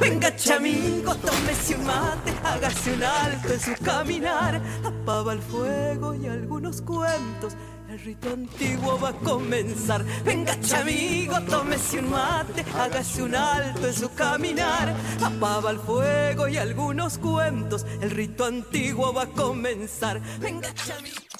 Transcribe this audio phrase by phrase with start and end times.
[0.00, 4.60] Venga, chamigo, tómese un mate, hágase un alto en su caminar.
[4.82, 7.54] Apaba el fuego y algunos cuentos.
[7.90, 10.04] El rito antiguo va a comenzar.
[10.24, 14.94] Venga, chamigo, tómese un mate, hágase un alto en su caminar.
[15.22, 17.84] Apaba el fuego y algunos cuentos.
[18.00, 20.20] El rito antiguo va a comenzar.
[20.40, 21.39] Venga, chamigo.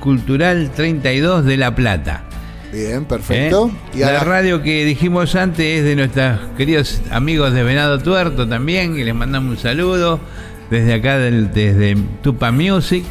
[0.04, 2.25] Intercultural 32 de La Plata.
[2.70, 3.70] Bien, perfecto.
[3.94, 4.00] ¿Eh?
[4.00, 9.03] la, radio que dijimos antes es de nuestros queridos amigos de Venado Tuerto también, que
[9.03, 10.20] les mandamos un saludo
[10.69, 13.06] desde acá, desde Tupa Music.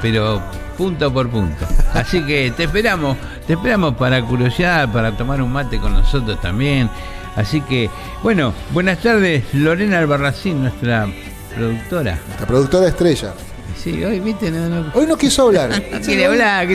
[0.00, 0.40] pero
[0.78, 1.66] punto por punto.
[1.92, 3.16] Así que te esperamos,
[3.46, 6.88] te esperamos para curiosidad, para tomar un mate con nosotros también.
[7.34, 7.90] Así que,
[8.22, 11.08] bueno, buenas tardes, Lorena Albarracín, nuestra
[11.54, 12.18] productora.
[12.40, 13.34] La productora estrella.
[13.76, 14.52] Sí, hoy, viste,
[14.94, 15.82] Hoy no quiso hablar.
[16.04, 16.66] quiere hablar.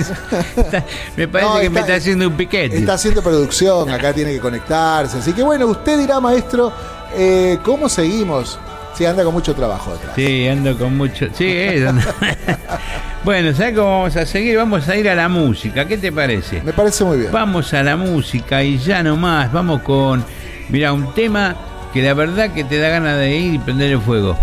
[1.17, 2.77] me parece que me está haciendo un piquete.
[2.77, 5.17] Está haciendo producción, acá tiene que conectarse.
[5.17, 6.73] Así que bueno, usted dirá, maestro,
[7.15, 8.59] eh, ¿cómo seguimos?
[8.95, 10.13] Sí, anda con mucho trabajo detrás.
[10.15, 11.27] Sí, ando con mucho.
[11.33, 11.45] Sí,
[13.23, 14.57] bueno, ¿sabes cómo vamos a seguir?
[14.57, 15.85] Vamos a ir a la música.
[15.87, 16.61] ¿Qué te parece?
[16.61, 17.31] Me parece muy bien.
[17.31, 19.51] Vamos a la música y ya nomás.
[19.51, 20.23] Vamos con.
[20.69, 21.55] Mira, un tema
[21.93, 24.37] que la verdad que te da ganas de ir y prender el fuego.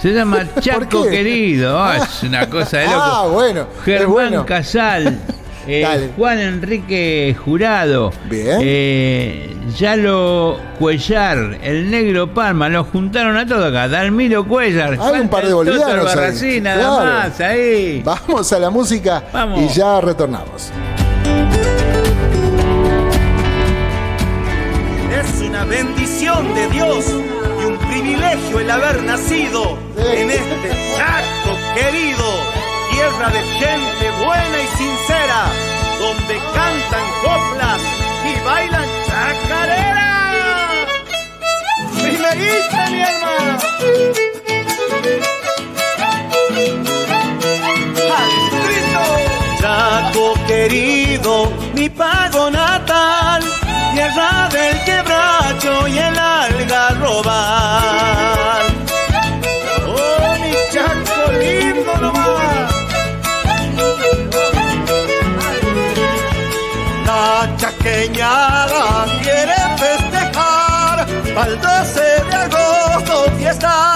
[0.00, 1.82] Se llama Chaco Querido.
[1.82, 3.00] Ah, es una cosa de loco.
[3.02, 3.66] Ah, bueno.
[3.84, 5.18] Germán Casal.
[5.66, 8.58] Eh, Juan Enrique Jurado, Bien.
[8.62, 13.86] Eh, Yalo Cuellar, el Negro Palma, los juntaron a todos acá.
[13.88, 16.60] Dalmiro Cuellar, hay un par de bolivianos ahí.
[16.60, 18.02] nada más ahí.
[18.04, 19.22] Vamos a la música
[19.56, 20.70] y ya retornamos.
[25.12, 27.04] Es una bendición de Dios
[27.60, 32.29] y un privilegio el haber nacido en este Chaco querido
[33.20, 35.44] tierra de gente buena y sincera,
[35.98, 37.80] donde cantan coplas
[38.24, 40.34] y bailan chacareras.
[42.00, 43.58] Primerita, mi hermana.
[48.16, 48.30] ¡Al!
[49.60, 52.59] Chaco querido, ni pago nada
[73.50, 73.89] fiesta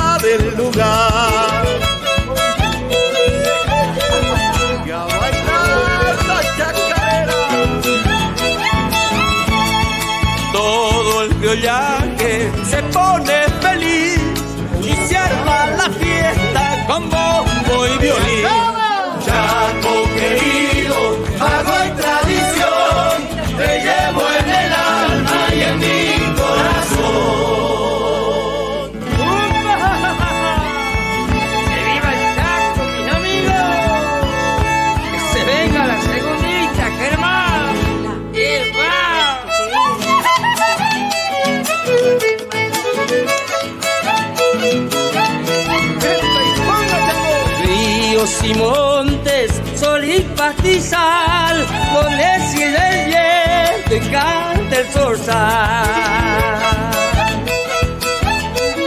[48.44, 55.86] y montes, sol y pastizal, con el cielo del viento canta el zorzal.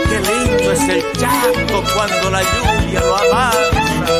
[0.08, 4.14] Qué lindo es el Chaco cuando la lluvia lo avanza.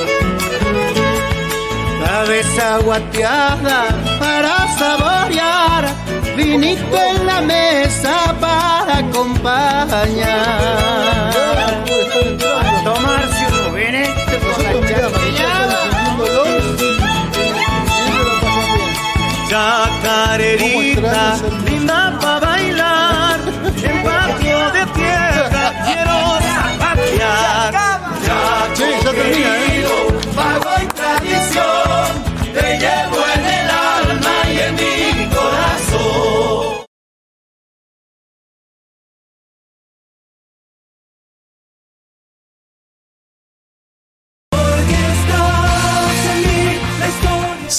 [2.04, 3.80] Cabeza guateada
[4.18, 5.84] para saborear,
[6.36, 10.08] vinito en la mesa para acompañar.
[21.64, 22.47] Linda para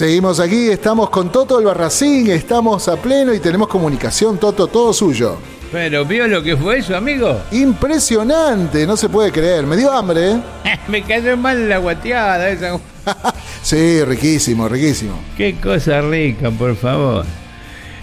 [0.04, 5.38] Seguimos aquí, estamos con Toto Albarracín, estamos a pleno y tenemos comunicación, Toto, todo suyo.
[5.74, 7.42] Pero vio lo que fue eso, amigo.
[7.52, 9.66] Impresionante, no se puede creer.
[9.68, 10.40] Me dio hambre, ¿eh?
[10.88, 12.80] Me cayó mal la guateada esa.
[13.62, 15.20] Sí, riquísimo, riquísimo.
[15.36, 17.26] Qué cosa rica, por favor.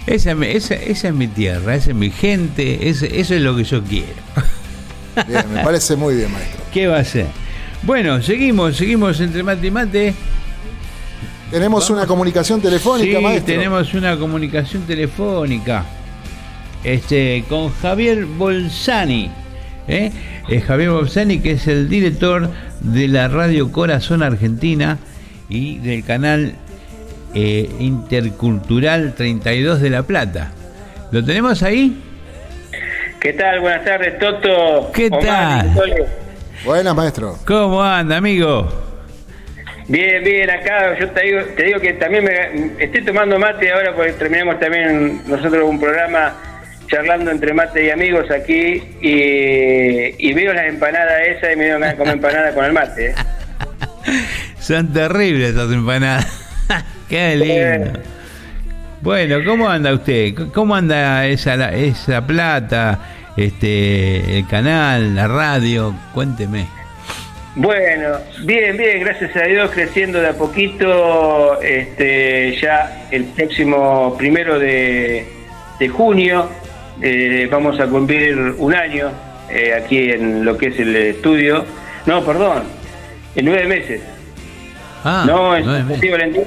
[0.05, 3.55] Esa, es mi- esa, esa es mi tierra, esa es mi gente, eso es lo
[3.55, 4.13] que yo quiero.
[5.27, 6.61] Bien, me parece muy bien, maestro.
[6.71, 7.25] ¿Qué va a ser?
[7.81, 10.13] Bueno, seguimos, seguimos entre mate y mate.
[11.51, 13.53] Tenemos una comunicación telefónica, sí, maestro.
[13.53, 15.85] tenemos una comunicación telefónica
[16.83, 19.31] este, con Javier Bolzani.
[19.87, 20.11] ¿eh?
[20.49, 22.49] Eh, Javier Bolzani, que es el director
[22.81, 24.97] de la Radio Corazón Argentina
[25.47, 26.55] y del canal
[27.33, 30.51] eh, Intercultural 32 de La Plata.
[31.11, 31.97] ¿Lo tenemos ahí?
[33.21, 33.61] ¿Qué tal?
[33.61, 34.91] Buenas tardes, Toto.
[34.93, 36.05] ¿Qué Omar, tal?
[36.65, 37.37] Buenas, maestro.
[37.45, 38.86] ¿Cómo anda, amigo?
[39.87, 43.95] Bien, bien, acá yo te digo, te digo que también me, estoy tomando mate ahora
[43.95, 46.35] porque terminamos también nosotros un programa
[46.87, 51.73] charlando entre mate y amigos aquí y, y veo las empanadas esas y me dio
[51.75, 53.07] ganas de comer empanada con el mate.
[53.07, 53.15] ¿eh?
[54.59, 56.25] Son terribles esas empanadas.
[57.09, 57.99] Qué lindo.
[59.01, 60.33] Bueno, ¿cómo anda usted?
[60.53, 62.99] ¿Cómo anda esa, esa plata,
[63.37, 65.95] este, el canal, la radio?
[66.13, 66.76] Cuénteme.
[67.59, 71.59] Bueno, bien, bien, gracias a Dios creciendo de a poquito.
[71.59, 75.25] Este, ya el próximo primero de,
[75.79, 76.47] de junio
[77.01, 79.09] eh, vamos a cumplir un año
[79.49, 81.65] eh, aquí en lo que es el estudio.
[82.05, 82.61] No, perdón,
[83.35, 84.01] en nueve meses.
[85.03, 85.99] Ah, no, es nueve meses.
[85.99, 86.43] ¿sí, Valentín?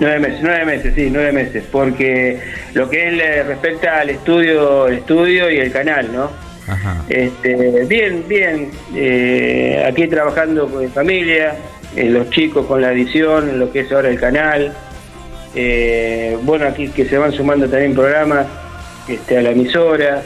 [0.00, 2.40] Nueve meses, nueve meses, sí, nueve meses, porque
[2.72, 6.43] lo que es le respecta al estudio, el estudio y el canal, ¿no?
[7.08, 8.70] Este, bien, bien.
[8.94, 11.56] eh, aquí trabajando con mi familia,
[11.96, 14.72] los chicos con la edición, lo que es ahora el canal.
[15.54, 18.46] eh, bueno, aquí que se van sumando también programas
[19.08, 20.22] este, a la emisora.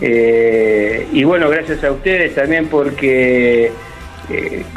[0.00, 3.72] eh, y bueno, gracias a ustedes también porque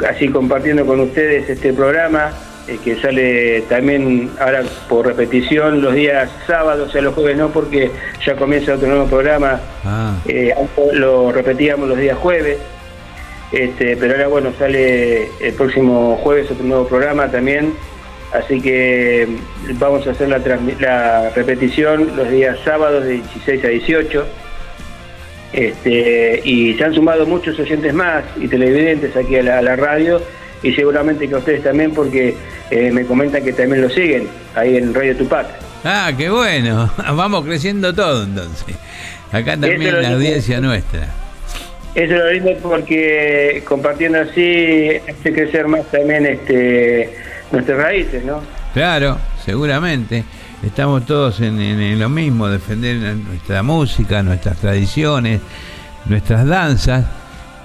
[0.08, 2.32] así compartiendo con ustedes este programa
[2.68, 7.48] eh, que sale también ahora por repetición los días sábados, o sea, los jueves no,
[7.48, 7.90] porque
[8.22, 9.58] ya comienza otro nuevo programa.
[9.86, 10.54] Ah, eh,
[10.92, 12.58] lo repetíamos los días jueves,
[13.52, 17.72] este, pero ahora bueno, sale el próximo jueves otro nuevo programa también,
[18.34, 20.38] así que mm, vamos a hacer la,
[20.78, 24.26] la repetición los días sábados de 16 a 18.
[25.54, 29.76] Este, y se han sumado muchos oyentes más y televidentes aquí a la, a la
[29.76, 30.20] radio
[30.62, 32.34] y seguramente que a ustedes también porque
[32.70, 35.46] eh, me comentan que también lo siguen ahí en Radio Tupac.
[35.84, 36.90] Ah, qué bueno.
[37.14, 38.74] Vamos creciendo todo entonces.
[39.32, 41.06] Acá también es lo la audiencia nuestra.
[41.94, 47.14] Eso es lo lindo porque compartiendo así hace crecer más también este
[47.50, 48.40] nuestras raíces, ¿no?
[48.74, 50.24] Claro, seguramente.
[50.64, 55.40] Estamos todos en, en- en lo mismo, defender nuestra música, nuestras tradiciones,
[56.06, 57.04] nuestras danzas,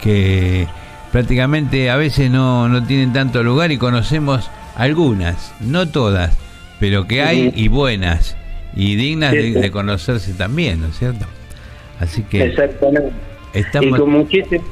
[0.02, 0.68] que
[1.14, 6.36] prácticamente a veces no, no tienen tanto lugar y conocemos algunas, no todas,
[6.80, 8.36] pero que hay y buenas
[8.76, 11.26] y dignas de, conocerse también, ¿no es cierto?
[12.00, 13.12] Así que Exactamente.
[13.54, 13.90] estamos...
[13.90, 14.64] Y como muchísimo,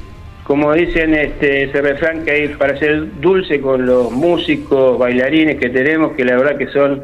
[0.44, 5.70] como dicen este ese refrán que hay para ser dulce con los músicos, bailarines que
[5.70, 7.04] tenemos, que la verdad que son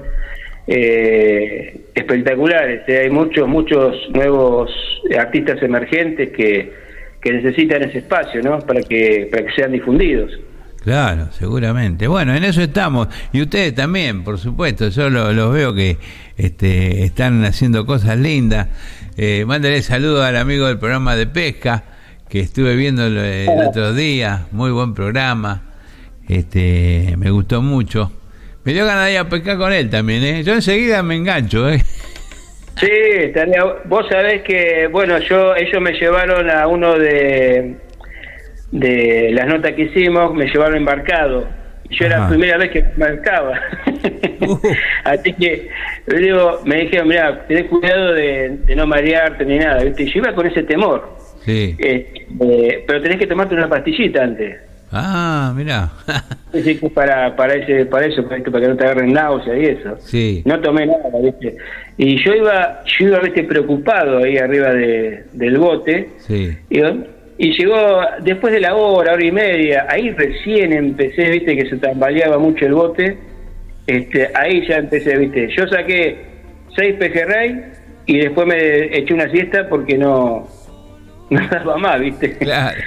[0.66, 2.82] eh, espectaculares.
[2.90, 3.02] eh.
[3.04, 4.72] Hay muchos, muchos nuevos
[5.16, 6.87] artistas emergentes que,
[7.22, 8.60] que necesitan ese espacio, ¿no?
[8.60, 10.32] Para que, para que sean difundidos.
[10.84, 12.08] Claro, seguramente.
[12.08, 13.08] Bueno, en eso estamos.
[13.34, 14.88] Y ustedes también, por supuesto.
[14.90, 15.98] Yo lo- los veo que
[16.38, 18.68] este, están haciendo cosas lindas.
[19.18, 21.84] Eh, mándale saludos al amigo del programa de pesca,
[22.30, 24.46] que estuve viendo el, el otro día.
[24.52, 25.64] Muy buen programa.
[26.30, 28.12] Este, me gustó mucho.
[28.64, 30.44] Me dio ganas de ir a pescar con él también, ¿eh?
[30.44, 31.84] Yo enseguida me engancho, ¿eh?
[32.80, 37.76] Sí, estaría- vos sabés que, bueno, yo ellos me llevaron a uno de,
[38.72, 41.48] de las notas que hicimos, me llevaron embarcado.
[41.90, 43.60] Yo era la primera vez que embarcaba.
[44.40, 44.60] Uh.
[45.04, 45.68] Así que,
[46.06, 50.06] digo, me dijeron, mira, tenés cuidado de, de no marearte ni nada, ¿viste?
[50.06, 51.18] Yo iba con ese temor.
[51.44, 51.76] Sí.
[51.80, 54.58] Eh, eh, pero tenés que tomarte una pastillita antes.
[54.92, 55.90] Ah, mirá.
[56.54, 59.66] Sí, para, para, ese, para eso, para, que- para que no te agarren náusea y
[59.66, 59.96] eso.
[60.00, 60.42] Sí.
[60.46, 61.58] No tomé nada, ¿viste?
[61.98, 63.44] Y yo iba, yo iba, ¿viste?
[63.44, 66.10] Preocupado ahí arriba de, del bote.
[66.20, 66.58] Sí.
[66.70, 66.80] Y,
[67.38, 67.78] y llegó
[68.22, 71.56] después de la hora, hora y media, ahí recién empecé, ¿viste?
[71.58, 73.18] Que se tambaleaba mucho el bote.
[73.86, 75.50] Este, ahí ya empecé, ¿viste?
[75.56, 76.18] Yo saqué
[76.76, 77.62] seis pejerrey
[78.06, 80.48] y después me eché una siesta porque no,
[81.30, 82.38] no daba más, ¿viste?
[82.38, 82.78] Claro.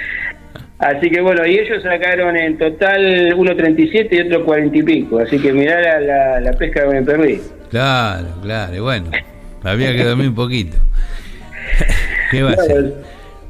[0.81, 5.19] Así que bueno, y ellos sacaron en total 1.37 y otro 40 y pico.
[5.19, 7.39] Así que mirá la, la, la pesca que me perdí.
[7.69, 8.75] Claro, claro.
[8.75, 9.11] y Bueno,
[9.63, 10.77] había que dormir un poquito.
[12.31, 12.93] ¿Qué va a hacer?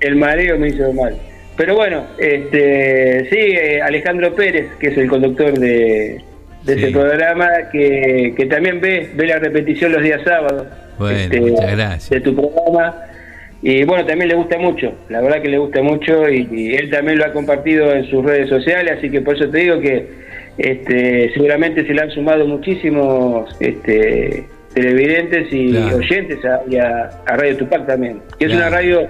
[0.02, 1.16] El, mareo me hizo mal.
[1.56, 6.22] Pero bueno, este sí, eh, Alejandro Pérez, que es el conductor de,
[6.64, 6.84] de Sí.
[6.84, 10.68] ese programa, que, que también ve, ve la repetición los días sábados.
[11.12, 12.10] este, Bueno, muchas gracias.
[12.10, 12.96] De tu programa.
[13.64, 16.90] Y bueno, también le gusta mucho, la verdad que le gusta mucho y, y él
[16.90, 20.08] también lo ha compartido en sus redes sociales, así que por eso te digo que
[20.58, 25.98] este, seguramente se le han sumado muchísimos este, televidentes y Claro.
[25.98, 29.08] oyentes a, y a, a Radio Tupac también, que es una radio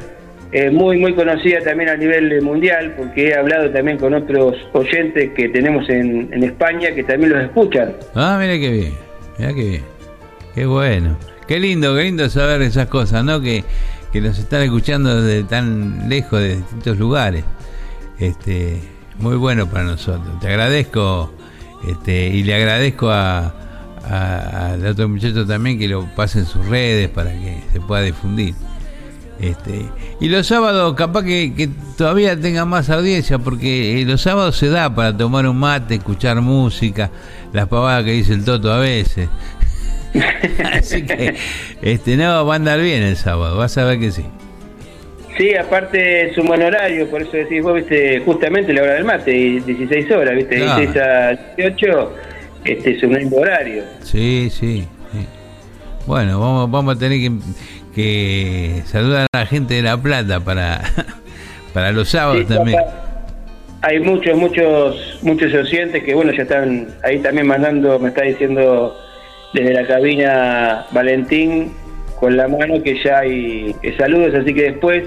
[0.51, 5.31] eh, muy muy conocida también a nivel mundial, porque he hablado también con otros oyentes
[5.33, 7.93] que tenemos en, en España que también los escuchan.
[8.15, 8.93] Ah, mira qué bien,
[9.39, 9.81] mira qué bien,
[10.55, 11.17] qué bueno,
[11.47, 13.41] qué lindo, qué lindo saber esas cosas, ¿no?
[13.41, 13.63] Que,
[14.11, 17.43] que nos están escuchando desde tan lejos, de distintos lugares.
[18.19, 18.81] Este,
[19.19, 20.39] muy bueno para nosotros.
[20.39, 21.33] Te agradezco,
[21.87, 23.53] este, y le agradezco a,
[24.03, 28.53] a- otro muchacho también que lo pase en sus redes para que se pueda difundir.
[29.39, 29.89] Este,
[30.19, 34.69] y los sábados capaz que, que todavía tenga más audiencia porque eh, los sábados se
[34.69, 37.09] da para tomar un mate, escuchar música,
[37.51, 39.29] las pavadas que dice el Toto a veces.
[40.73, 41.35] Así que
[41.81, 44.25] este no va a andar bien el sábado, vas a ver que sí.
[45.37, 49.05] Sí, aparte es un buen horario, por eso decís vos, viste, justamente la hora del
[49.05, 50.79] mate, y 16 horas, viste, Claro.
[50.81, 52.13] 16 a 18,
[52.65, 53.83] este es un lindo horario.
[54.03, 54.85] Sí, sí.
[55.11, 55.25] sí.
[56.05, 57.31] Bueno, vamos, vamos a tener que,
[57.95, 60.81] que saludar a la gente de La Plata para,
[61.73, 62.79] para los sábados Sí, también.
[63.83, 68.95] Hay muchos, muchos, muchos oyentes que, bueno, ya están ahí también mandando, me está diciendo
[69.53, 71.73] desde la cabina Valentín
[72.19, 75.03] con la mano que ya hay eh, saludos, así que después,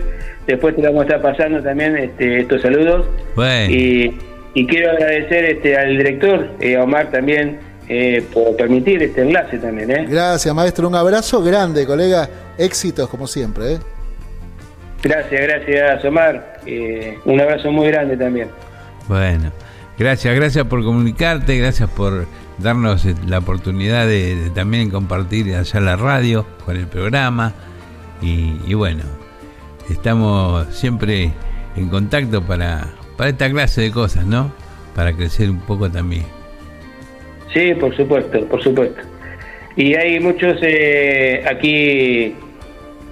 [0.47, 3.07] después te vamos a estar pasando también este, estos saludos.
[3.37, 4.19] Bueno, Y,
[4.55, 7.59] y quiero agradecer este, al director, eh, a Omar también,
[7.89, 9.91] eh, por permitir este enlace también.
[9.91, 10.07] ¿eh?
[10.09, 10.89] Gracias, maestro.
[10.89, 12.29] Un abrazo grande, colega.
[12.59, 13.75] Éxitos, como siempre.
[13.75, 13.79] ¿eh?
[15.03, 16.61] Gracias, gracias Omar.
[16.67, 18.49] Eh, un abrazo muy grande también.
[19.07, 19.53] Bueno,
[19.99, 22.27] gracias, gracias por comunicarte, gracias por
[22.59, 27.53] darnos eh, la oportunidad de, también compartir allá la radio con el programa
[28.23, 29.05] y, y bueno,
[29.91, 31.33] estamos siempre
[31.77, 34.53] en contacto para, para esta clase de cosas, ¿no?
[34.95, 36.25] Para crecer un poco también.
[37.53, 39.01] Sí, por supuesto, por supuesto.
[39.77, 42.35] Y hay muchos eh, aquí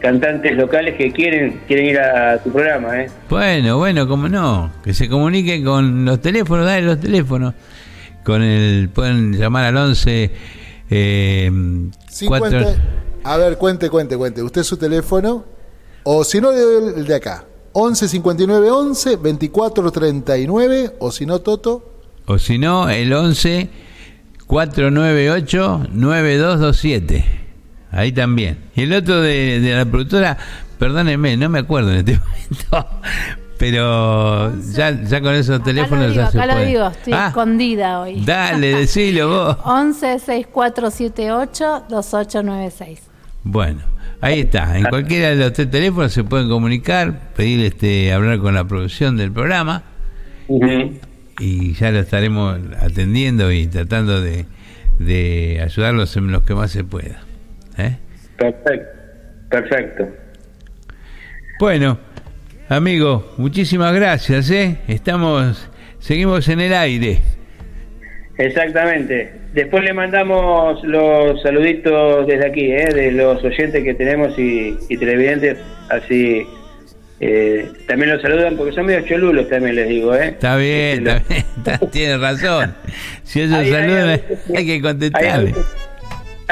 [0.03, 3.11] cantantes locales que quieren quieren ir a tu programa, ¿eh?
[3.31, 4.71] Bueno, bueno, cómo no.
[4.85, 7.55] Que se comuniquen con los teléfonos, dale los teléfonos.
[8.25, 10.31] Con el, pueden llamar al 11
[10.91, 11.51] eh,
[12.09, 12.75] 50 cuatro-
[13.25, 14.43] A ver, cuente, cuente, cuente.
[14.43, 15.45] Usted su teléfono.
[16.05, 17.45] O si no, le doy el de acá.
[17.73, 20.91] 11 59 11 24 39.
[20.99, 22.01] O si no, Toto.
[22.27, 23.69] o si no, el 11
[24.47, 27.42] 498 9227.
[27.93, 28.59] Ahí también.
[28.75, 30.37] Y el otro de, de la productora,
[30.79, 32.19] perdónenme, no me acuerdo en este
[32.73, 32.89] momento.
[33.59, 36.67] Pero ya, ya con esos Acá teléfonos lo digo, ya se acá lo puede.
[36.67, 38.25] digo, estoy Ah, escondida hoy.
[38.25, 39.57] Dale, decilo vos.
[39.65, 43.01] 11 6478 2896.
[43.45, 43.81] Bueno,
[44.21, 44.77] ahí está.
[44.77, 49.17] En cualquiera de los tres teléfonos se pueden comunicar, pedir este, hablar con la producción
[49.17, 49.85] del programa
[51.39, 54.47] y ya lo estaremos atendiendo y tratando de,
[54.99, 57.21] de ayudarlos en los que más se pueda.
[57.79, 57.97] ¿Eh?
[58.37, 58.89] Perfecto.
[59.51, 60.09] Perfecto.
[61.59, 61.99] Bueno,
[62.69, 64.51] amigo, muchísimas gracias.
[64.51, 64.79] ¿eh?
[64.89, 67.19] Estamos, seguimos en el aire.
[68.39, 69.33] Exactamente.
[69.53, 72.87] Después le mandamos los saluditos desde aquí, ¿eh?
[72.93, 75.59] de los oyentes que tenemos y, y televidentes,
[75.91, 76.47] así
[77.21, 80.29] eh, también los saludan porque son medio cholulos también les digo, ¿eh?
[80.29, 82.75] Está bien, Este, está bien, está- tiene razón.
[83.25, 84.19] Si ellos hay saludan, hay,
[84.67, 85.55] que- Hay contestarle.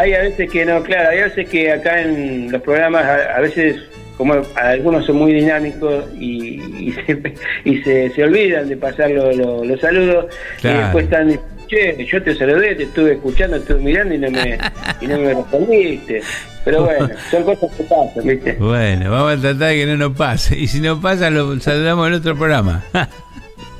[0.00, 3.36] Hay a veces que no, claro, hay a veces que acá en los programas, a,
[3.36, 3.76] a veces,
[4.16, 9.32] como algunos son muy dinámicos y, y, se, y se, se olvidan de pasar lo-
[9.32, 10.26] lo- los saludos,
[10.60, 10.78] Claro.
[10.78, 14.58] y después están, che, yo te saludé, te estuve escuchando, estuve mirando y no me,
[15.00, 16.22] y no me respondiste.
[16.64, 18.52] Pero bueno, son cosas que pasan, ¿viste?
[18.54, 20.58] Bueno, vamos a tratar de que no nos pase.
[20.58, 22.82] Y si no pasa, lo saludamos en otro programa.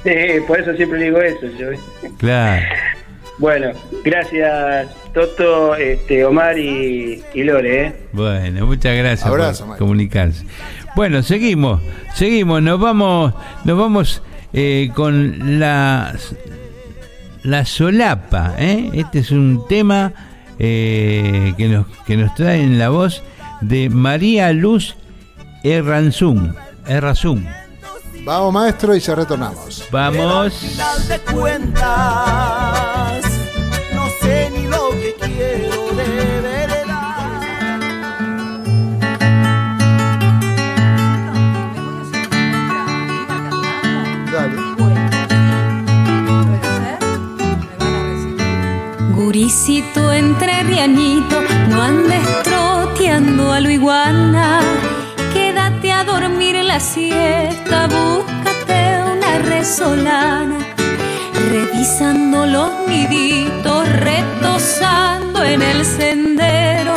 [0.03, 0.11] Sí,
[0.49, 1.47] por eso siempre digo eso.
[1.59, 1.67] yo,
[2.17, 2.63] claro.
[3.41, 3.73] Bueno,
[4.05, 7.97] gracias Toto, este, Omar y, y Lore, ¿eh?
[8.13, 9.79] Bueno, muchas gracias Abrazo, por Mike.
[9.79, 10.45] comunicarse.
[10.95, 11.81] Bueno, seguimos,
[12.15, 13.33] seguimos, nos vamos,
[13.65, 16.15] nos vamos eh, con la
[17.43, 18.91] la solapa, ¿eh?
[18.93, 20.13] Este es un tema
[20.59, 23.23] eh, que nos que nos trae en la voz
[23.63, 24.97] de María Luz
[25.65, 26.53] Erranzum,
[26.87, 27.47] Errazum.
[28.23, 29.89] Vamos, maestro, y ya retornamos.
[29.91, 30.79] Vamos.
[35.41, 37.41] Quiero de verdad.
[44.33, 44.61] Dale.
[49.15, 51.37] Guricito entre rianito,
[51.69, 54.61] no andes troteando a lo iguana.
[55.33, 58.79] Quédate a dormir la siesta, búscate
[59.15, 60.59] una resolana.
[61.51, 66.95] Revisando los niditos, retosando en el sendero.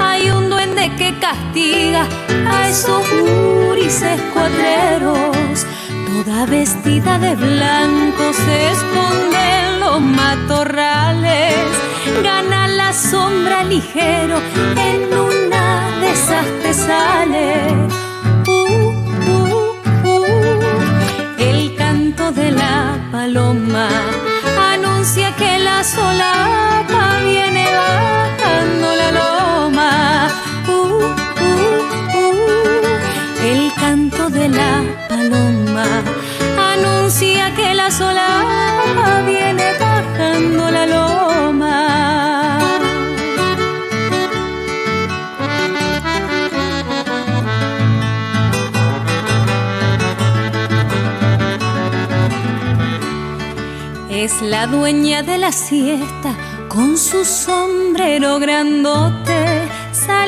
[0.00, 2.06] Hay un duende que castiga
[2.48, 5.66] a esos gurises cuadreros.
[6.06, 11.66] Toda vestida de blanco se esconde en los matorrales.
[12.22, 14.40] Gana la sombra ligero
[14.88, 17.52] en una de esas sale.
[18.46, 18.92] Uh,
[19.28, 20.30] uh, uh.
[21.38, 23.88] El canto de la paloma
[24.72, 26.99] anuncia que la solapa
[34.30, 35.86] de la paloma
[36.72, 42.58] anuncia que la solapa viene bajando la loma.
[54.10, 56.34] Es la dueña de la siesta
[56.68, 59.29] con su sombrero grandote.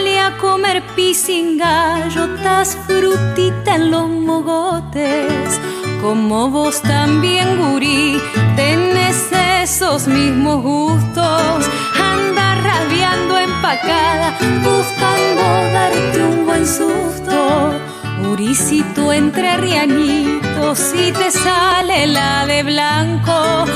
[0.02, 5.60] Sale a comer pisingallotas, frutita en los mogotes.
[6.00, 8.20] Como vos también, gurí,
[8.56, 9.30] tenés
[9.62, 11.66] esos mismos gustos.
[11.94, 17.78] Anda rabiando empacada, buscando darte un buen susto.
[18.24, 23.66] Guricito entre rianitos y te sale la de blanco.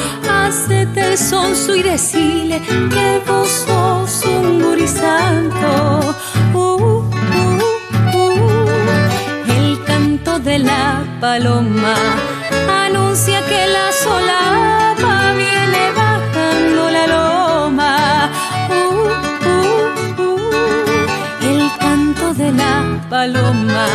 [0.46, 2.62] Hacete el sonso y decile
[2.94, 6.14] que vos sos un gurizanto.
[6.54, 7.02] Uh, uh,
[8.14, 8.70] uh.
[9.48, 11.96] El canto de la paloma
[12.84, 18.30] anuncia que la solapa viene bajando la loma.
[18.70, 18.84] Uh,
[19.50, 20.38] uh, uh.
[21.42, 23.86] El canto de la paloma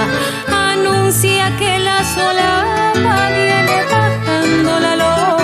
[0.73, 5.40] anuncia que la solapa viene bajando la loma.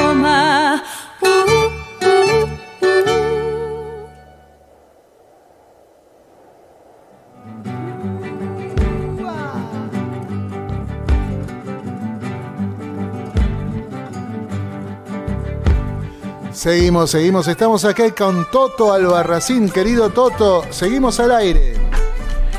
[16.67, 17.47] Seguimos, seguimos.
[17.47, 19.69] Estamos acá con Toto Albarracín.
[19.69, 21.75] Querido Toto, seguimos al aire.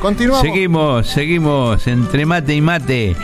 [0.00, 0.46] Continuamos.
[0.46, 3.16] Seguimos, seguimos entre mate y mate.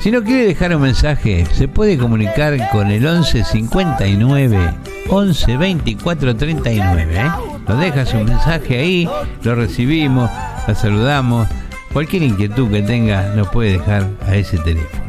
[0.00, 4.74] Si no quiere dejar un mensaje, se puede comunicar con el 11 59
[5.08, 7.20] 11 24 39.
[7.20, 7.30] ¿eh?
[7.68, 9.08] Nos dejas un mensaje ahí,
[9.44, 10.28] lo recibimos,
[10.66, 11.46] la saludamos.
[11.92, 15.04] Cualquier inquietud que tenga nos puede dejar a ese teléfono.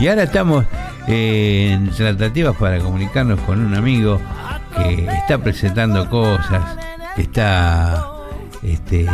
[0.00, 0.64] Y ahora estamos
[1.06, 4.20] eh, en tratativas para comunicarnos con un amigo
[4.76, 6.76] que está presentando cosas,
[7.16, 8.16] está
[8.62, 9.06] este,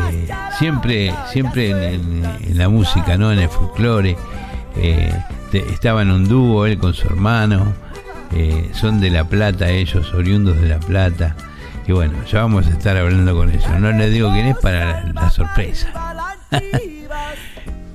[0.58, 3.32] siempre, siempre en, la música, ¿no?
[3.32, 4.16] En el folclore.
[4.76, 5.12] Eh,
[5.52, 7.74] estaba en un dúo él con su hermano.
[8.34, 11.36] eh, son de La Plata ellos, oriundos de La Plata.
[11.86, 13.68] Y bueno, ya vamos a estar hablando con ellos.
[13.78, 15.88] No les digo quién es para la, la sorpresa.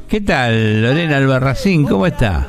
[0.08, 1.86] ¿Qué tal, Lorena Albarracín?
[1.86, 2.48] ¿Cómo está?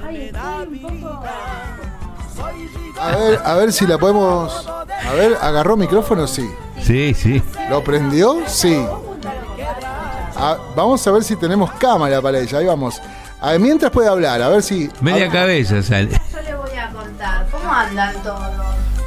[3.00, 4.68] A ver, a ver si la podemos.
[5.09, 6.27] A ver, ¿agarró micrófono?
[6.27, 6.49] Sí.
[6.83, 7.42] Sí, sí.
[7.71, 8.37] ¿Lo prendió?
[8.47, 8.85] Sí.
[10.77, 12.59] Vamos a ver si tenemos cámara para ella.
[12.59, 13.01] Ahí vamos.
[13.40, 14.90] A mientras puede hablar, a ver si.
[15.01, 16.11] Media a- cabeza sale.
[16.33, 17.47] Yo le voy a contar.
[17.51, 18.40] ¿Cómo andan todos?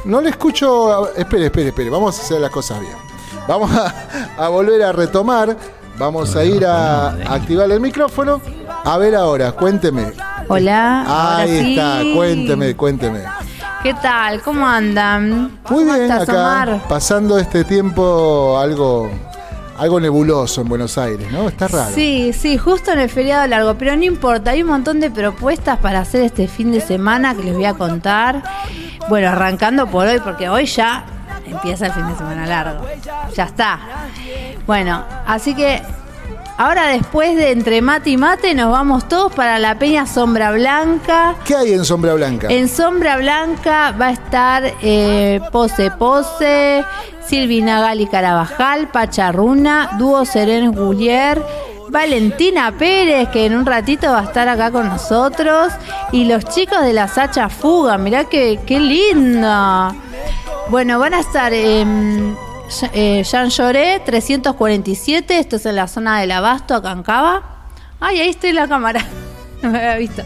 [0.04, 1.04] No le escucho.
[1.06, 1.90] a- Espere, espere, espere.
[1.90, 2.92] Vamos a hacer las cosas bien.
[3.48, 3.94] Vamos a,
[4.44, 5.56] a volver a retomar.
[5.98, 8.40] Vamos a ir a, activar el micrófono.
[8.84, 10.12] A ver ahora, cuénteme.
[10.48, 11.02] Hola.
[11.02, 11.70] ahora Ahí sí.
[11.78, 13.20] está, cuénteme, cuénteme.
[13.82, 14.40] ¿Qué tal?
[14.42, 15.30] ¿Cómo andan?
[15.40, 16.82] Muy ¿Cómo bien, estás, acá Omar?
[16.88, 19.10] pasando este tiempo algo,
[19.76, 21.48] algo nebuloso en Buenos Aires, ¿no?
[21.48, 21.92] Está raro.
[21.92, 25.78] Sí, sí, justo en el feriado largo, pero no importa, hay un montón de propuestas
[25.78, 28.42] para hacer este fin de semana que les voy a contar.
[29.08, 31.04] Bueno, arrancando por hoy, porque hoy ya
[31.44, 32.86] empieza el fin de semana largo.
[33.34, 33.80] Ya está.
[34.64, 35.82] Bueno, así que
[36.58, 41.34] ahora después de entre mate y mate nos vamos todos para la Peña Sombra Blanca.
[41.44, 42.48] ¿Qué hay en Sombra Blanca?
[42.50, 46.84] En Sombra Blanca va a estar eh, Pose Pose,
[47.24, 51.42] Silvina Gali Carabajal, Pacharruna, Dúo Seren Gullier,
[51.88, 55.72] Valentina Pérez, que en un ratito va a estar acá con nosotros,
[56.10, 59.94] y los chicos de la Sacha Fuga, mirá que, qué lindo.
[60.68, 62.34] Bueno, van a estar en
[62.92, 67.68] eh, Jean Lloré 347, esto es en la zona del Abasto, Cava.
[68.00, 69.04] Ay, ahí estoy en la cámara.
[69.62, 70.24] No me había visto.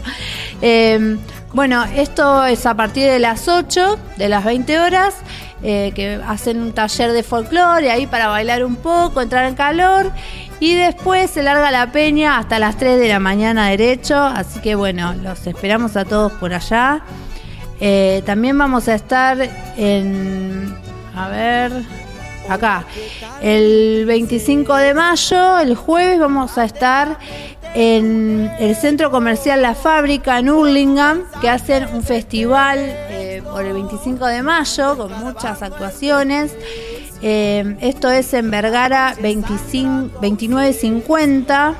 [0.63, 1.15] Eh,
[1.53, 5.15] bueno, esto es a partir de las 8, de las 20 horas,
[5.61, 10.11] eh, que hacen un taller de folclore ahí para bailar un poco, entrar en calor.
[10.59, 14.17] Y después se larga la peña hasta las 3 de la mañana derecho.
[14.17, 17.03] Así que bueno, los esperamos a todos por allá.
[17.79, 19.37] Eh, también vamos a estar
[19.77, 20.75] en.
[21.15, 22.06] A ver.
[22.49, 22.85] Acá.
[23.41, 27.17] El 25 de mayo, el jueves, vamos a estar
[27.73, 33.73] en el centro comercial La Fábrica en Hurlingham, que hacen un festival eh, por el
[33.73, 36.55] 25 de mayo con muchas actuaciones.
[37.21, 41.75] Eh, esto es en Vergara 25, 2950.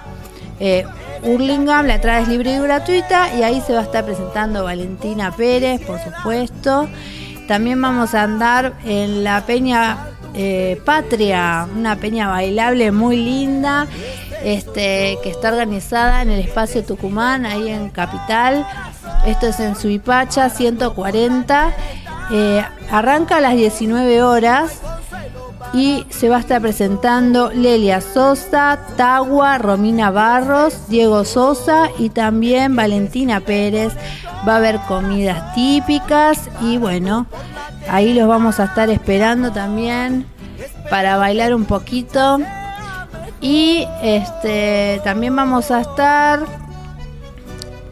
[0.60, 0.86] Eh,
[1.24, 5.82] la entrada es libre y gratuita y ahí se va a estar presentando Valentina Pérez,
[5.82, 6.88] por supuesto.
[7.48, 13.88] También vamos a andar en la Peña eh, Patria, una peña bailable muy linda,
[14.44, 18.66] este, que está organizada en el espacio Tucumán, ahí en Capital.
[19.26, 21.74] Esto es en Suipacha 140.
[22.32, 24.82] Eh, arranca a las 19 horas
[25.74, 32.76] y se va a estar presentando Lelia Sosa, Tagua, Romina Barros, Diego Sosa y también
[32.76, 33.94] Valentina Pérez.
[34.48, 37.26] Va a haber comidas típicas y bueno,
[37.90, 40.26] ahí los vamos a estar esperando también
[40.90, 42.40] para bailar un poquito.
[43.42, 46.67] Y este también vamos a estar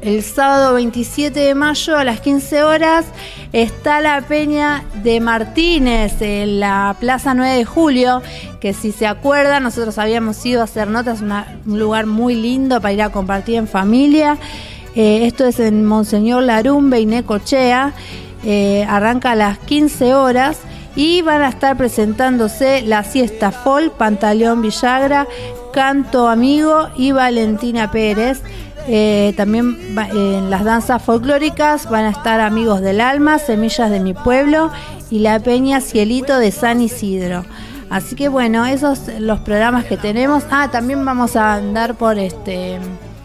[0.05, 3.05] el sábado 27 de mayo a las 15 horas
[3.53, 8.21] está la peña de Martínez en la Plaza 9 de Julio,
[8.59, 12.79] que si se acuerdan, nosotros habíamos ido a hacer notas, una- un lugar muy lindo
[12.81, 14.37] para ir a compartir en familia.
[14.95, 17.93] Eh, esto es en Monseñor Larumbe y Necochea.
[18.45, 20.59] Eh, arranca a las 15 horas
[20.95, 25.25] y van a estar presentándose la siesta Fol, Pantaleón Villagra,
[25.73, 28.41] Canto Amigo y Valentina Pérez.
[28.87, 33.99] Eh, también va- en las danzas folclóricas van a estar Amigos del Alma, Semillas de
[33.99, 34.71] mi Pueblo
[35.09, 37.45] y la Peña Cielito de San Isidro.
[37.89, 40.43] Así que bueno, esos los programas que tenemos.
[40.51, 42.79] Ah, también vamos a andar por este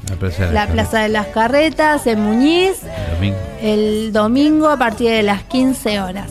[0.08, 3.36] La Plaza de la las Plaza de las Carretas en Muñiz Carretas, domingo.
[3.62, 6.30] el domingo a partir de las 15 horas.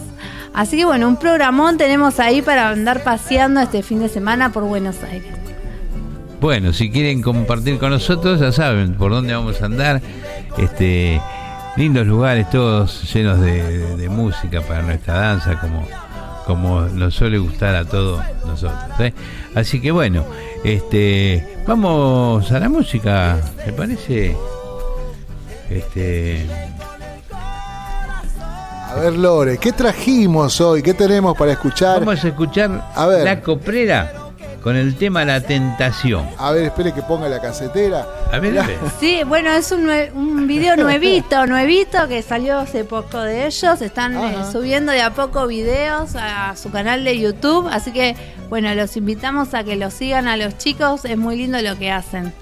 [0.54, 4.64] Así que bueno, un programón tenemos ahí para andar paseando este fin de semana por
[4.64, 5.34] Buenos Aires.
[6.42, 10.02] Bueno, si quieren compartir con nosotros, ya saben por dónde vamos a andar.
[10.58, 11.22] Este,
[11.76, 15.86] lindos lugares todos llenos de, de- de música para nuestra danza, como,
[16.46, 19.00] como nos suele gustar a todos nosotros.
[19.00, 19.14] ¿eh?
[19.54, 20.26] Así que bueno,
[20.64, 24.36] este, vamos a la música, ¿te parece?
[25.70, 26.48] Este,
[28.90, 30.82] A ver, Lore, ¿qué trajimos hoy?
[30.82, 32.00] ¿Qué tenemos para escuchar?
[32.00, 33.24] vamos a escuchar A ver.
[33.26, 34.14] La Coprera
[34.64, 36.28] con el tema La Tentación.
[36.38, 38.08] A ver, espere que ponga la casetera.
[38.32, 38.68] A ver, a.
[39.00, 43.82] Sí, bueno, es un, un video nuevito, nuevito que salió hace poco de ellos.
[43.82, 44.52] Están eh, Ajá.
[44.52, 47.68] subiendo de a poco videos a su canal de YouTube.
[47.72, 48.16] Así que,
[48.50, 51.06] bueno, los invitamos a que los sigan a los chicos.
[51.06, 52.34] Es muy lindo lo que hacen.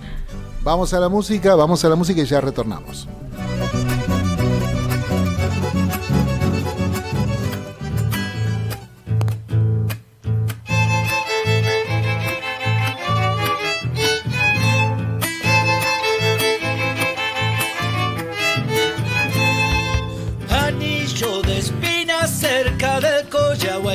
[0.63, 3.08] Vamos a la música, vamos a la música y ya retornamos.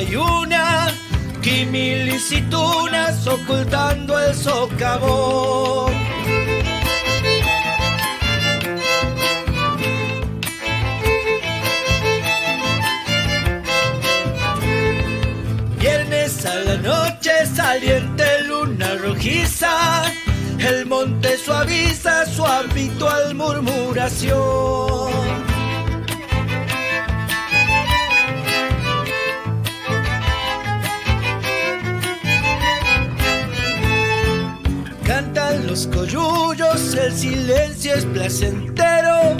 [0.03, 0.87] Hay una
[1.41, 5.93] Quimilicitunas ocultando el socavón.
[15.79, 20.03] Viernes a la noche saliente luna rojiza
[20.59, 25.52] El monte suaviza su habitual murmuración
[35.73, 39.35] los coyullos, el silencio es placentero.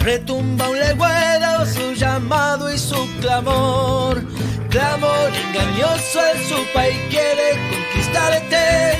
[0.00, 4.22] Retumba un legüero, su llamado y su clamor.
[4.68, 8.98] Clamor engañoso, el supa y quiere conquistarte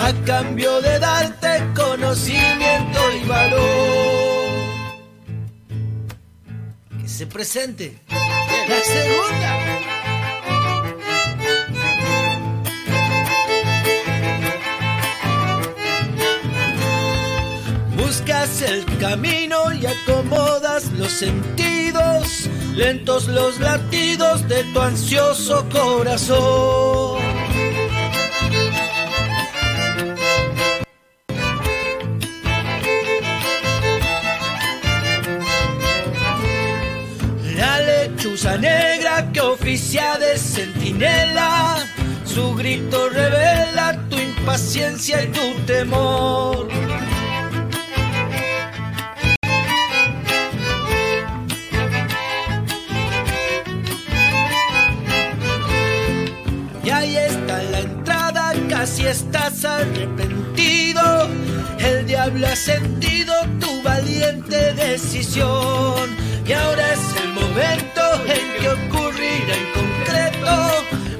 [0.00, 4.64] a cambio de darte conocimiento y valor.
[7.02, 9.93] Que se presente la segunda.
[18.04, 27.22] Buscas el camino y acomodas los sentidos, lentos los latidos de tu ansioso corazón.
[37.56, 41.78] La lechuza negra que oficia de centinela,
[42.26, 46.68] su grito revela tu impaciencia y tu temor.
[59.14, 61.28] Estás arrepentido.
[61.78, 66.16] El diablo ha sentido tu valiente decisión.
[66.44, 70.54] Y ahora es el momento en que ocurrirá en concreto.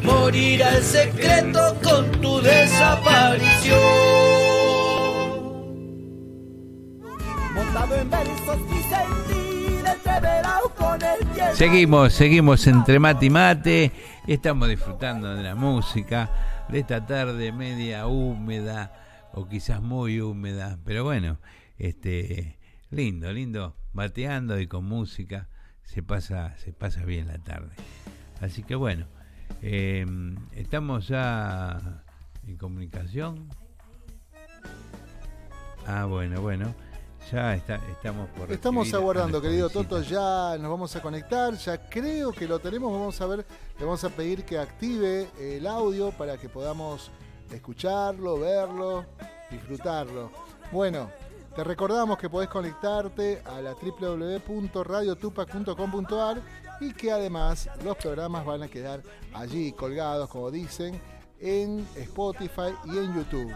[0.03, 4.15] Morirá el secreto con tu desaparición.
[11.55, 13.93] Seguimos, seguimos entre mate y mate.
[14.27, 16.29] Estamos disfrutando de la música,
[16.69, 18.93] de esta tarde media húmeda
[19.33, 21.39] o quizás muy húmeda, pero bueno,
[21.79, 22.59] este
[22.91, 25.49] lindo, lindo, bateando y con música
[25.83, 27.75] se pasa, se pasa bien la tarde.
[28.41, 29.07] Así que bueno,
[29.63, 30.07] eh,
[30.53, 32.05] estamos ya
[32.47, 33.49] en comunicación.
[35.87, 36.75] Ah, bueno, bueno.
[37.33, 39.71] Ya está, estamos por Estamos aguardando, querido.
[39.71, 43.47] Toto, ya nos vamos a conectar, ya creo que lo tenemos, vamos a ver,
[43.79, 47.11] le vamos a pedir que active el audio para que podamos
[47.51, 49.07] escucharlo, verlo,
[49.51, 50.31] disfrutarlo.
[50.71, 51.11] Bueno,
[51.57, 56.43] te recordamos que podés conectarte a la www.radiotupac.com.ar
[56.81, 61.01] y que además los programas van a quedar allí colgados, como dicen,
[61.41, 63.51] en Spotify y en YouTube.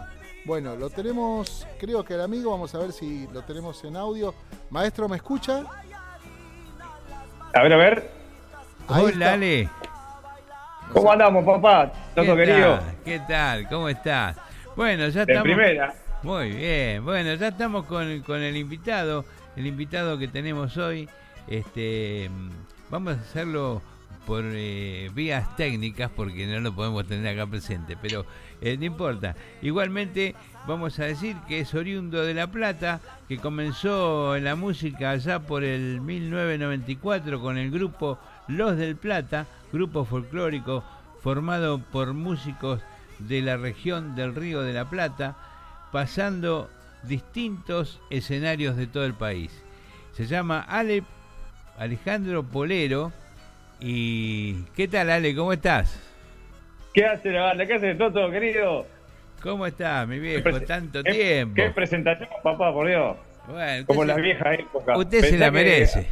[0.49, 4.35] Bueno, lo tenemos, creo que el amigo, vamos a ver si lo tenemos en audio.
[4.71, 5.63] Maestro, ¿me escucha?
[7.53, 8.11] A ver, a ver.
[8.89, 9.33] Ahí Hola, está.
[9.35, 9.69] Ale.
[10.95, 11.93] ¿Cómo andamos, papá?
[11.93, 12.79] ¿Qué Toto querido.
[12.79, 12.97] tal?
[13.05, 13.69] ¿Qué tal?
[13.69, 14.39] ¿Cómo estás?
[14.75, 15.43] Bueno, ya De estamos.
[15.43, 15.95] primera.
[16.23, 17.05] Muy bien.
[17.05, 19.27] Bueno, ya estamos con, con el invitado.
[19.55, 21.11] El invitado que tenemos hoy.
[21.47, 22.31] Este,
[22.89, 23.83] vamos a hacerlo
[24.27, 28.25] por eh, vías técnicas porque no lo podemos tener acá presente, pero
[28.61, 29.37] eh, no importa.
[29.63, 30.35] Igualmente
[30.67, 35.41] vamos a decir que es oriundo de La Plata, que comenzó en la música allá
[35.41, 38.19] por el 1994 con el grupo
[38.49, 40.85] Los del Plata, grupo folclórico
[41.21, 42.81] formado por músicos
[43.19, 45.37] de la región del Río de la Plata,
[45.93, 46.71] pasando
[47.03, 49.51] distintos escenarios de todo el país.
[50.13, 51.05] Se llama Ale
[51.79, 53.13] Alejandro Polero
[53.81, 55.35] ¿Y qué tal, Ale?
[55.35, 56.08] ¿Cómo estás?
[56.95, 57.67] ¿Qué hace la banda?
[57.67, 58.87] ¿Qué hace Toto, querido?
[59.43, 60.61] ¿Cómo estás, mi viejo?
[60.63, 61.55] Tanto ¿Qué- tiempo.
[61.55, 63.17] ¿Qué presentación, papá, por Dios?
[63.47, 64.99] Bueno, Como se- viejas épocas.
[64.99, 66.07] Usted se la merece.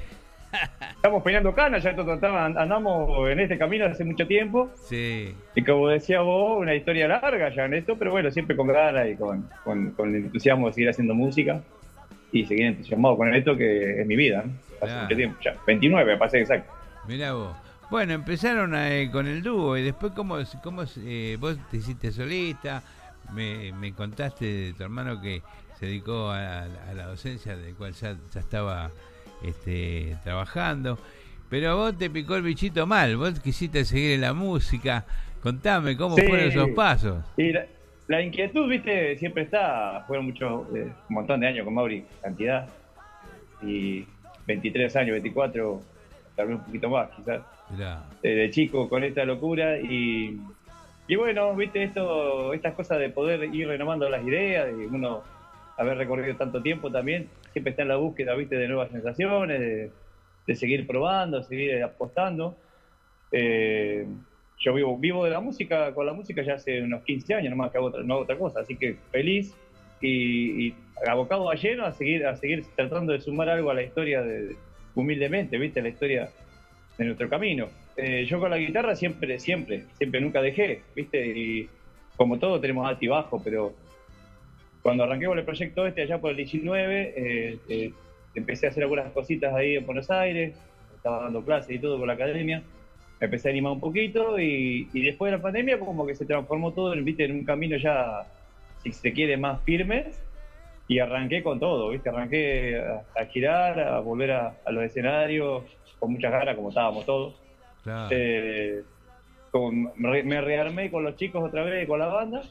[0.96, 4.70] Estamos peinando canas, ya Toto, andamos en este camino hace mucho tiempo.
[4.88, 5.34] Sí.
[5.54, 9.06] Y como decía vos, una historia larga ya en esto, pero bueno, siempre con ganas
[9.08, 11.60] y con, con, con el entusiasmo de seguir haciendo música
[12.32, 14.52] y seguir entusiasmado con esto que es mi vida, ¿no?
[14.80, 15.54] Hace mucho tiempo ya.
[15.66, 16.72] 29, pasé exacto.
[17.06, 17.54] Mirá vos.
[17.90, 22.82] Bueno, empezaron eh, con el dúo y después cómo, cómo eh, vos te hiciste solista,
[23.32, 25.40] me, me contaste de tu hermano que
[25.78, 28.90] se dedicó a, a la docencia, del cual ya, ya estaba
[29.44, 30.98] este, trabajando,
[31.48, 35.04] pero a vos te picó el bichito mal, vos quisiste seguir en la música,
[35.40, 36.22] contame cómo Sí.
[36.26, 37.24] fueron esos pasos.
[37.36, 37.66] Y la,
[38.08, 40.02] la inquietud, viste, siempre está.
[40.08, 42.68] Fueron muchos, eh, un montón de años con Mauri, cantidad.
[43.62, 44.04] Y
[44.46, 45.82] 23 años, 24,
[46.34, 47.42] tal vez un poquito más, quizás.
[48.22, 49.78] De chico con esta locura.
[49.78, 50.38] Y,
[51.08, 55.22] y bueno, viste, esto, estas cosas de poder ir renovando las ideas, de uno
[55.76, 59.90] haber recorrido tanto tiempo también, siempre está en la búsqueda, viste, de nuevas sensaciones,
[60.46, 62.56] de, seguir probando, seguir apostando.
[63.32, 64.06] Eh,
[64.58, 67.70] yo vivo, vivo de la música, con la música ya hace unos 15 años, nomás
[67.70, 69.54] que hago otra, no hago otra cosa, así que feliz
[70.00, 70.74] y, y
[71.06, 74.56] abocado a lleno a seguir, a seguir tratando de sumar algo a la historia de,
[74.94, 76.30] humildemente, viste, la historia
[76.98, 77.68] de nuestro camino.
[77.96, 81.68] Eh, yo con la guitarra siempre, siempre, siempre nunca dejé, viste, y
[82.16, 83.74] como todo tenemos alto y bajo, pero
[84.82, 87.92] cuando arranqué con el proyecto este allá por el 19, eh, eh,
[88.34, 90.54] empecé a hacer algunas cositas ahí en Buenos Aires,
[90.94, 92.62] estaba dando clases y todo con la academia,
[93.20, 96.72] me empecé a animar un poquito y, después de la pandemia como que se transformó
[96.72, 97.24] todo ¿viste?
[97.24, 98.26] en un camino ya,
[98.82, 100.06] si se quiere, más firme
[100.88, 102.10] y arranqué con todo, ¿viste?
[102.10, 105.64] arranqué a, girar, a volver a los escenarios
[105.98, 107.34] con muchas ganas como estábamos todos.
[107.82, 108.08] claro.
[108.10, 108.82] Eh,
[109.50, 112.42] como me, me rearmé con los chicos otra vez, con la banda.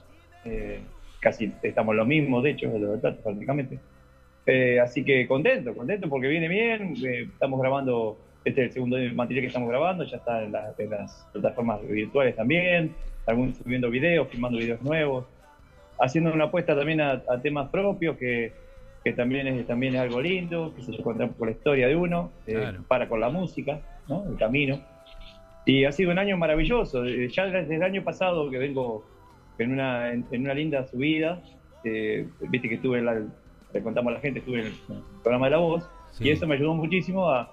[0.44, 0.80] Eh,
[1.20, 3.80] casi estamos lo mismo, de hecho, de los datos prácticamente.
[4.48, 6.94] Eh, así que contento, contento porque viene bien.
[7.06, 10.74] eh, estamos grabando, este es el segundo material que estamos grabando, ya está en, la-
[10.78, 12.96] en las plataformas virtuales también.
[13.28, 15.26] Algunos subiendo videos, filmando videos nuevos.
[16.00, 18.52] Haciendo una apuesta también a, a temas propios que,
[19.06, 22.32] que también, es, también es algo lindo, que se encuentra por la historia de uno,
[22.48, 22.84] eh, Claro.
[22.88, 24.26] para con la música, ¿no?
[24.28, 24.80] el camino.
[25.64, 27.06] Y ha sido un año maravilloso.
[27.06, 29.06] Eh, Ya desde el año pasado que vengo
[29.60, 31.40] en una, en, en una linda subida,
[31.84, 33.22] eh, viste que estuve, en la-
[33.74, 34.74] le contamos a la gente, estuve en el,
[35.22, 36.24] programa de La Voz, Sí.
[36.28, 37.48] y eso me ayudó muchísimo a,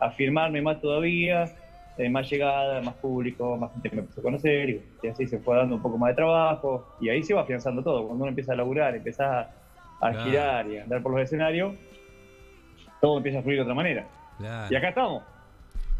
[0.00, 1.46] a firmarme más todavía,
[1.96, 5.26] eh, más llegada, más público, más gente que me empezó a conocer, y, y así
[5.26, 8.04] se fue dando un poco más de trabajo, y ahí se va afianzando todo.
[8.06, 9.50] Cuando uno empieza a laburar, empieza a,
[10.00, 10.24] a Claro.
[10.24, 11.74] girar y a andar por los escenarios,
[13.00, 14.06] todo empieza a fluir de otra manera.
[14.38, 14.68] claro.
[14.72, 15.22] Y acá estamos,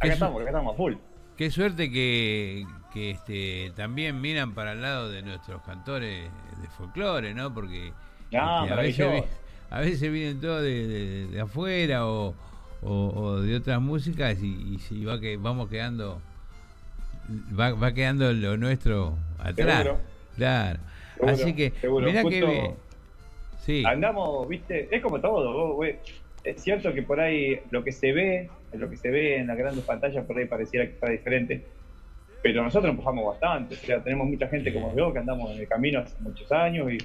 [0.00, 0.94] acá estamos, acá estamos a full.
[1.36, 6.28] Qué suerte que, que este, también miran para el lado de nuestros cantores
[6.60, 7.52] de folclore, ¿no?
[7.54, 7.92] Porque
[8.34, 8.76] Ah, este, a,
[9.10, 9.24] veces,
[9.70, 12.34] a veces vienen todos de, de- de afuera o,
[12.82, 16.20] o- o de otras músicas y, y si va que vamos quedando
[17.58, 19.82] va, va quedando lo nuestro atrás.
[19.84, 20.00] Seguro.
[20.36, 20.78] Claro.
[21.14, 22.06] Seguro, Así que seguro.
[22.06, 22.74] que Justo- bien.
[23.58, 23.82] Sí.
[23.84, 25.96] andamos, viste, es como todo, güey.
[26.44, 29.58] es cierto que por ahí lo que se ve, lo que se ve en las
[29.58, 31.62] grandes pantallas por ahí pareciera que está diferente,
[32.42, 35.68] pero nosotros empujamos bastante, o sea, tenemos mucha gente como yo que andamos en el
[35.68, 36.98] camino hace muchos años y,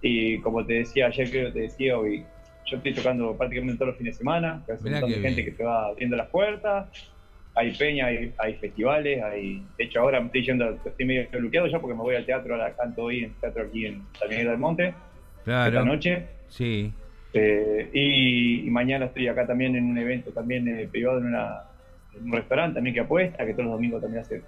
[0.00, 2.24] y como te decía ayer, creo que te decía hoy,
[2.66, 5.42] yo estoy tocando prácticamente todos los fines de semana, que hace un montón de gente
[5.42, 5.46] bien.
[5.46, 6.88] que te va abriendo las puertas,
[7.54, 11.66] hay peña, hay, hay festivales, hay, de hecho ahora me estoy yendo, estoy medio bloqueado
[11.66, 14.28] ya porque me voy al teatro, ahora canto hoy en el teatro aquí en San
[14.28, 14.94] Miguel del Monte,
[15.44, 15.68] claro.
[15.78, 16.26] esta noche.
[16.48, 16.92] Sí.
[17.34, 21.62] Eh, y, y mañana estoy acá también en un evento también eh, privado en, una,
[22.14, 24.42] en un restaurante también que apuesta, que todos los domingos también hace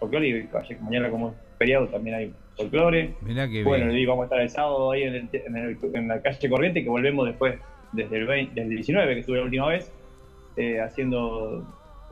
[0.00, 3.14] folclore y ayer- mañana como es feriado también hay folclore.
[3.22, 3.98] Mirá que Bueno, bien.
[3.98, 6.82] y vamos a estar el sábado ahí en, el- en, el- en la calle Corriente
[6.82, 7.54] que volvemos después
[7.92, 9.92] desde el, 20 desde el 19 que estuve la última vez
[10.56, 11.64] eh, haciendo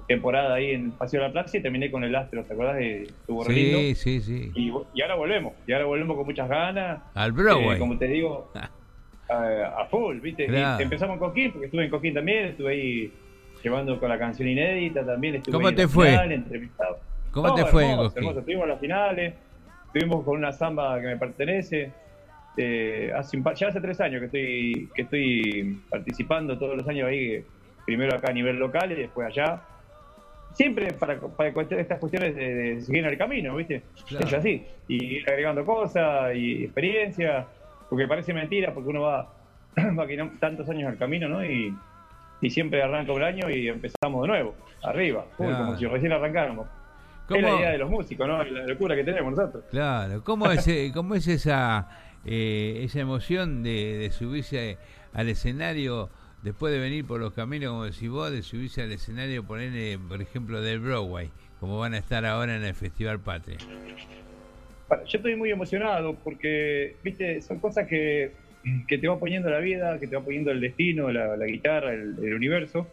[0.07, 3.55] temporada ahí en Paseo de la Plaza y terminé con el Astro, ¿te Estuvo re
[3.55, 3.79] lindo.
[3.79, 4.53] Sí, sí, sí.
[4.55, 7.01] Y, y ahora volvemos, y ahora volvemos con muchas ganas.
[7.15, 7.77] Al Broadway.
[7.77, 8.51] Eh, como te digo,
[9.29, 10.45] a, a full, ¿viste?
[10.45, 13.13] Y empezamos en Coquín, porque estuve en Coquín también, estuve ahí
[13.63, 15.37] llevando con la canción inédita también.
[15.37, 16.11] Estuve ¿Cómo ahí en te la fue?
[16.11, 16.99] final, entrevistado.
[17.31, 18.23] ¿Cómo No, te fue en hermoso, Coquín?
[18.23, 18.39] hermoso.
[18.41, 19.35] Estuvimos en las finales,
[19.87, 21.93] estuvimos con una samba que me pertenece.
[22.57, 27.43] Eh, hace ya hace tres años que estoy, que estoy participando todos los años ahí,
[27.87, 29.63] primero acá a nivel local y después allá.
[30.55, 33.83] Siempre para, para cuestión- estas cuestiones de, de seguir en el camino, ¿viste?
[34.09, 34.27] Claro.
[34.27, 34.65] Es así.
[34.89, 37.47] Y ir agregando cosas y experiencia,
[37.89, 39.33] porque parece mentira, porque uno va,
[39.99, 41.45] va que no- tantos años al camino, ¿no?
[41.45, 41.75] Y,
[42.41, 44.55] y siempre arranca un año y empezamos de nuevo.
[44.83, 45.57] arriba, Claro.
[45.59, 46.67] como si recién arrancáramos.
[47.29, 47.39] ¿Cómo?
[47.39, 48.43] Es la idea de los músicos, ¿no?
[48.45, 49.65] La locura que tenemos nosotros.
[49.71, 51.89] Claro, ¿cómo es, eh, cómo es esa,
[52.27, 54.77] eh, esa emoción de, de subirse
[55.15, 56.11] al escenario
[56.43, 60.21] después de venir por los caminos, como decís vos, de subirse al escenario, ponerle, por
[60.21, 61.31] ejemplo, del Broadway,
[61.61, 63.59] como van a estar ahora en el Festival Patria?
[65.07, 68.33] Yo estoy muy emocionado porque, viste, son cosas que,
[68.87, 72.35] que te va poniendo la vida, que te va poniendo el destino, la, guitarra, el,
[72.35, 72.87] universo,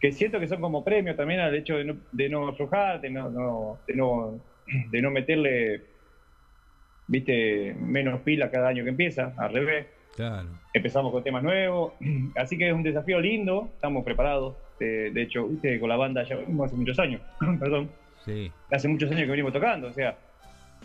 [0.00, 3.08] que siento que son como premio también al hecho de no, de no aflojar, de
[3.08, 4.44] no, no- de no,
[4.90, 5.82] de no meterle,
[7.06, 9.93] viste, menos pila cada año que empieza, al revés.
[10.14, 10.48] Claro.
[10.72, 11.92] Empezamos con temas nuevos,
[12.36, 14.56] así que es un desafío lindo, estamos preparados.
[14.78, 17.20] De, de hecho, viste, con la banda ya venimos hace muchos años,
[17.60, 17.88] perdón,
[18.24, 20.16] Sí, hace muchos años que venimos tocando, o sea,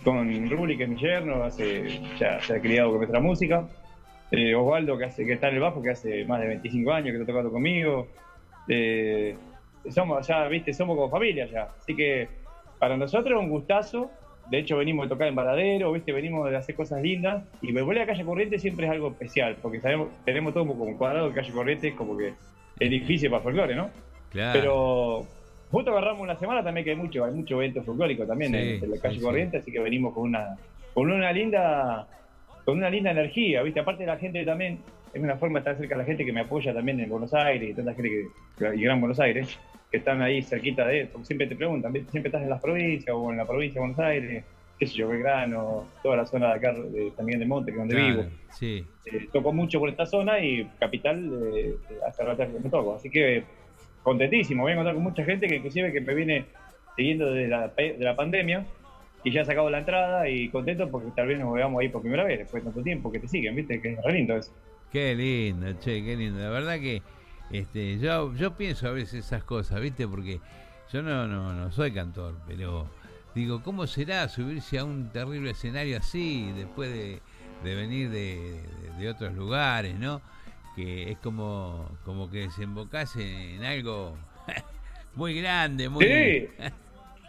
[0.03, 3.65] con Ruli, que es mi yerno, hace, ya se ha criado con nuestra música.
[4.31, 7.11] Eh, Osvaldo, que, hace, que está en el bajo, que hace más de 25 años
[7.11, 8.07] que está tocando conmigo.
[8.67, 9.35] Eh,
[9.89, 11.69] somos ya, viste, somos como familia ya.
[11.77, 12.27] Así que
[12.77, 14.11] para nosotros es un gustazo.
[14.49, 17.43] De hecho, venimos de tocar en Varadero, viste, venimos de hacer cosas lindas.
[17.61, 21.29] Y volver a Calle Corriente siempre es algo especial, porque sabemos, tenemos todo como cuadrado
[21.29, 22.33] de Calle Corriente, como que
[22.79, 23.89] es difícil para folclore, ¿no?
[24.31, 24.59] claro.
[24.59, 25.27] Pero
[25.71, 28.83] justo agarramos una semana también que hay mucho, hay mucho evento folclórico también Sí, en,
[28.83, 30.57] en la calle sí, Corriente, así que venimos con una,
[30.93, 32.07] con una linda,
[32.65, 34.79] con una linda energía, viste, aparte la gente también,
[35.13, 37.33] es una forma de estar cerca de la gente que me apoya también en Buenos
[37.33, 38.09] Aires y tanta gente
[38.57, 39.59] que, y Gran Buenos Aires,
[39.91, 43.31] que están ahí cerquita de porque siempre te preguntan, siempre estás en las provincias o
[43.31, 44.43] en la provincia de Buenos Aires,
[44.77, 47.79] qué sé yo, Belgrano, toda la zona de acá de- también de Monte, que es
[47.79, 48.29] donde Claro, vivo.
[48.51, 51.75] Sí, Eh, toco mucho por esta zona y Capital eh,
[52.07, 52.95] hace rato que me toco.
[52.95, 53.43] Así que
[54.03, 56.45] contentísimo, voy a encontrar con mucha gente que inclusive que me viene
[56.95, 58.65] siguiendo desde la, de la pandemia
[59.23, 62.01] y ya ha sacado la entrada y contento porque tal vez nos veamos ahí por
[62.01, 64.51] primera vez después de tanto tiempo que te siguen, viste, que es re lindo eso.
[64.91, 66.39] Qué lindo, che, qué lindo.
[66.39, 67.01] La verdad que
[67.51, 70.07] este, yo, yo pienso a veces esas cosas, ¿viste?
[70.07, 70.39] Porque
[70.91, 72.87] yo no, no, no soy cantor, pero
[73.35, 77.21] digo, ¿cómo será subirse a un terrible escenario así después de,
[77.63, 80.21] de venir de, de- de otros lugares, ¿no?
[80.75, 84.15] Que es como, como que desembocase en algo
[85.15, 86.05] muy grande, muy...
[86.05, 86.47] Sí.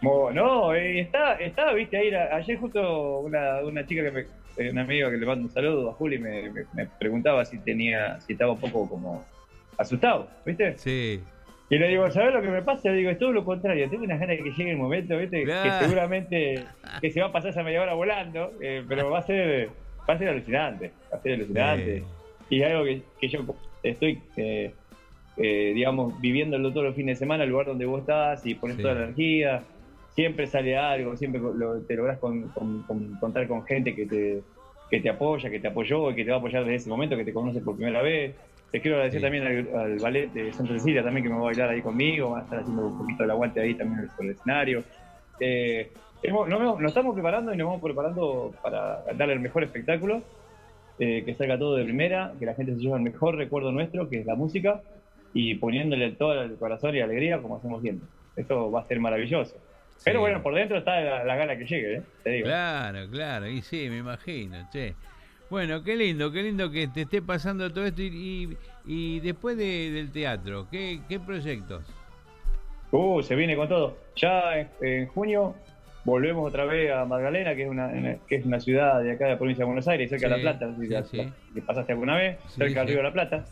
[0.02, 4.26] No, eh, está, está, viste, ahí ayer justo una, una chica que me,
[4.58, 8.20] una amiga que le mando un saludo a Juli me, me- me preguntaba si tenía,
[8.20, 9.24] si estaba un poco como
[9.78, 10.76] asustado, ¿viste?
[10.78, 11.20] Sí,
[11.70, 12.90] Y le digo, ¿sabes lo que me pasa?
[12.90, 13.88] Le digo, es todo lo contrario.
[13.88, 15.44] Tengo unas ganas de que llegue el momento, ¿viste?
[15.44, 15.78] Claro.
[15.78, 16.64] Que seguramente
[17.00, 19.70] que se va a pasar esa media hora volando, eh, pero va a ser
[20.08, 20.90] va a ser alucinante.
[21.12, 21.98] Va a ser alucinante.
[22.00, 22.04] Sí.
[22.56, 23.40] Y es algo que, que yo
[23.84, 24.74] estoy, eh,
[25.36, 28.76] eh, digamos, viviéndolo todos los fines de semana, el lugar donde vos estás y pones
[28.76, 28.82] Sí.
[28.82, 29.62] toda la energía.
[30.14, 34.42] Siempre sale algo, siempre lo- te lográs con- con- con- contar con gente que te,
[34.90, 37.16] que te apoya, que te apoyó y que te va a apoyar desde ese momento,
[37.16, 38.36] que te conoce por primera vez.
[38.72, 39.24] Les quiero agradecer Sí.
[39.24, 42.30] también al, al ballet de Santa Cecilia también que me va a bailar ahí conmigo,
[42.30, 44.84] va a estar haciendo un poquito el aguante ahí también sobre el escenario.
[45.40, 45.92] Eh,
[46.28, 50.22] nos, nos estamos preparando y nos vamos preparando para darle el mejor espectáculo,
[50.98, 54.08] eh, que salga todo de primera, que la gente se lleve el mejor recuerdo nuestro,
[54.08, 54.82] que es la música,
[55.32, 58.08] y poniéndole todo el corazón y alegría como hacemos siempre.
[58.36, 59.56] Esto va a ser maravilloso.
[60.04, 62.02] Pero bueno, por dentro está la, la gana que llegue, ¿eh?
[62.24, 62.46] te digo.
[62.46, 64.94] Claro, claro, y sí, me imagino, che.
[65.50, 69.56] Bueno, qué lindo, qué lindo que te esté pasando todo esto y, y, y después
[69.56, 71.82] de- del teatro, ¿qué, qué proyectos?
[72.92, 73.98] Uh, se viene con todo.
[74.16, 75.54] Ya en, en junio
[76.04, 77.90] volvemos otra vez a Magdalena, que es una,
[78.26, 80.42] que es una ciudad de acá de la provincia de Buenos Aires, cerca de Sí,
[80.42, 80.74] La Plata.
[80.76, 81.32] si sí, la- sí.
[81.54, 83.44] que pasaste alguna vez, cerca del río de La Plata.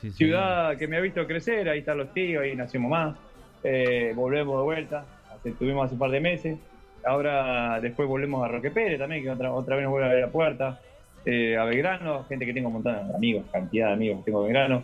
[0.00, 0.16] Sí, sí.
[0.16, 3.16] Ciudad que me ha visto crecer, ahí están los tíos, ahí nacimos más.
[3.62, 5.04] Eh, volvemos de vuelta,
[5.44, 6.58] estuvimos hace un par de meses.
[7.04, 10.24] Ahora después volvemos a Roque Pérez también, que otra, otra vez nos vuelve a abrir
[10.24, 10.80] la puerta.
[11.24, 14.40] Eh, a Belgrano, gente que tengo un montón de amigos, cantidad de amigos que tengo
[14.40, 14.82] en Belgrano.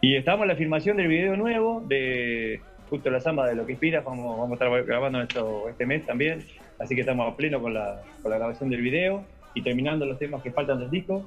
[0.00, 3.72] Y estamos en la filmación del video nuevo de justo la samba de lo que
[3.72, 4.00] inspira.
[4.00, 6.44] Vamos, vamos a estar grabando esto este mes también.
[6.78, 9.24] Así que estamos a pleno con la, con la grabación del video
[9.54, 11.24] y terminando los temas que faltan del disco.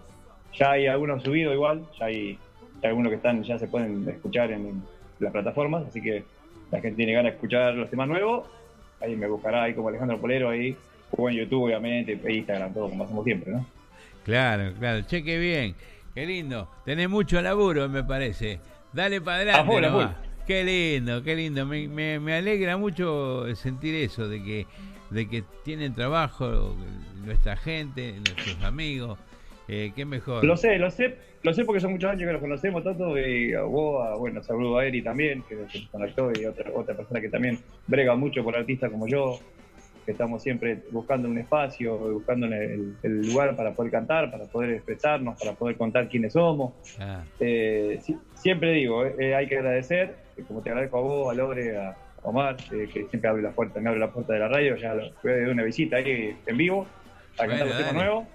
[0.54, 2.38] Ya hay algunos subidos igual, ya hay,
[2.82, 4.82] hay algunos que están ya se pueden escuchar en
[5.20, 6.24] las plataformas, así que
[6.72, 8.48] la gente tiene ganas de escuchar los temas nuevos.
[9.02, 10.76] Ahí me buscará ahí como Alejandro Polero ahí,
[11.12, 13.66] o en YouTube obviamente, Instagram, todo como hacemos siempre, ¿no?
[14.24, 15.76] Claro, claro, che, qué bien,
[16.14, 16.70] qué lindo.
[16.84, 18.60] Tenés mucho laburo, me parece.
[18.92, 19.72] Dale para adelante.
[19.72, 20.16] full, a nomás.
[20.16, 20.28] full.
[20.48, 21.66] Qué lindo, qué lindo.
[21.66, 24.66] Me, me, me alegra mucho sentir eso, de que,
[25.10, 26.76] de que tienen trabajo
[27.24, 29.20] nuestra gente, nuestros amigos.
[29.68, 30.46] Eh, qué mejor.
[30.46, 33.54] Lo sé, lo sé, lo sé porque son muchos años que nos conocemos, Toto, y
[33.54, 37.20] a vos, a- bueno, saludo a Eri también, que nos conectó, y otra, otra persona
[37.22, 39.40] que también brega mucho por artistas como yo,
[40.06, 44.72] que estamos siempre buscando un espacio, buscando el, el lugar para poder cantar, para poder
[44.72, 46.76] expresarnos, para poder contar quiénes somos.
[47.00, 51.32] Ah, Eh, si- siempre digo, eh, hay que agradecer, eh, como te agradezco a vos,
[51.32, 54.40] a Lore, a, Omar, eh, que siempre abre la puerta, me abre la puerta de
[54.40, 56.86] la radio, ya lo fue de una visita ahí en vivo,
[57.38, 58.28] para Bueno, cantar los temas nuevos.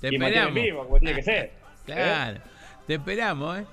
[0.00, 0.54] Te y esperamos.
[0.54, 1.52] vivo, como tiene que ser.
[1.84, 2.40] Claro,
[2.86, 3.64] te esperamos, ¿eh?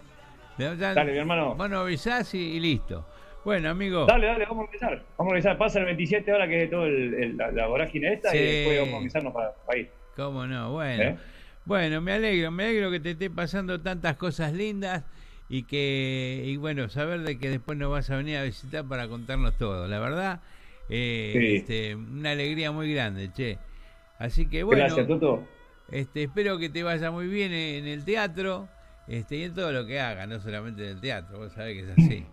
[0.57, 1.55] Ya- Dale, mi hermano.
[1.55, 3.05] Nos avisás y, y listo.
[3.45, 4.05] Bueno, amigo.
[4.05, 4.91] Dale, dale, vamos a organizar.
[5.17, 5.57] Vamos a organizar.
[5.57, 8.38] Pasa el 27 ahora que es todo el, el- la, la vorágine esta Sí.
[8.38, 9.89] y después vamos a organizarnos para, para ir.
[10.15, 10.71] ¿Cómo no?
[10.71, 11.03] Bueno.
[11.03, 11.17] ¿Eh?
[11.65, 15.03] Bueno, me alegro, me alegro que te esté pasando tantas cosas lindas
[15.49, 19.07] y que, y bueno, saber de que después nos vas a venir a visitar para
[19.07, 19.88] contarnos todo.
[19.88, 20.41] La verdad,
[20.89, 21.55] eh, Sí.
[21.57, 23.57] este, una alegría muy grande, che.
[24.17, 25.43] Así que bueno, Gracias, Toto.
[25.91, 28.67] Este, espero que te vaya muy bien en el teatro
[29.07, 31.91] este, y en todo lo que hagas, no solamente en el teatro, vos sabés que
[31.91, 32.25] es así.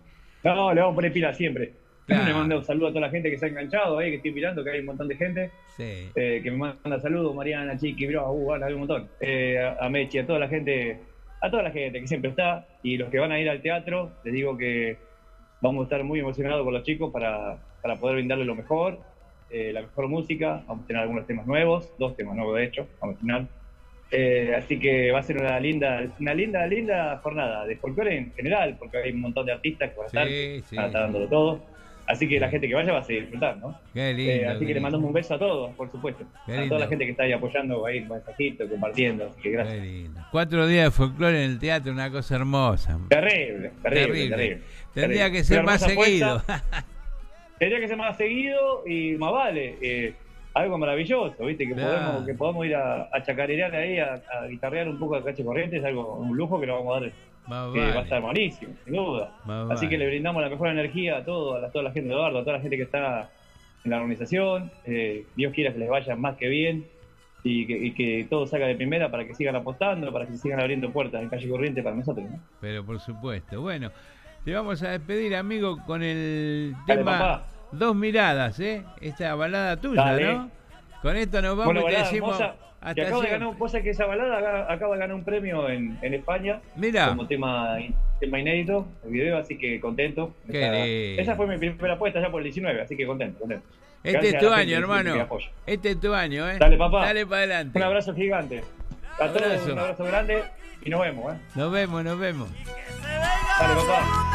[0.43, 1.73] No, le vamos a poner pila siempre.
[2.05, 2.25] Claro.
[2.25, 4.31] Le mando un saludo a toda la gente que se ha enganchado ahí, que estoy
[4.31, 5.49] mirando, que hay un montón de gente.
[5.75, 6.11] Sí.
[6.15, 9.09] eh, que me manda saludos, Mariana, Chiqui, Bro, uh, hay un montón.
[9.19, 10.99] Eh, a, a Mechi, a toda la gente,
[11.41, 12.67] a toda la gente que siempre está.
[12.83, 14.97] Y los que van a ir al teatro, les digo que
[15.61, 18.99] vamos a estar muy emocionados con los chicos para, para poder brindarles lo mejor,
[19.49, 20.63] eh, la mejor música.
[20.67, 23.45] Vamos a tener algunos temas nuevos, dos temas nuevos de hecho, vamos a tener.
[24.11, 28.33] Eh, así que va a ser una linda, una linda, linda jornada de folclore en
[28.33, 30.75] general, porque hay un montón de artistas que van a estar, Sí, sí.
[30.75, 31.75] van a estar dándolo todo.
[32.07, 33.79] Así que la gente que vaya va a seguir disfrutando, ¿no?
[33.91, 34.31] Qué lindo.
[34.31, 34.81] Eh, así qué que le lindo.
[34.83, 36.23] mandamos un beso a todos, por supuesto.
[36.45, 36.75] Qué a lindo.
[36.75, 39.25] toda la gente que está ahí apoyando, ahí, mensajito, compartiendo.
[39.25, 39.79] Así que gracias.
[39.79, 40.21] Qué lindo.
[40.31, 42.99] Cuatro días de folclore en el teatro, una cosa hermosa.
[43.09, 44.29] Terrible, terrible, Terrible.
[44.29, 44.61] terrible.
[44.93, 45.31] Tendría terrible.
[45.39, 46.43] que ser más seguido.
[47.59, 49.77] Tendría que ser más seguido y más vale.
[49.81, 50.13] eh,
[50.53, 51.67] algo maravilloso, ¿viste?
[51.67, 55.23] Que, podemos, que podamos ir a, a chacarerear ahí, a, a guitarrear un poco a
[55.23, 57.11] Cache Corrientes, algo, un lujo que nos vamos a dar.
[57.47, 59.31] Más que va a estar buenísimo, sin duda.
[59.45, 59.89] Más Así vale.
[59.89, 62.41] que le brindamos la mejor energía a, todo, a toda la gente de Eduardo, a
[62.43, 63.29] toda la gente que está
[63.83, 64.71] en la organización.
[64.85, 66.85] Eh, Dios quiera que les vaya más que bien
[67.43, 70.59] y que, y que todo salga de primera para que sigan apostando, para que sigan
[70.61, 72.25] abriendo puertas en calle corriente para nosotros.
[72.27, 72.39] ¿no?
[72.61, 73.61] Pero por supuesto.
[73.61, 73.91] Bueno,
[74.45, 77.47] te vamos a despedir, amigo, con el Dale, tema papá.
[77.71, 78.83] Dos Miradas, ¿eh?
[79.01, 80.33] Esta balada tuya, Dale.
[80.33, 80.51] ¿no?
[81.01, 82.39] Con esto nos vamos Bueno, y te decimos.
[82.39, 85.67] hermosa, hasta que acaba de ganar, sabés que esa balada acaba de ganar un premio
[85.69, 87.07] en, en España Mira.
[87.09, 87.77] como tema,
[88.19, 90.35] tema inédito, el video, así que contento.
[90.47, 93.65] Esa, esa fue mi primera apuesta ya por el 19, así que contento, contento.
[94.03, 95.27] Este Gracias es tu año, hermano.
[95.65, 96.57] Este es tu año, ¿eh?
[96.59, 97.05] Dale, papá.
[97.05, 97.79] Dale para adelante.
[97.79, 98.63] Un abrazo gigante.
[99.19, 100.43] A todos un abrazo grande
[100.83, 101.37] y nos vemos, ¿eh?
[101.55, 102.49] Nos vemos, nos vemos.
[103.59, 104.25] Dale, papá.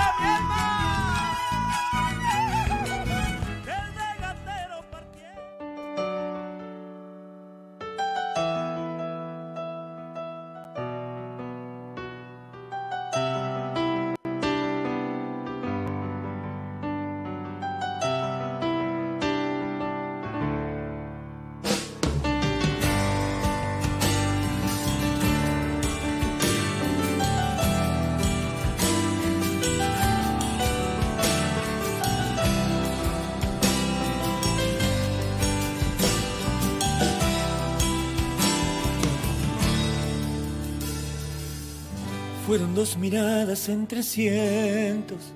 [42.51, 45.33] Fueron dos miradas entre cientos.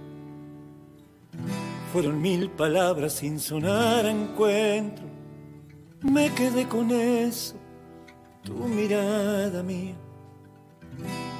[1.92, 5.04] Fueron mil palabras sin sonar a encuentro.
[6.00, 7.54] Me quedé con eso,
[8.42, 9.94] tu mirada mía.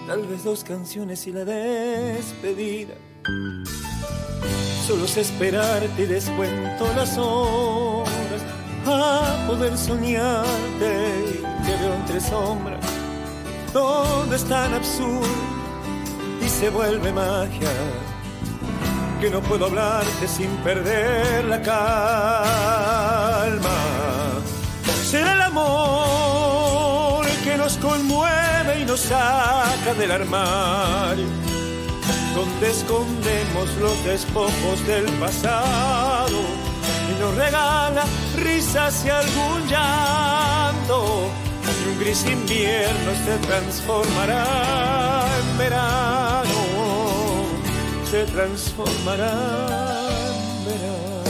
[0.06, 2.94] Tal vez dos canciones y la despedida.
[4.86, 8.42] Solo sé esperarte y descuento las horas
[8.86, 12.80] a poder soñarte y te entre sombras.
[13.72, 15.53] Todo es tan absurdo
[16.60, 17.70] se vuelve magia
[19.20, 21.78] que no puedo hablarte sin perder la calma.
[25.10, 31.26] Será el amor que nos conmueve y nos saca del armario,
[32.34, 36.40] donde escondemos los despojos del pasado
[37.10, 38.04] y nos regala
[38.36, 41.30] risas y algún llanto.
[41.84, 46.23] Y un gris invierno se transformará en verano,
[48.14, 49.32] se transformará
[50.28, 51.24] en verano.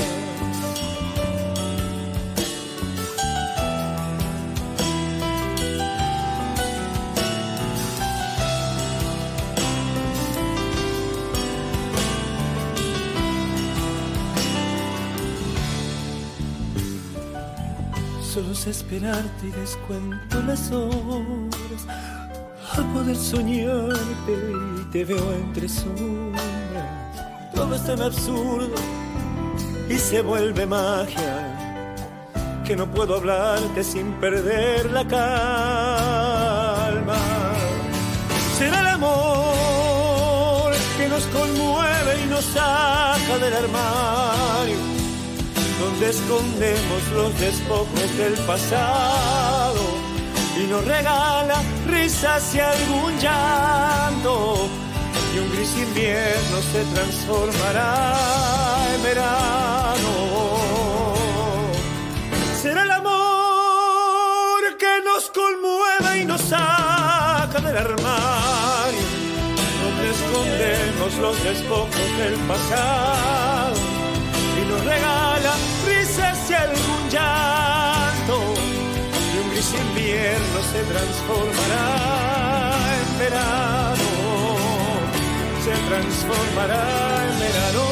[18.21, 21.87] Solo sé esperarte y descuento las horas
[22.77, 24.33] a poder soñarte
[24.81, 26.54] y te veo entre sombras.
[27.55, 28.75] Todo es tan absurdo
[29.89, 31.55] y se vuelve magia
[32.65, 35.25] que no puedo hablarte sin perder la calma.
[38.59, 44.79] Será el amor que nos conmueve y nos saca del armario,
[45.81, 49.83] donde escondemos los despojos del pasado
[50.59, 54.84] y nos regala risas y algún llanto.
[55.35, 58.15] Y un gris invierno se transformará
[58.95, 60.13] en verano.
[62.63, 69.07] Será el amor que nos conmueve y nos saca del armario,
[69.83, 73.77] donde escondemos los despojos del pasado
[74.61, 75.53] y nos regala
[75.85, 78.37] risas y algún llanto.
[79.35, 81.87] Y un gris invierno se transformará
[82.95, 83.94] en verano,
[85.65, 87.85] se transformará en verano.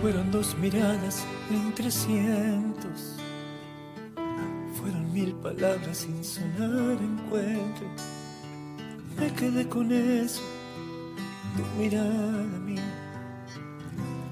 [0.00, 3.16] Fueron dos miradas entre cientos.
[4.78, 8.15] Fueron mil palabras sin sonar encuentro.
[9.18, 10.42] Me quedé con eso,
[11.56, 12.82] tu mirada mía.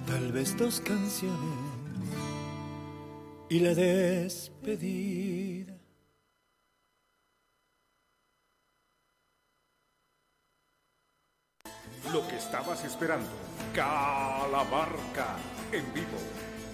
[0.07, 1.75] Tal vez dos canciones
[3.49, 5.75] y la despedida.
[12.13, 13.27] Lo que estabas esperando,
[13.75, 15.37] Calamarca,
[15.73, 16.19] en vivo,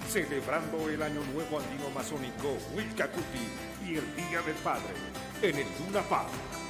[0.09, 3.47] celebrando el Año Nuevo Andino Masónico Wilcacuti
[3.87, 4.95] y el Día del Padre,
[5.43, 6.70] en el Luna Park.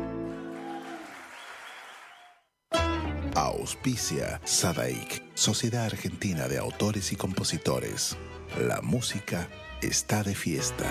[3.35, 8.17] Auspicia Sadaik, Sociedad Argentina de Autores y Compositores.
[8.59, 9.47] La música
[9.81, 10.85] está de fiesta.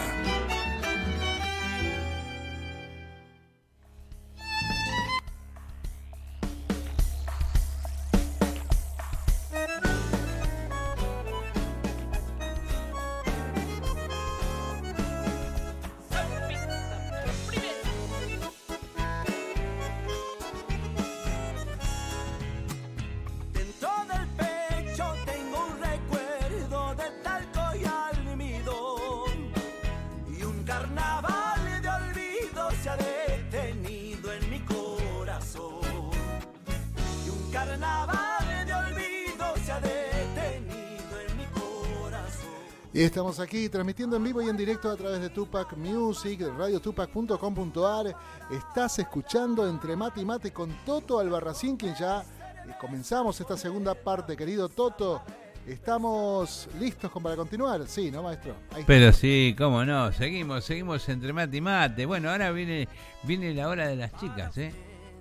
[43.31, 48.17] Estamos aquí transmitiendo en vivo y en directo a través de Tupac Music, de radiotupac.com.ar.
[48.51, 53.95] Estás escuchando Entre Mate y Mate con Toto Albarracín, quien ya eh, comenzamos esta segunda
[53.95, 55.23] parte, querido Toto.
[55.65, 57.87] ¿Estamos listos con- para continuar?
[57.87, 58.55] Sí, ¿no, maestro?
[58.75, 58.83] Ahí.
[58.85, 62.07] Pero sí, cómo no, seguimos, seguimos entre mate y mate.
[62.07, 62.89] Bueno, ahora viene,
[63.23, 64.75] viene la hora de las chicas, ¿eh?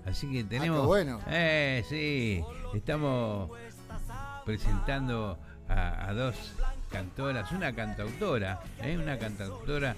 [0.06, 0.82] Así que tenemos...
[0.82, 1.20] qué bueno.
[1.28, 2.44] Eh, sí,
[2.76, 3.52] estamos
[4.46, 5.38] presentando
[5.68, 6.36] a, a dos
[6.90, 8.98] cantoras, una cantautora, ¿eh?
[8.98, 9.96] Una cantautora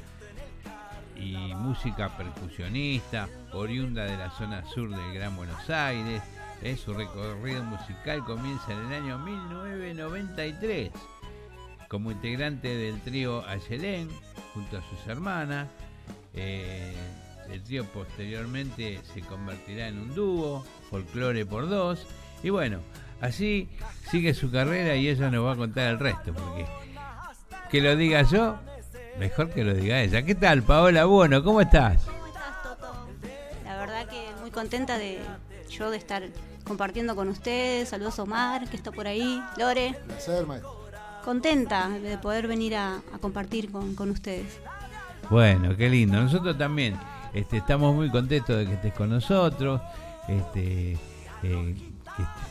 [1.15, 6.21] y música percusionista, oriunda de la zona sur del Gran Buenos Aires.
[6.61, 6.75] ¿eh?
[6.75, 10.91] Su recorrido musical comienza en el año 1993
[11.87, 14.09] como integrante del trío Ayelén
[14.53, 15.67] junto a sus hermanas.
[16.33, 16.95] Eh,
[17.51, 22.07] el trío posteriormente se convertirá en un dúo, folclore por dos.
[22.43, 22.79] Y bueno,
[23.21, 23.69] así
[24.09, 26.65] sigue su carrera y ella nos va a contar el resto, porque
[27.69, 28.57] que lo diga yo,
[29.17, 30.23] mejor que lo diga ella.
[30.23, 31.41] ¿Qué tal, Paola Bueno?
[31.43, 32.01] ¿Cómo estás?
[33.63, 35.19] La verdad que muy contenta de
[35.69, 36.23] yo de estar
[36.65, 37.89] compartiendo con ustedes.
[37.89, 39.41] Saludos a Omar, que está por ahí.
[39.57, 39.95] Lore.
[40.05, 40.89] Placer, maestro.
[41.23, 44.59] Contenta de poder venir a, a compartir con, con ustedes.
[45.29, 46.19] Bueno, qué lindo.
[46.19, 46.97] Nosotros también
[47.33, 49.79] este, estamos muy contentos de que estés con nosotros.
[50.27, 50.97] Este,
[51.43, 51.75] eh,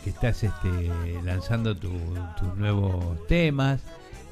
[0.05, 0.91] que, estás este,
[1.25, 1.91] lanzando tu-
[2.39, 3.81] tus nuevos temas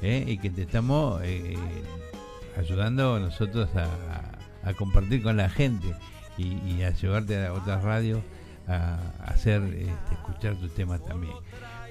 [0.01, 1.55] eh, y que te estamos eh,
[2.57, 5.93] ayudando nosotros a, a compartir con la gente
[6.37, 8.21] y, a llevarte a otras radios
[8.67, 11.33] a, a hacer este, escuchar tus temas también.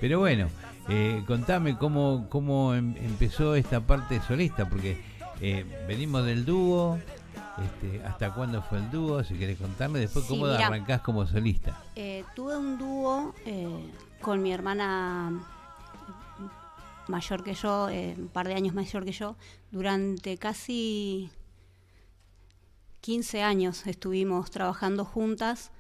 [0.01, 0.49] Pero bueno,
[0.89, 4.99] eh, contame cómo, cómo em- empezó esta parte solista, porque
[5.43, 6.99] eh, venimos del dúo,
[7.64, 9.22] este, ¿hasta cuándo fue el dúo?
[9.24, 10.66] Si querés contarme, después Sí, cómo mira.
[10.66, 11.82] arrancás como solista.
[11.96, 13.90] Eh, tuve un dúo eh,
[14.20, 15.32] con mi hermana
[17.09, 19.36] mayor que yo, eh, un par de años mayor que yo,
[19.70, 21.30] durante casi
[23.00, 25.70] 15 años estuvimos trabajando juntas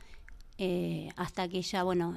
[1.16, 2.16] hasta que ella, bueno,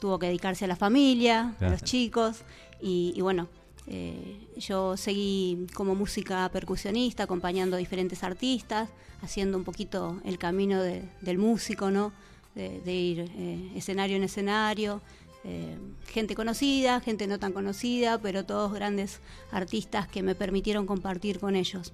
[0.00, 2.42] tuvo que dedicarse a la familia, a los chicos
[2.82, 3.48] y, y bueno,
[3.86, 8.88] eh, yo seguí como música percusionista, acompañando a diferentes artistas,
[9.22, 12.12] haciendo un poquito el camino de- del músico, ¿no?
[12.54, 15.00] De, de ir eh, escenario en escenario,
[15.44, 15.76] eh,
[16.06, 19.20] gente conocida, gente no tan conocida, pero todos grandes
[19.50, 21.92] artistas que me permitieron compartir con ellos.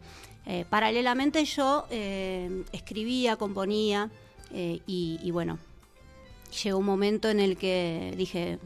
[0.71, 1.87] Paralelamente yo
[2.73, 4.11] escribía, componía
[4.53, 5.59] y, y bueno,
[6.63, 8.59] llegó un momento en el que dije,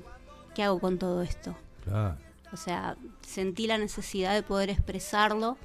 [0.54, 1.54] ¿qué hago con todo esto?
[1.84, 2.16] Claro.
[2.52, 2.96] O sea,
[3.26, 5.56] sentí la necesidad de poder expresarlo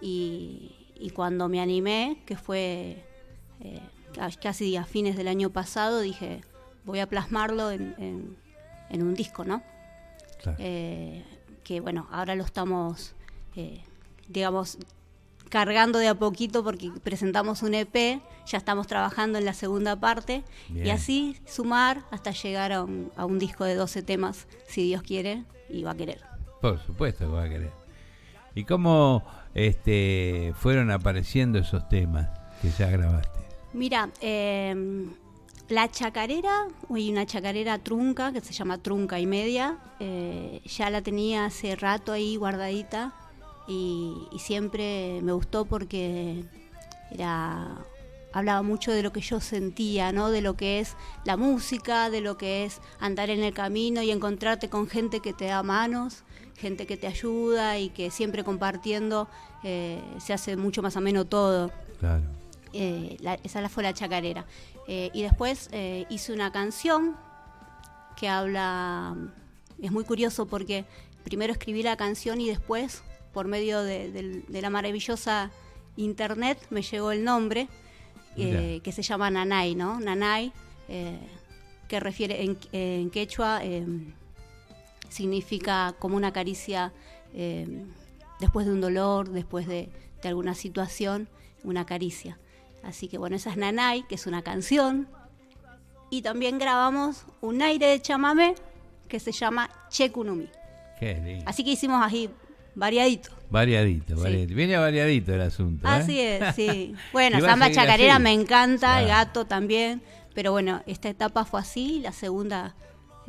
[0.00, 3.04] y, y cuando me animé, que fue
[3.60, 3.80] eh,
[4.14, 6.40] ca- casi a fines del año pasado, dije,
[6.84, 8.36] voy a plasmarlo en, en-
[8.90, 9.62] en un disco, ¿no?
[10.42, 10.56] Claro.
[10.60, 11.24] Eh,
[11.64, 13.14] que bueno, ahora lo estamos,
[13.54, 13.80] eh,
[14.28, 14.78] digamos,
[15.48, 20.42] cargando de a poquito porque presentamos un EP, ya estamos trabajando en la segunda parte
[20.86, 25.02] y así sumar hasta llegar a un, a un disco de 12 temas, si Dios
[25.02, 26.20] quiere y va a querer.
[26.60, 27.72] Por supuesto que va a querer.
[28.54, 32.28] ¿Y cómo este, fueron apareciendo esos temas
[32.60, 33.40] que ya grabaste?
[33.72, 35.06] Mira, eh,
[35.68, 41.00] la chacarera, hay una chacarera trunca que se llama Trunca y Media, eh, ya la
[41.00, 43.14] tenía hace rato ahí guardadita
[43.68, 46.44] y, y siempre me gustó porque
[47.12, 47.78] era
[48.32, 50.30] hablaba mucho de lo que yo sentía, ¿no?
[50.30, 54.10] De lo que es la música, de lo que es andar en el camino y
[54.10, 56.24] encontrarte con gente que te da manos,
[56.60, 59.28] gente que te ayuda y que siempre compartiendo
[59.64, 61.70] eh, se hace mucho más ameno todo.
[61.98, 62.22] Claro.
[62.72, 64.44] Eh, la- esa la fue la chacarera.
[64.86, 67.16] Eh, y después eh, hice una canción
[68.16, 69.16] que habla,
[69.80, 70.84] es muy curioso porque
[71.24, 73.02] primero escribí la canción y después,
[73.32, 75.50] por medio de, la maravillosa
[75.96, 77.68] internet, me llegó el nombre,
[78.36, 80.00] que se llama Nanay, ¿no?
[80.00, 80.52] Nanay,
[81.88, 83.84] que refiere en, en quechua, eh,
[85.10, 86.92] significa como una caricia
[87.34, 87.84] eh,
[88.40, 89.90] después de un dolor, después de,
[90.22, 91.28] de alguna situación,
[91.62, 92.38] una caricia.
[92.82, 95.06] Así que bueno, esa es Nanay, que es una canción.
[96.08, 98.54] Y también grabamos un aire de chamamé
[99.08, 100.48] que se llama Chekunumi.
[100.98, 101.44] Qué lindo.
[101.46, 102.30] Así que hicimos así,
[102.74, 103.30] variadito.
[103.50, 104.22] Variadito, Sí.
[104.22, 104.54] variadito.
[104.54, 105.86] Viene variadito el asunto.
[105.86, 105.90] ¿eh?
[105.90, 106.94] Así es, sí.
[107.12, 108.22] Bueno, samba chacarera así.
[108.22, 109.26] me encanta, el Claro.
[109.26, 110.02] gato también.
[110.34, 112.74] Pero bueno, esta etapa fue así, la segunda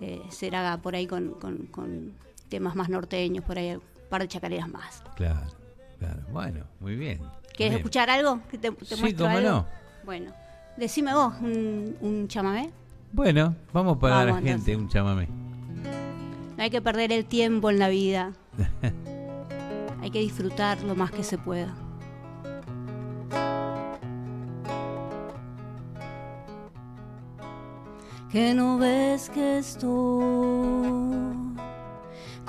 [0.02, 2.14] eh, será por ahí con, con- con
[2.50, 5.04] temas más norteños, por ahí un par de chacareras más.
[5.16, 5.40] Claro,
[6.00, 6.20] claro.
[6.32, 7.20] Bueno, muy bien.
[7.56, 7.74] ¿Quieres Bien.
[7.76, 8.40] escuchar algo?
[8.50, 9.66] ¿Que te, te Sí, cómo no.
[10.06, 10.32] Bueno,
[10.78, 12.72] decime vos, un, un chamamé.
[13.14, 14.78] Bueno, vamos para Vamos, la gente entonces.
[14.78, 15.28] un chamamé.
[16.58, 18.34] No hay que perder el tiempo en la vida.
[20.02, 21.76] Hay que disfrutar lo más que se pueda.
[28.32, 29.92] Que no ves que estoy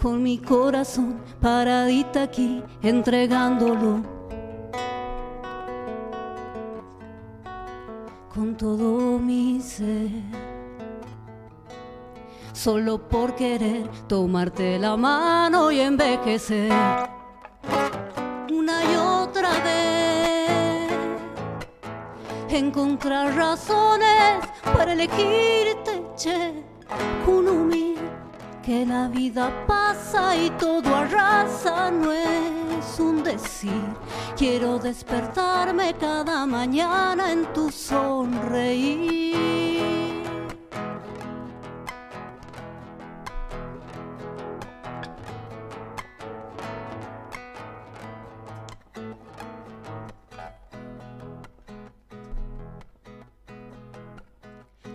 [0.01, 4.03] con mi corazón paradita aquí entregándolo.
[8.33, 10.11] Con todo mi ser.
[12.53, 16.70] Solo por querer tomarte la mano y envejecer.
[18.53, 19.82] Una y otra vez
[22.59, 26.64] encontrar razones para elegirte che.
[27.24, 27.94] Kunumi
[28.62, 33.82] que la vida pasa y todo arrasa no es un decir.
[34.36, 39.32] Quiero despertarme cada mañana en tu sonreír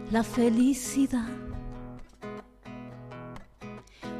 [0.10, 1.28] La felicidad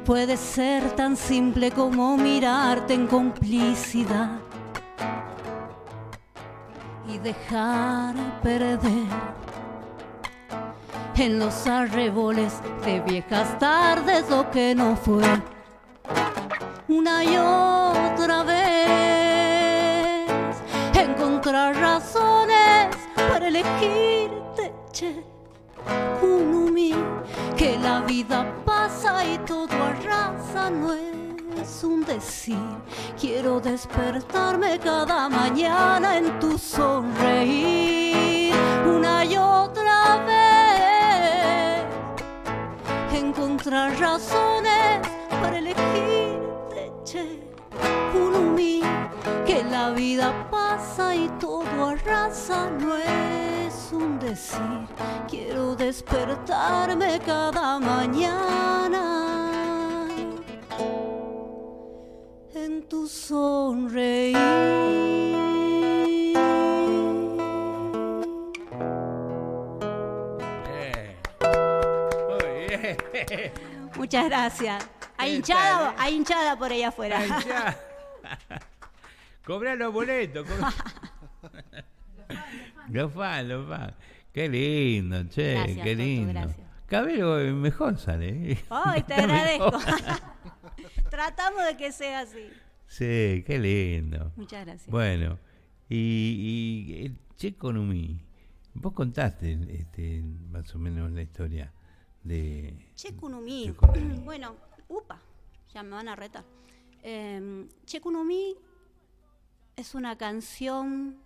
[0.04, 4.38] puede ser tan simple como mirarte en complicidad
[7.08, 9.06] y dejar perder
[11.16, 15.24] en los arreboles de viejas tardes lo que no fue.
[16.88, 18.58] Una y otra vez
[20.94, 25.27] encontrar razones para elegirte.
[26.22, 26.94] Unumi,
[27.56, 32.58] que la vida pasa y todo arrasa, no es un decir.
[33.20, 38.54] Quiero despertarme cada mañana en tu sonreír,
[38.86, 41.84] una y otra vez.
[43.12, 45.00] Encontrar razones
[45.40, 47.42] para elegirte, che.
[48.14, 48.82] Unumi,
[49.46, 53.57] que la vida pasa y todo arrasa, no es
[53.92, 54.58] un decir.
[55.28, 59.04] Quiero despertarme cada mañana
[62.54, 64.36] en tu sonreír.
[73.96, 74.86] Muchas gracias.
[75.16, 77.20] Hay hinchada, hay hinchada por ahí afuera.
[79.44, 80.46] Cobra los boletos.
[80.46, 81.84] cobra-
[82.90, 83.94] Los fan, los fan.
[84.32, 86.32] Qué lindo, che, Gracias, qué Toto, lindo.
[86.32, 86.66] gracias.
[86.86, 88.52] Cabello mejor sale.
[88.52, 88.58] ¿eh?
[88.70, 89.70] Ay, te agradezco.
[91.10, 92.48] Tratamos de que sea así.
[92.86, 94.32] Sí, qué lindo.
[94.36, 94.90] Muchas gracias.
[94.90, 95.38] Bueno,
[95.88, 98.20] y, y el Checo Numi,
[98.74, 101.72] vos contaste este, más o menos la historia
[102.22, 102.74] de...
[102.94, 103.74] Chekunumi.
[104.24, 104.56] Bueno,
[104.88, 105.20] upa,
[105.72, 106.44] ya me van a retar.
[107.02, 108.56] Eh, Chekunumi
[109.76, 111.16] es una canción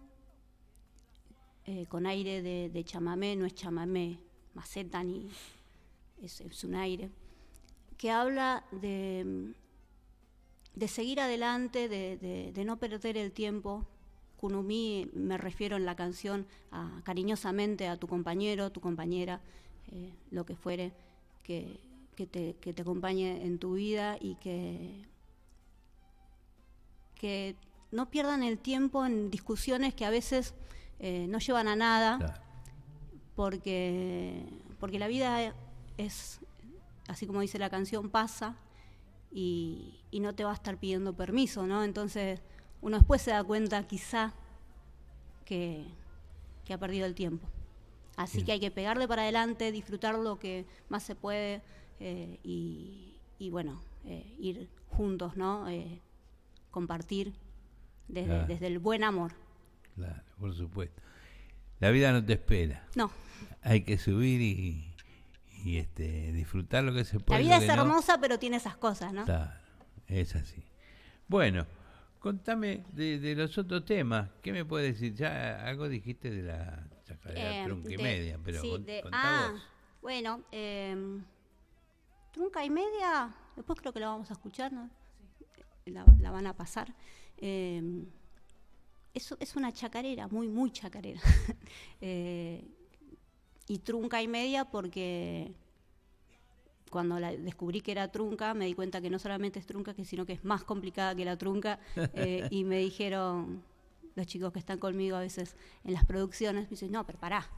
[1.66, 4.18] eh, con aire de, de chamamé, no es chamamé,
[4.54, 5.28] maceta ni.
[6.22, 7.10] Es, un aire.
[7.98, 9.52] Que habla de,
[10.74, 13.86] de seguir adelante, de, de- no perder el tiempo.
[14.36, 16.46] Kunumi, me refiero en la canción
[17.04, 19.40] cariñosamente a tu compañero, tu compañera,
[19.92, 20.92] eh, lo que fuere,
[21.44, 21.78] que,
[22.16, 25.04] que te, que te acompañe en tu vida y que,
[27.14, 27.54] que
[27.92, 30.54] no pierdan el tiempo en discusiones que a veces
[31.02, 32.40] eh, no llevan a nada,
[33.36, 34.46] porque,
[34.80, 35.54] porque la vida
[35.98, 36.40] es,
[37.08, 38.56] así como dice la canción, pasa
[39.30, 41.84] y, y no te va a estar pidiendo permiso, ¿no?
[41.84, 42.40] Entonces
[42.80, 44.32] uno después se da cuenta quizá
[45.44, 45.84] que,
[46.64, 47.46] que ha perdido el tiempo.
[48.16, 51.62] Así que hay que pegarle para adelante, disfrutar lo que más se puede
[51.98, 55.66] eh, y, y, bueno, eh, ir juntos, ¿no?
[55.68, 56.00] Eh,
[56.70, 57.32] compartir
[58.08, 58.46] desde, Claro.
[58.46, 59.32] desde el buen amor.
[59.94, 61.00] Claro, por supuesto.
[61.80, 62.86] La vida no te espera.
[62.94, 63.10] No.
[63.62, 64.94] Hay que subir y,
[65.64, 67.42] y este, disfrutar lo que se La puede.
[67.42, 67.82] vida lo es no.
[67.82, 69.24] hermosa, pero tiene esas cosas, ¿no?
[69.24, 69.52] Claro,
[70.06, 70.64] es así.
[71.28, 71.66] Bueno,
[72.18, 74.30] contame de, de los otros temas.
[74.42, 75.14] ¿Qué me puedes decir?
[75.14, 79.48] Ya algo dijiste de la chacarera Eh, trunca y media, pero sí, con- de- ah,
[79.52, 79.62] vos.
[80.02, 81.20] bueno, eh,
[82.32, 84.88] trunca y media, después creo que la vamos a escuchar, ¿no?
[85.86, 86.94] La, la van a pasar.
[87.38, 88.04] Eh,
[89.14, 91.20] es, es una chacarera, muy, muy chacarera.
[92.04, 92.64] Eh,
[93.68, 95.52] y trunca y media porque
[96.90, 100.04] cuando la descubrí que era trunca, me di cuenta que no solamente es trunca, que
[100.04, 101.78] sino que es más complicada que la trunca.
[102.14, 103.62] eh, y me dijeron
[104.16, 105.54] los chicos que están conmigo a veces
[105.84, 107.48] en las producciones, me dicen, no, pero pará,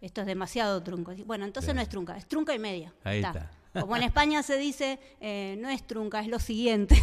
[0.00, 1.12] esto es demasiado trunco.
[1.26, 2.92] Bueno, entonces no es trunca, es trunca y media.
[3.04, 3.50] Ahí está.
[3.78, 6.96] Como en España se dice, eh, no es trunca, es lo siguiente.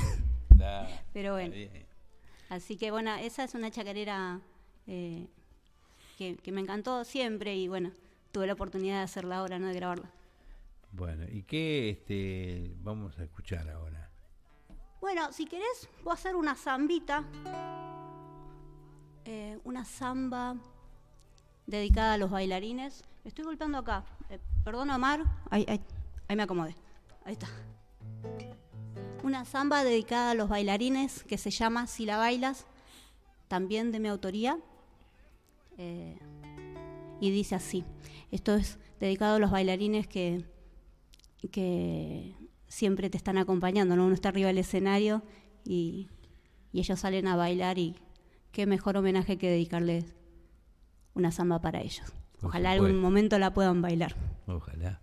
[1.14, 1.54] Pero bueno.
[1.54, 1.89] bien.
[2.50, 4.42] Así que bueno, esa es una chacarera
[4.88, 5.28] eh,
[6.18, 7.92] que, que me encantó siempre y bueno,
[8.32, 9.68] tuve la oportunidad de hacerla ahora, ¿no?
[9.68, 10.12] De grabarla.
[10.92, 14.10] Bueno, ¿y qué este, vamos a escuchar ahora?
[15.00, 17.24] Bueno, si querés, voy a hacer una zambita.
[19.26, 20.56] eh, una zamba
[21.68, 23.04] dedicada a los bailarines.
[23.24, 24.04] Estoy golpeando acá.
[24.30, 25.24] Eh, perdón, Omar.
[25.52, 25.80] Ahí, ahí,
[26.28, 26.76] ahí me acomodé.
[27.26, 27.48] Ahí está.
[29.24, 32.66] Una zamba dedicada a los bailarines que se llama Si la bailas,
[33.48, 34.58] también de mi autoría.
[35.78, 36.18] Eh,
[37.20, 37.84] y dice así.
[38.32, 40.46] Esto es dedicado a los bailarines que,
[41.52, 42.36] que
[42.68, 44.06] siempre te están acompañando, ¿no?
[44.06, 45.24] Uno está arriba del escenario
[45.66, 46.10] y,
[46.72, 47.96] y ellos salen a bailar y
[48.52, 50.16] qué mejor homenaje que dedicarles
[51.14, 52.14] una samba para ellos.
[52.42, 54.16] Ojalá algún momento la puedan bailar.
[54.48, 55.02] Ojalá.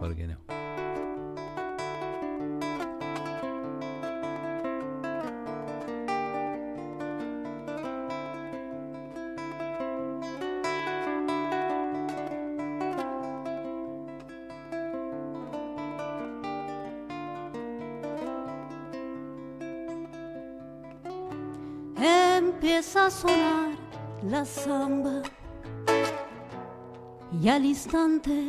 [0.00, 0.59] ¿Por qué no?
[23.10, 23.70] Sonar
[24.22, 25.22] la samba
[27.40, 28.46] y al instante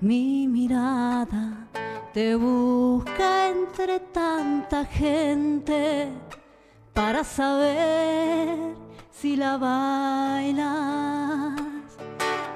[0.00, 1.68] Mi mirada
[2.12, 6.08] te busca entre tanta gente
[6.94, 8.76] para saber
[9.10, 10.68] si la bailas.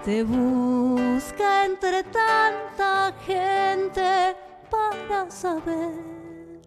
[0.04, 4.36] Te busca entre tanta gente
[4.70, 6.60] para saber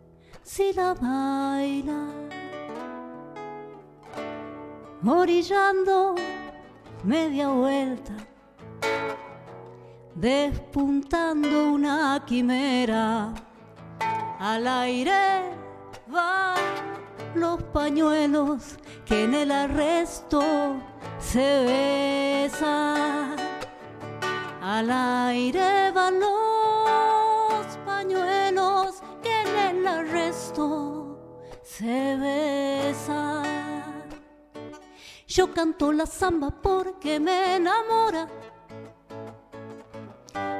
[0.43, 2.24] si la bailas.
[5.07, 6.15] Orillando
[7.03, 8.13] media vuelta,
[10.15, 13.31] despuntando una quimera,
[14.39, 15.43] al aire
[16.07, 16.55] van
[17.35, 20.41] los pañuelos que en el arresto
[21.19, 23.35] se besan.
[24.59, 31.19] Al aire van los pañuelos que en el arresto
[31.61, 33.44] se besan.
[35.35, 38.25] Yo canto la samba porque me enamora.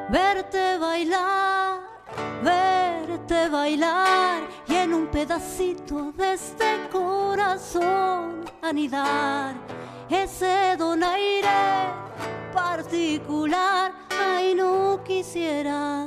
[0.10, 1.80] Verte bailar,
[2.44, 9.56] verte bailar y en un pedacito de este corazón anidar
[10.10, 11.48] ese donaire
[12.54, 13.94] particular.
[14.10, 16.06] Ay, no quisiera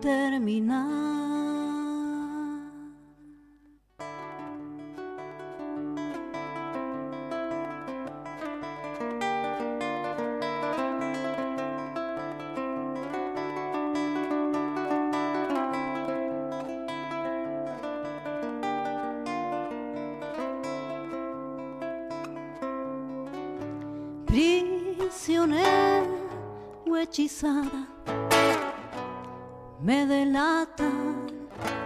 [0.00, 1.41] terminar.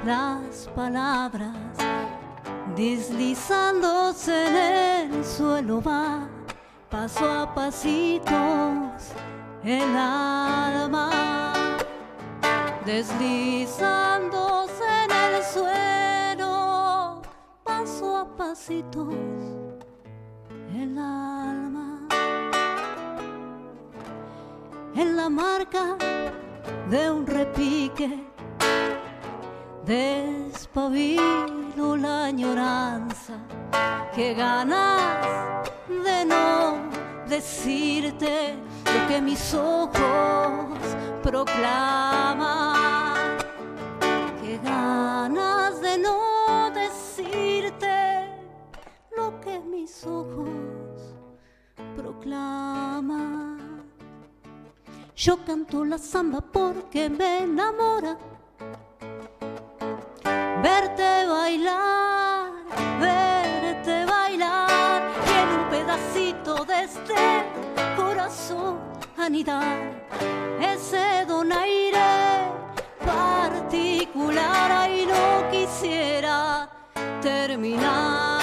[0.05, 1.57] Las palabras,
[2.77, 6.29] deslizándose en el suelo va,
[6.91, 9.13] paso a pasitos
[9.65, 11.53] el alma,
[12.85, 17.23] deslizándose en el suelo,
[17.65, 19.15] paso a pasitos
[20.75, 22.07] el alma.
[24.97, 25.97] en la marca
[26.89, 28.36] de un repique.
[29.87, 31.27] Despabilo
[31.97, 33.35] la añoranza
[34.13, 36.91] que ganas de no
[37.29, 40.77] decirte lo que mis ojos
[41.23, 43.15] proclaman.
[44.43, 48.29] Que ganas de no decirte
[49.17, 51.15] lo que mis ojos
[51.97, 53.85] proclaman.
[55.15, 58.19] Yo canto la samba porque me enamora.
[60.67, 62.51] Verte bailar,
[63.01, 67.23] verte bailar y en un pedacito de este
[67.97, 68.81] corazón
[69.17, 69.77] anidar
[70.61, 72.51] ese donaire
[73.05, 74.73] particular.
[74.73, 76.69] Ay, no quisiera
[77.23, 78.36] terminar.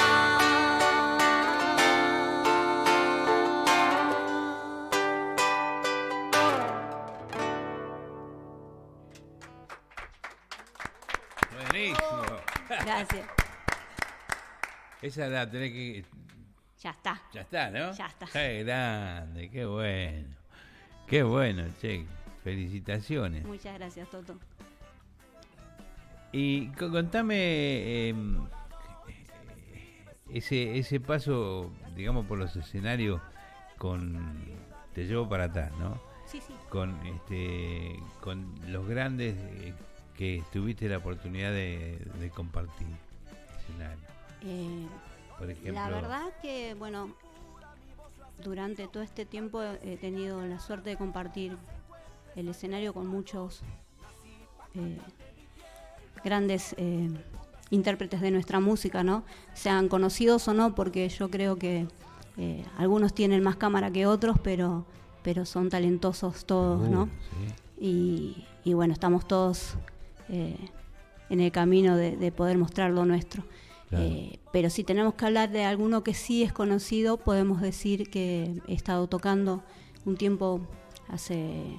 [12.85, 13.27] Gracias.
[15.01, 16.05] Esa la tenés que.
[16.81, 17.21] Ya está.
[17.33, 17.91] Ya está, ¿no?
[17.93, 18.25] Ya está.
[18.31, 20.27] Qué grande, qué bueno.
[21.07, 22.05] Qué bueno, che.
[22.43, 23.45] Felicitaciones.
[23.45, 24.37] Muchas gracias, Toto.
[26.33, 28.45] Y co- contame em,
[30.29, 33.21] ese, ese paso, digamos, por los escenarios
[33.77, 34.43] con
[34.93, 36.01] Te llevo para atrás, ¿no?
[36.25, 36.53] Sí, sí.
[36.69, 39.73] Con, este, con los grandes eh,
[40.17, 42.87] que tuviste la oportunidad de, de compartir
[43.59, 43.99] escenario.
[44.41, 44.85] Eh,
[45.39, 47.09] Por ejemplo, La verdad que, bueno,
[48.43, 51.57] durante todo este tiempo he tenido la suerte de compartir
[52.35, 53.61] el escenario con muchos
[54.75, 54.97] eh,
[56.23, 57.09] grandes eh,
[57.69, 59.23] intérpretes de nuestra música, ¿no?
[59.53, 61.87] Sean conocidos o no, porque yo creo que
[62.37, 64.85] eh, algunos tienen más cámara que otros, pero,
[65.23, 67.05] pero son talentosos todos, Uh, ¿no?
[67.05, 67.53] sí.
[67.85, 69.75] Y, y bueno, estamos todos
[70.29, 70.57] eh,
[71.29, 73.43] en el camino de, de poder mostrar lo nuestro.
[73.89, 74.05] Claro.
[74.05, 78.61] Eh, pero si tenemos que hablar de alguno que sí es conocido, podemos decir que
[78.67, 79.63] he estado tocando
[80.05, 80.61] un tiempo
[81.09, 81.77] hace,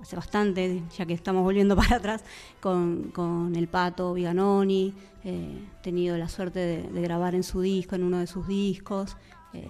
[0.00, 2.24] hace bastante, ya que estamos volviendo para atrás,
[2.60, 4.92] con, con el Pato Viganoni.
[5.24, 8.46] eh, he tenido la suerte de, de grabar en su disco, en uno de sus
[8.46, 9.16] discos.
[9.54, 9.68] eh,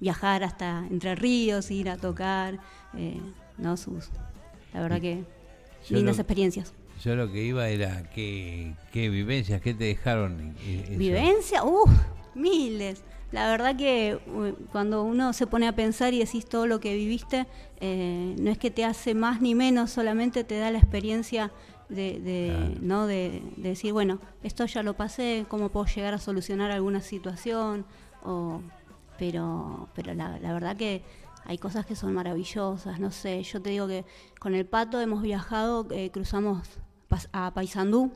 [0.00, 2.58] viajar hasta Entre Ríos, ir a tocar,
[3.58, 3.76] ¿no?
[3.76, 4.08] Sus,
[4.72, 5.24] la verdad que
[5.86, 6.72] Yo lindas experiencias.
[7.02, 10.54] Yo lo que iba era qué, qué vivencias, qué te dejaron.
[10.66, 10.98] eso?
[10.98, 11.88] Vivencia, uh,
[12.34, 13.02] Miles.
[13.32, 14.18] La verdad que
[14.72, 17.46] cuando uno se pone a pensar y decís todo lo que viviste,
[17.80, 21.52] eh, no es que te hace más ni menos, solamente te da la experiencia
[21.88, 23.06] de, de, ¿no?
[23.06, 27.86] de, de decir, bueno, esto ya lo pasé, cómo puedo llegar a solucionar alguna situación,
[28.24, 28.62] o,
[29.16, 31.02] pero, pero la, la verdad que
[31.44, 34.04] hay cosas que son maravillosas, no sé, yo te digo que
[34.40, 36.68] con el pato hemos viajado, eh, cruzamos
[37.32, 38.10] a Paysandú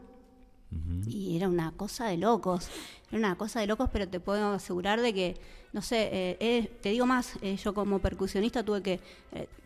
[1.07, 2.68] y era una cosa de locos,
[3.11, 5.36] era una cosa de locos, pero te puedo asegurar de que,
[5.72, 9.01] no sé, eh, eh, te digo más, eh, yo como percusionista tuve que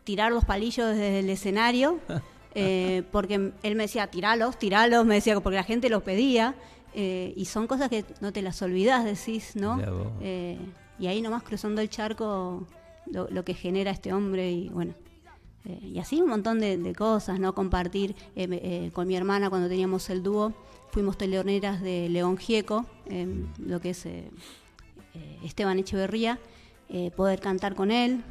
[0.05, 1.99] tirar los palillos desde el escenario,
[3.13, 6.55] porque él me decía, tiralos, tiralos, me decía, porque la gente los pedía,
[6.95, 9.81] y son cosas que no te las olvidas, decís, ¿no?
[11.01, 12.67] Y ahí nomás cruzando el charco,
[13.07, 14.95] lo, lo que genera este hombre, y bueno.
[15.69, 17.55] Eh, y así un montón de, de cosas, ¿no?
[17.55, 20.53] Compartir eh, eh, con mi hermana cuando teníamos el dúo,
[20.91, 23.27] fuimos teleoneras de León Gieco, eh,
[23.59, 24.31] lo que es eh,
[25.45, 26.39] Esteban Echeverría,
[27.17, 28.25] poder cantar con él,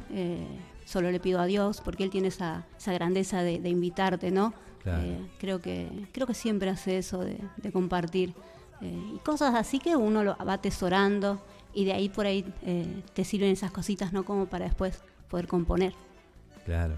[0.84, 4.52] solo le pido a Dios, porque él tiene esa, esa grandeza de, de invitarte, ¿no?
[4.82, 5.04] Claro.
[5.38, 8.34] Creo, que, creo que siempre hace eso de, de compartir.
[8.80, 11.40] y cosas así que uno lo va atesorando
[11.74, 14.24] y de ahí por ahí eh, te sirven esas cositas, ¿no?
[14.24, 15.94] Como para después poder componer.
[16.64, 16.94] Claro,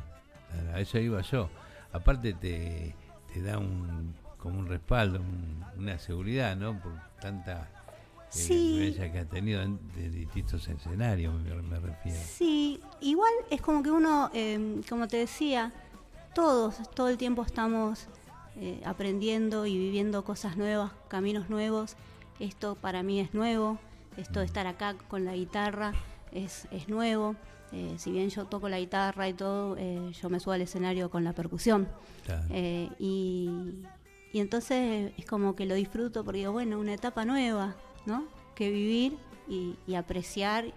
[0.74, 1.48] a eso iba yo.
[1.92, 2.94] Aparte te,
[3.32, 6.78] te da un como un respaldo, un- una seguridad, ¿no?
[6.80, 8.72] Por tanta eh, Sí.
[8.78, 12.18] vivencia que ha tenido en, de distintos escenarios, me, me refiero.
[12.24, 15.72] Sí, igual es como que uno, eh, como te decía,
[16.34, 18.07] todos, todo el tiempo estamos
[18.57, 21.96] eh, aprendiendo y viviendo cosas nuevas, caminos nuevos.
[22.38, 23.78] Esto para mí es nuevo,
[24.16, 25.92] esto de estar acá con la guitarra
[26.32, 27.36] es, es nuevo.
[27.73, 31.09] Eh, si bien yo toco la guitarra y todo, eh, yo me subo al escenario
[31.11, 31.89] con la percusión.
[32.25, 32.45] Claro.
[32.51, 33.49] Eh, y,
[34.33, 38.25] y entonces es como que lo disfruto porque digo, bueno, una etapa nueva, ¿no?
[38.55, 39.16] Que vivir
[39.49, 40.73] y, y apreciar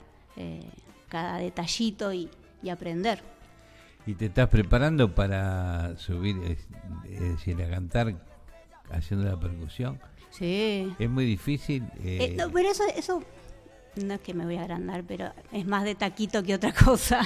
[1.09, 2.27] cada detallito y,
[2.63, 3.21] y aprender.
[4.07, 6.67] ¿Y te estás preparando para subir, es,
[7.07, 8.15] es decir, a cantar
[8.89, 9.99] haciendo la percusión?
[10.31, 10.91] Sí.
[10.97, 11.83] Es muy difícil.
[12.35, 13.23] no, pero eso, eso
[13.95, 17.21] no es que me voy a agrandar, pero es más de taquito que otra cosa.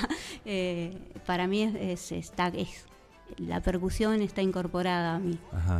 [0.45, 2.85] Eh, para mí es, es- es-
[3.37, 5.37] la percusión está incorporada a mí.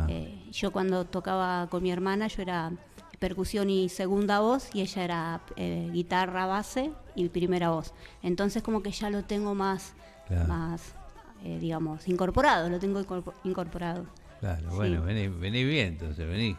[0.08, 2.72] Eh, yo cuando tocaba con mi hermana, yo era
[3.18, 7.92] percusión y segunda voz y ella era eh, guitarra base y primera voz.
[8.22, 9.94] Entonces como que ya lo tengo más,
[10.26, 10.46] Claro.
[10.46, 10.92] más
[11.42, 14.04] eh, digamos, incorporado, lo tengo incorpor- incorporado.
[14.40, 14.76] Claro, Sí.
[14.76, 16.56] bueno, vení, vení bien, entonces vení.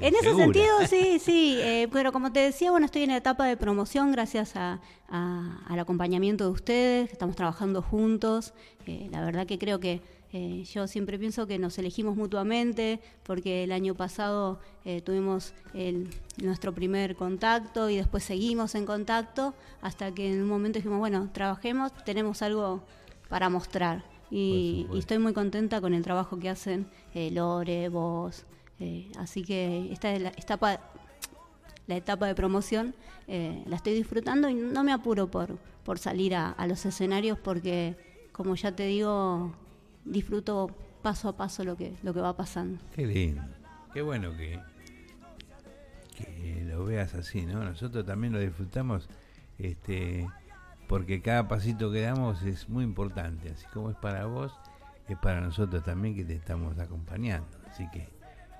[0.00, 1.56] En ese sentido, sí, sí.
[1.60, 5.58] eh, pero como te decía, bueno, estoy en la etapa de promoción gracias a- a-
[5.68, 8.52] al acompañamiento de ustedes, estamos trabajando juntos.
[8.86, 10.00] Eh, la verdad que creo que
[10.32, 16.08] eh, yo siempre pienso que nos elegimos mutuamente, porque el año pasado eh, tuvimos el-
[16.40, 21.30] nuestro primer contacto y después seguimos en contacto hasta que en un momento dijimos, bueno,
[21.32, 22.82] trabajemos, tenemos algo
[23.28, 24.04] para mostrar.
[24.30, 28.44] Y, y estoy muy contenta con el trabajo que hacen eh, Lore, vos.
[28.78, 30.80] eh, así que esta es la etapa,
[31.86, 32.94] la etapa de promoción
[33.26, 37.38] eh, la estoy disfrutando y no me apuro por, por salir a, a los escenarios
[37.38, 37.96] porque,
[38.32, 39.52] como ya te digo,
[40.04, 40.70] disfruto
[41.02, 42.78] paso a paso lo que, lo que va pasando.
[42.94, 43.42] Qué lindo.
[43.92, 44.60] Qué bueno que,
[46.16, 47.64] que lo veas así, ¿no?
[47.64, 49.08] Nosotros también lo disfrutamos
[49.58, 50.26] este
[50.90, 53.48] porque cada pasito que damos es muy importante.
[53.50, 54.52] Así como es para vos,
[55.08, 57.46] es para nosotros también que te estamos acompañando.
[57.70, 58.08] Así que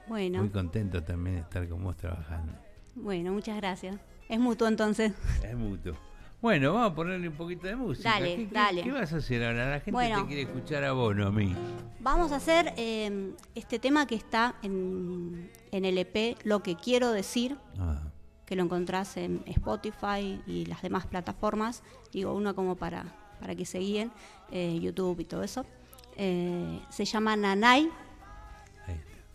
[0.06, 2.52] Bueno, muy contento también de estar con vos trabajando.
[2.94, 3.96] bueno, muchas gracias.
[4.28, 5.12] Es mutuo entonces.
[5.42, 5.94] Es mutuo.
[6.40, 8.10] Bueno, vamos a ponerle un poquito de música.
[8.12, 8.82] Dale, ¿Qué, qué- dale.
[8.84, 9.66] qué vas a hacer ahora?
[9.68, 10.22] La gente Bueno.
[10.22, 11.54] te quiere escuchar a vos, no a mí.
[11.98, 17.10] Vamos a hacer eh, este tema que está en, en el EP, Lo que quiero
[17.12, 18.04] decir, Ah,
[18.50, 21.84] que lo encontrás en Spotify y las demás plataformas.
[22.12, 23.04] Digo, uno como para,
[23.38, 24.10] para que se guíen,
[24.50, 25.64] eh, YouTube y todo eso.
[26.16, 27.88] Eh, se llama Nanay,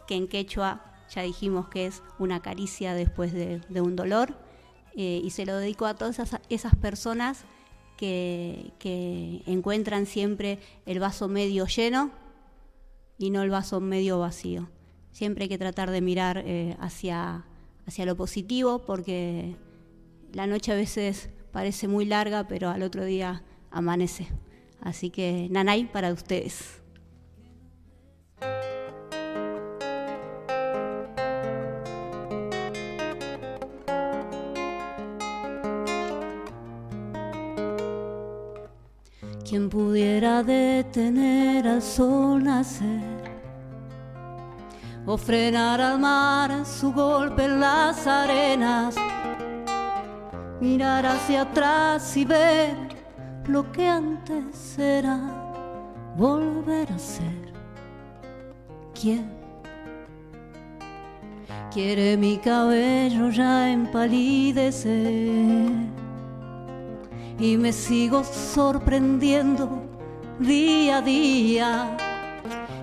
[0.06, 4.36] que en quechua ya dijimos que es una caricia después de, de un dolor.
[4.98, 7.46] Eh, y se lo dedico a todas esas, esas personas
[7.96, 12.12] que, que encuentran siempre el vaso medio lleno
[13.18, 14.68] y no el vaso medio vacío.
[15.14, 17.46] Siempre hay que tratar de mirar eh, hacia,
[17.88, 19.56] hacia lo positivo porque
[20.34, 24.28] la noche a veces parece muy larga, pero al otro día amanece.
[24.82, 26.82] Así que Nanay para ustedes.
[39.48, 43.25] Quien pudiera detener al sol nacer
[45.06, 48.96] o frenar al mar su golpe en las arenas,
[50.60, 52.76] mirar hacia atrás y ver
[53.48, 55.20] lo que antes era,
[56.18, 57.54] volver a ser.
[59.00, 59.30] Quien
[61.72, 65.70] quiere mi cabello ya empalidecer
[67.38, 69.84] y me sigo sorprendiendo
[70.40, 71.98] día a día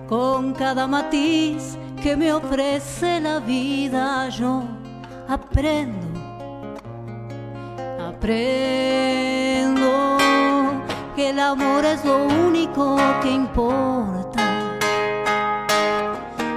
[0.07, 4.63] con cada matiz que me ofrece la vida yo
[5.29, 6.19] aprendo
[8.09, 10.17] aprendo
[11.15, 14.41] que el amor es lo único que importa.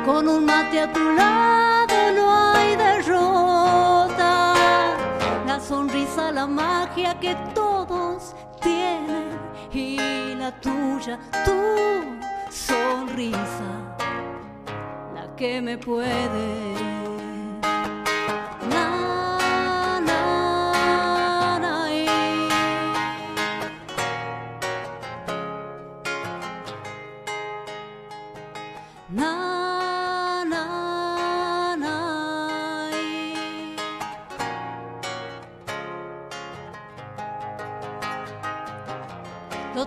[0.05, 4.55] Con un mate a tu lado no hay derrota.
[5.47, 9.29] La sonrisa la magia que todos tienen
[9.73, 11.53] y la tuya tu
[12.51, 13.96] sonrisa
[15.37, 16.87] que me puede.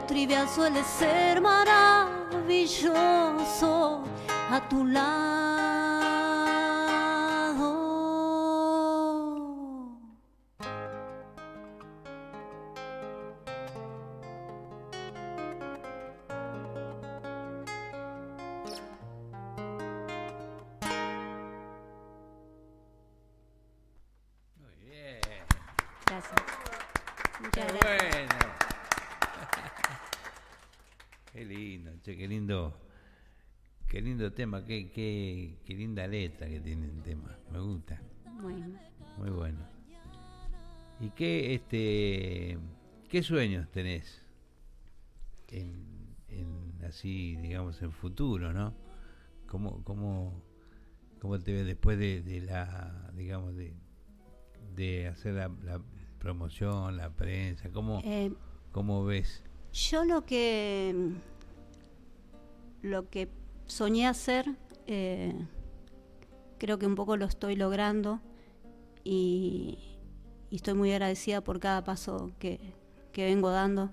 [0.07, 4.03] Trivial suele ser maravilloso.
[4.51, 5.38] A tu lado.
[34.29, 37.37] Lindo tema, qué, qué, qué linda letra que tiene el tema.
[37.51, 38.01] Me gusta.
[38.41, 38.79] Bueno.
[39.17, 39.59] Muy bueno.
[40.99, 42.57] ¿Y qué este
[43.09, 44.25] qué sueños tenés?
[45.47, 48.73] En, en así, digamos, en futuro, ¿no?
[49.47, 50.43] ¿Cómo, cómo,
[51.19, 53.73] cómo te ves después de, de la, digamos, de,
[54.75, 55.81] de hacer la, la
[56.19, 57.71] promoción, la prensa?
[57.71, 58.31] ¿Cómo, Eh,
[58.71, 59.43] cómo ves?
[59.73, 61.13] Yo lo que
[62.81, 63.27] lo que
[63.69, 64.45] soñé hacer,
[64.87, 65.33] eh,
[66.57, 68.19] creo que un poco lo estoy logrando
[69.03, 69.77] y,
[70.51, 72.59] estoy muy agradecida por cada paso que,
[73.13, 73.91] que vengo dando.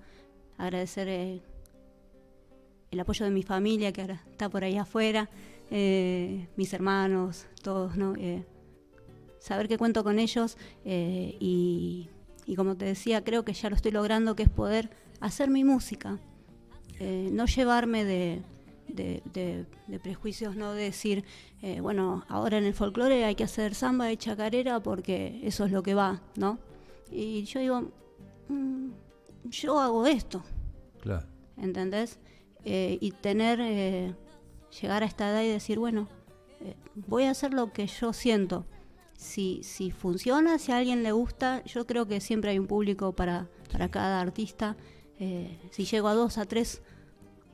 [0.57, 1.43] Agradecer eh,
[2.91, 5.29] el apoyo de mi familia que ahora está por ahí afuera,
[5.71, 8.15] eh, mis hermanos, todos, ¿no?
[9.39, 12.09] Saber que cuento con ellos y,
[12.57, 14.89] como te decía, creo que ya lo estoy logrando, que es poder
[15.21, 16.19] hacer mi música,
[16.99, 18.43] no llevarme de,
[18.89, 21.25] de- de- de prejuicios, no decir,
[21.63, 25.73] eh, bueno, ahora en el folclore hay que hacer samba y chacarera porque eso es
[25.73, 26.59] lo que va, ¿no?
[27.11, 27.91] Y yo digo,
[28.49, 28.91] "Mm,
[29.45, 30.43] yo hago esto,
[31.01, 31.27] Claro.
[31.57, 32.19] ¿entendés?
[32.65, 34.15] Eh, y tener, eh,
[34.81, 36.09] llegar a esta edad y decir, bueno,
[36.61, 38.67] eh, voy a hacer lo que yo siento.
[39.17, 43.13] Si, si funciona, si a alguien le gusta, yo creo que siempre hay un público
[43.13, 44.77] para, para cada artista.
[45.19, 46.83] Eh, si llego a dos, a tres,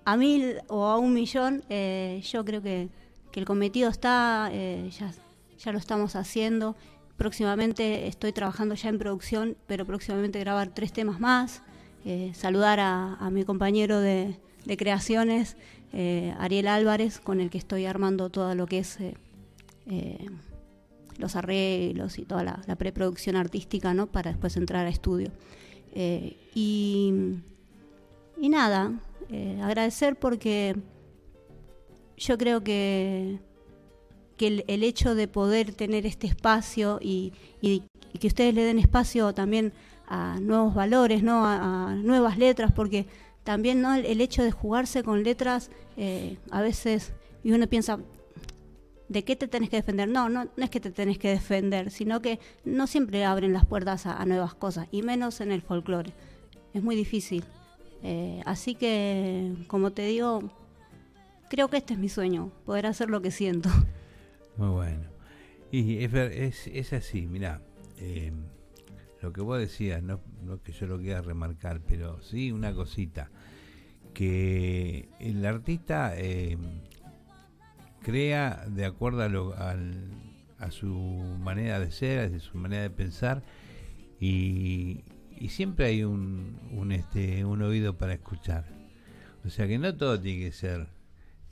[0.05, 2.89] a mil o a un millón, eh, yo creo que,
[3.31, 5.13] que el cometido está, eh, ya,
[5.59, 6.77] ya lo estamos haciendo.
[7.17, 11.63] Próximamente estoy trabajando ya en producción, pero próximamente grabar tres temas más.
[12.05, 15.57] Eh, saludar a, a mi compañero de, de creaciones,
[16.39, 18.99] Ariel Álvarez, con el que estoy armando todo lo que es
[21.19, 24.07] los arreglos y toda la, la preproducción artística, ¿no?
[24.07, 25.31] Para después entrar a estudio.
[25.95, 27.13] Y,
[28.41, 28.93] y nada,
[29.33, 30.77] eh, agradecer porque
[32.19, 33.39] yo creo que,
[34.37, 37.33] que el, hecho de poder tener este espacio y,
[37.63, 37.85] y-
[38.21, 39.73] que ustedes le den espacio también
[40.07, 41.47] a nuevos valores, ¿no?
[41.47, 43.07] a, nuevas letras, porque
[43.43, 43.95] también ¿no?
[43.95, 47.99] el, hecho de jugarse con letras eh, a veces, y uno piensa,
[49.09, 50.11] ¿de qué te tenés que defender?
[50.11, 53.65] No, no, no es que te tenés que defender, sino que no siempre abren las
[53.65, 56.13] puertas a nuevas cosas, y menos en el folclore.
[56.75, 57.45] Es muy difícil.
[58.03, 60.51] Eh, así que, como te digo,
[61.49, 63.69] creo que este es mi sueño, poder hacer lo que siento.
[64.57, 65.05] Muy bueno.
[65.71, 67.63] Y es, es, es así, mirá,
[67.99, 68.33] eh,
[69.23, 73.31] lo que vos decías, no, no que yo lo quiera remarcar, pero sí una cosita,
[74.13, 76.59] que el artista eh,
[78.03, 79.77] crea de acuerdo a,
[80.59, 83.43] a su manera de ser, a su manera de pensar,
[84.21, 85.05] y,
[85.45, 88.65] y siempre hay un, un, este, un oído para escuchar.
[89.45, 90.89] O sea que no todo tiene que ser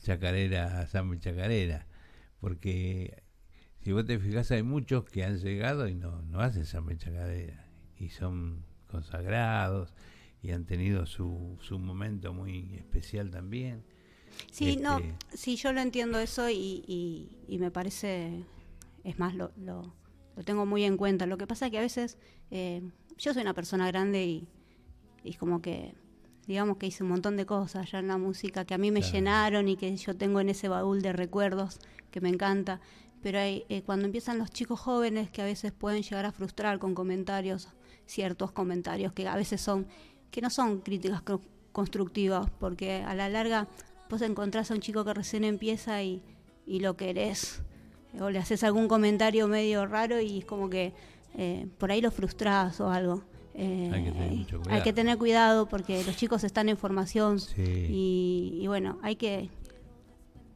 [0.02, 1.86] chacarera, samba chacarera,
[2.40, 3.22] porque
[3.82, 7.66] si vos te fijas hay muchos que han llegado y no, no hacen samba chacarera.
[7.98, 9.94] y son consagrados
[10.42, 13.84] y han tenido su, su momento muy especial también.
[14.50, 18.44] Sí, no, Este, sí, yo lo entiendo eso y, y- y me parece,
[19.04, 19.94] es más, lo, lo,
[20.36, 21.26] lo tengo muy en cuenta.
[21.26, 22.18] Lo que pasa es que a veces
[22.50, 22.82] eh,
[23.20, 24.48] yo soy una persona grande y,
[25.24, 25.94] y como que,
[26.46, 29.00] digamos que hice un montón de cosas ya en la música que a mí me
[29.00, 29.14] Claro.
[29.14, 31.78] llenaron y que yo tengo en ese baúl de recuerdos
[32.10, 32.80] que me encanta.
[33.22, 36.78] Pero hay, eh, cuando empiezan los chicos jóvenes que a veces pueden llegar a frustrar
[36.78, 37.68] con comentarios,
[38.06, 39.86] ciertos comentarios que a veces son,
[40.30, 41.42] que no son críticas co-
[41.72, 43.68] constructivas, porque a la larga
[44.08, 46.22] vos encontrás a un chico que recién empieza y,
[46.66, 47.62] y lo querés,
[48.18, 50.92] o le haces algún comentario medio raro y es como que
[51.34, 53.22] eh, por ahí lo frustrás o algo.
[53.54, 54.84] Eh, Hay que tener mucho hay cuidado.
[54.84, 57.62] que tener cuidado porque los chicos están en formación Sí.
[57.88, 59.50] y, y bueno, hay que,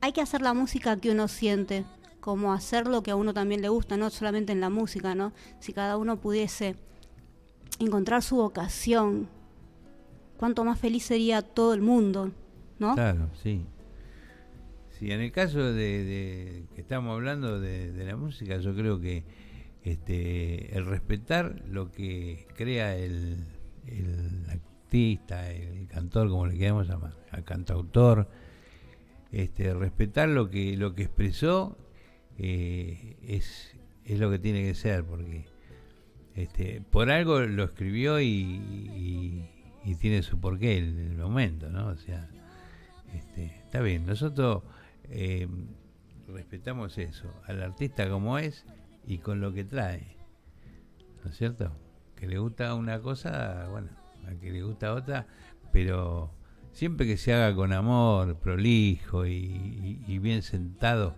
[0.01, 1.85] hay que hacer la música que uno siente,
[2.21, 5.33] como hacer lo que a uno también le gusta, no solamente en la música, ¿no?
[5.61, 6.77] Si cada uno pudiese
[7.81, 9.29] encontrar su vocación,
[10.37, 12.31] cuánto más feliz sería todo el mundo,
[12.79, 12.95] ¿no?
[12.95, 13.67] Claro, sí.
[14.99, 19.01] Sí, en el caso de, de que estamos hablando de, de la música, yo creo
[19.01, 19.25] que
[19.85, 23.45] este, el respetar lo que crea el,
[23.87, 28.29] el artista, el cantor, como le queramos llamar, al cantautor,
[29.33, 31.77] este, respetar lo que lo que expresó
[32.39, 35.45] eh, es, es lo que tiene que ser, porque
[36.35, 39.51] este, por algo lo escribió y, y-
[39.87, 41.89] y tiene su porqué el, el momento, ¿no?
[41.89, 42.27] O sea,
[43.15, 44.63] este, está bien, nosotros
[45.11, 45.47] eh,
[46.27, 48.65] respetamos eso, al artista como es
[49.07, 50.17] y con lo que trae,
[51.25, 51.71] ¿no es cierto?
[52.17, 53.89] Que le gusta una cosa, bueno,
[54.27, 55.27] a que le gusta otra,
[55.73, 56.31] pero
[56.73, 61.15] siempre que se haga con amor, prolijo y, y- y bien sentado,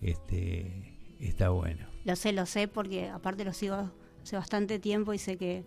[0.00, 1.86] este, está bueno.
[2.04, 3.90] Lo sé, lo sé, porque aparte lo sigo
[4.22, 5.64] hace bastante tiempo y sé que,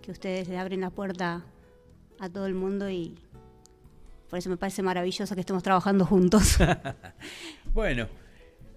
[0.00, 1.44] que ustedes le abren la puerta
[2.18, 3.14] a todo el mundo y
[4.30, 6.56] por eso me parece maravilloso que estemos trabajando juntos.
[7.74, 8.06] Bueno,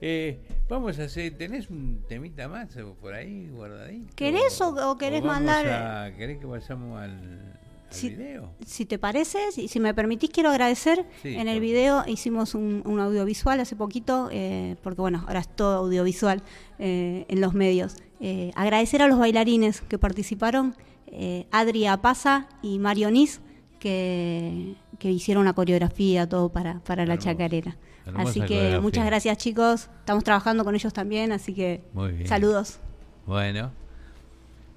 [0.07, 1.35] eh, vamos a hacer.
[1.35, 2.69] ¿Tenés un temita más
[3.01, 4.13] por ahí guardadito?
[4.15, 5.65] ¿Querés o, o querés mandar?
[5.67, 7.57] a- ¿Querés que vayamos al,
[7.89, 8.51] Si- video?
[8.65, 11.05] Si te parece, si, si me permitís, quiero agradecer.
[11.23, 15.47] Sí, en el video hicimos un, un audiovisual hace poquito, eh, porque bueno, ahora es
[15.47, 16.43] todo audiovisual
[16.77, 17.95] eh, en los medios.
[18.19, 20.75] Eh, agradecer a los bailarines que participaron,
[21.07, 23.41] eh, Adri Apaza y Mario Nis,
[23.79, 27.75] que, que hicieron una coreografía, todo para, para la chacarera.
[28.15, 32.27] Así que muchas gracias chicos, estamos trabajando con ellos también, así que Muy bien.
[32.27, 32.79] saludos.
[33.25, 33.71] Bueno,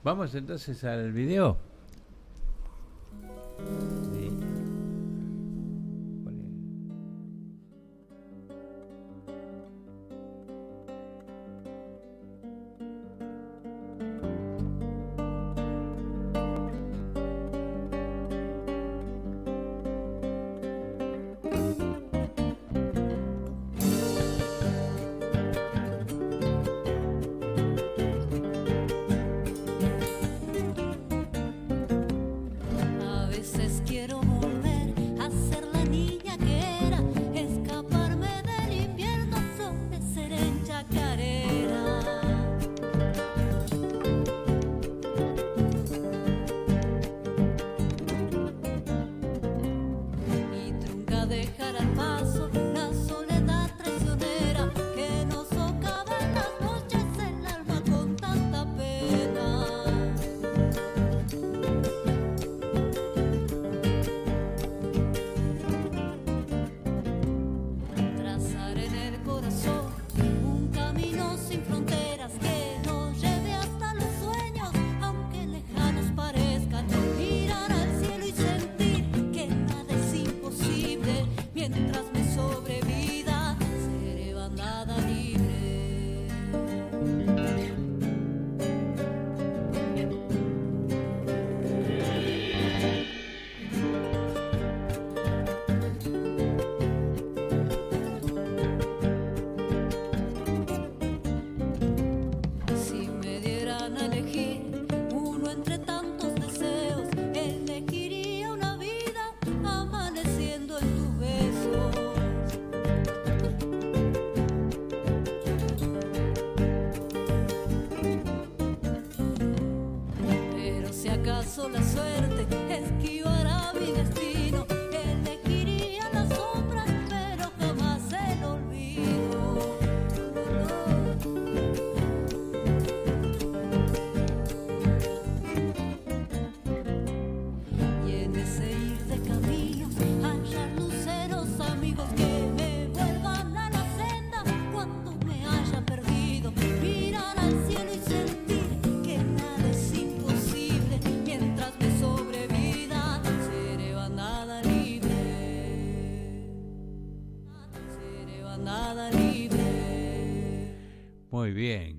[0.02, 1.58] vamos entonces al video.
[4.14, 4.30] Sí.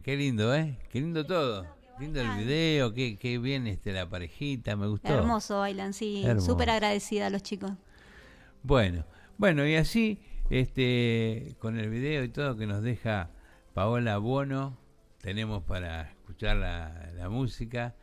[0.10, 0.76] Qué lindo, ¿eh?
[0.92, 1.68] Qué lindo todo.
[2.00, 5.10] Lindo el video, qué, qué bien este, la parejita, me gustó.
[5.14, 6.26] Hermoso bailan, sí.
[6.40, 7.74] Súper agradecida a los chicos.
[8.64, 9.06] Bueno,
[9.38, 10.20] bueno, y así,
[10.50, 13.30] este, con el video y todo que nos deja
[13.76, 14.80] Paola Bono,
[15.22, 17.96] tenemos para escuchar la, la música.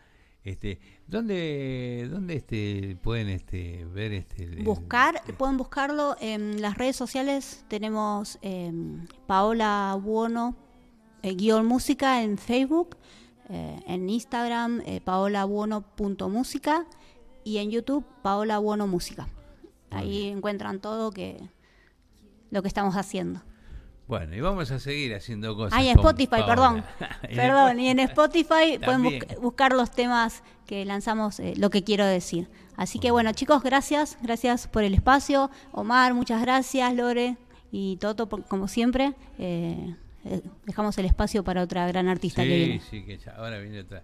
[0.45, 0.79] Este,
[1.09, 4.45] ¿dónde, dónde este, pueden este, ver este?
[4.45, 7.65] el- Buscar, pueden buscarlo en las redes sociales.
[7.67, 8.71] Tenemos eh,
[9.27, 10.55] Paola Buono,
[11.27, 12.97] eh, guion música en Facebook,
[13.49, 16.87] eh, en Instagram, eh, paolabuono.música
[17.45, 19.29] y en YouTube, Paola Buono Música.
[19.91, 21.49] Ahí encuentran todo que
[22.51, 23.43] lo que estamos haciendo.
[24.09, 25.77] Bueno, y vamos a seguir haciendo cosas.
[25.77, 26.47] Ah, y en Spotify, Paola.
[26.47, 26.85] perdón.
[27.35, 32.05] Perdón, y en Spotify pueden bus- buscar los temas que lanzamos, eh, lo que quiero
[32.07, 32.49] decir.
[32.77, 35.51] Así que bueno, chicos, gracias, gracias por el espacio.
[35.73, 37.37] Omar, muchas gracias, Lore
[37.73, 39.15] y Toto, por- como siempre.
[39.39, 39.97] Eh,
[40.27, 42.81] eh, dejamos el espacio para otra gran artista sí, que viene.
[42.81, 44.03] Sí, que ya, ahora viene otra.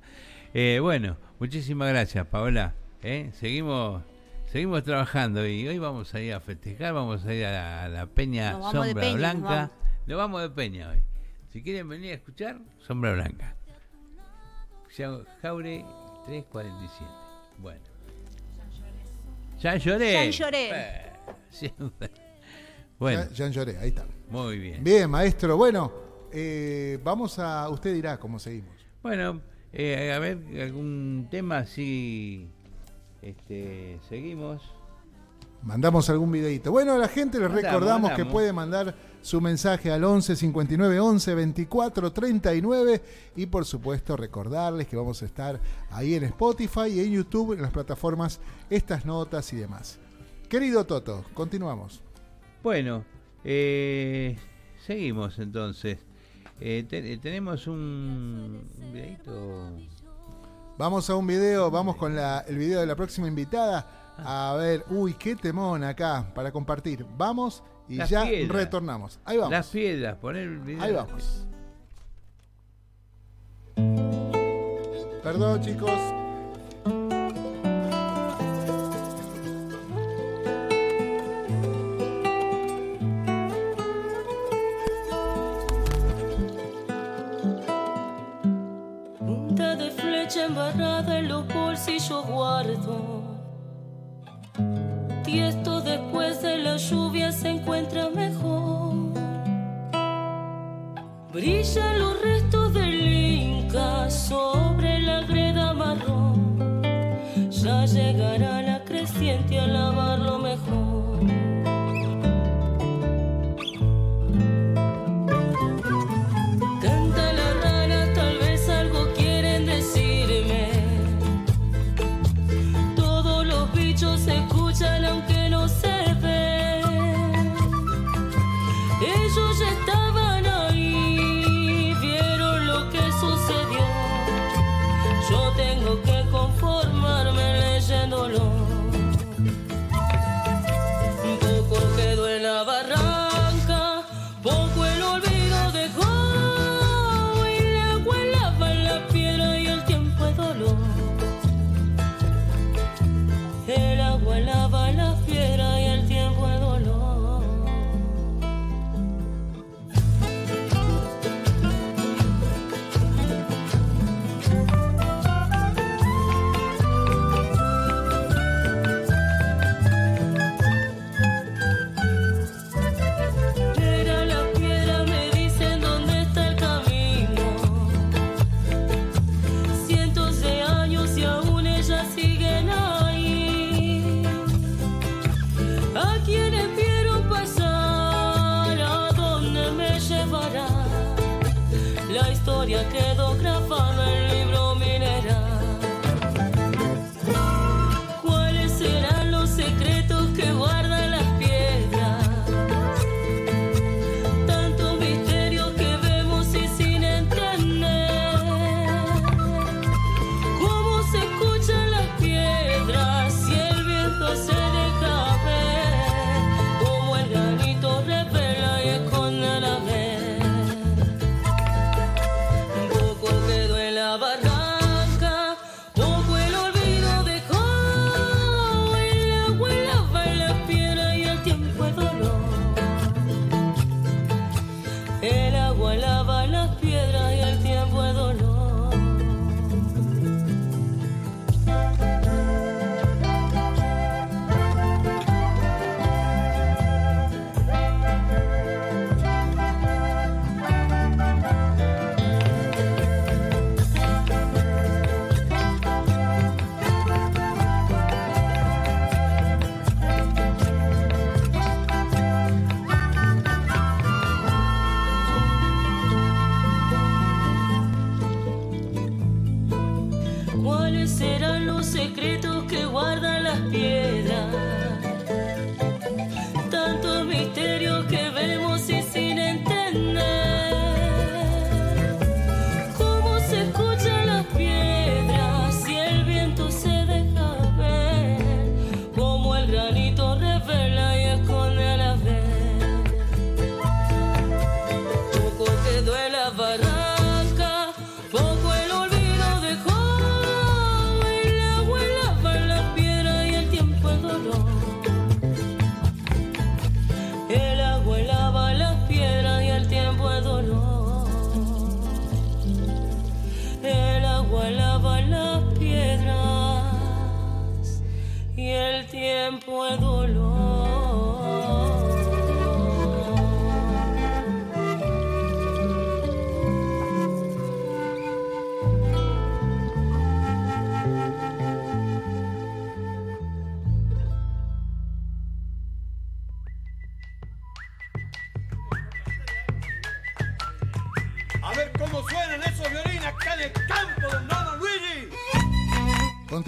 [0.54, 2.74] Eh, bueno, muchísimas gracias, Paola.
[3.02, 3.30] ¿eh?
[3.34, 4.02] Seguimos
[4.46, 7.88] seguimos trabajando y hoy vamos a ir a festejar, vamos a ir a la, a
[7.88, 9.48] la Peña Sombra peña, nos Blanca.
[9.48, 9.70] vamos.
[10.06, 11.02] Nos vamos de Peña hoy.
[11.52, 13.56] Si quieren venir a escuchar, Sombra Blanca.
[15.40, 15.84] Jaure
[16.26, 17.04] 347.
[17.58, 17.80] Bueno.
[19.58, 20.12] Ya lloré.
[20.12, 20.70] Ya lloré.
[20.70, 21.12] Eh,
[21.50, 22.10] siempre.
[22.98, 23.24] Bueno.
[23.30, 24.04] Ya, ya lloré, ahí está.
[24.28, 24.84] Muy bien.
[24.84, 25.56] Bien, maestro.
[25.56, 25.92] Bueno,
[26.32, 27.68] eh, vamos a.
[27.68, 28.74] Usted dirá cómo seguimos.
[29.02, 29.40] Bueno,
[29.72, 32.48] eh, a ver, algún tema así.
[33.20, 34.62] Este, seguimos.
[35.62, 36.72] Mandamos algún videito.
[36.72, 40.98] Bueno, a la gente les Mandamos, recordamos que puede mandar su mensaje al 11 59
[40.98, 43.02] 11 24 39
[43.36, 45.60] y por supuesto recordarles que vamos a estar
[45.90, 50.00] ahí en Spotify y en YouTube, en las plataformas Estas Notas y demás.
[50.48, 52.02] Querido Toto, continuamos.
[52.64, 53.04] Bueno,
[53.44, 54.36] eh,
[54.84, 55.98] seguimos entonces.
[56.60, 59.70] Eh, te- eh, tenemos un, un videito.
[60.78, 64.14] Vamos a un video, vamos con la- el video de la próxima invitada.
[64.18, 67.04] A ver, uy, qué temón acá para compartir.
[67.16, 68.56] Vamos y Las ya piedras.
[68.56, 69.18] retornamos.
[69.24, 69.52] Ahí vamos.
[69.52, 70.82] Las piedras, poner el video.
[70.82, 71.46] Ahí vamos.
[75.22, 75.90] Perdón, chicos.
[90.44, 93.22] Embarrada en los bolsillos guardo.
[95.26, 98.92] Y esto después de la lluvia se encuentra mejor.
[101.32, 106.82] Brillan los restos del Inca sobre la greda marrón.
[107.50, 108.51] Ya llegará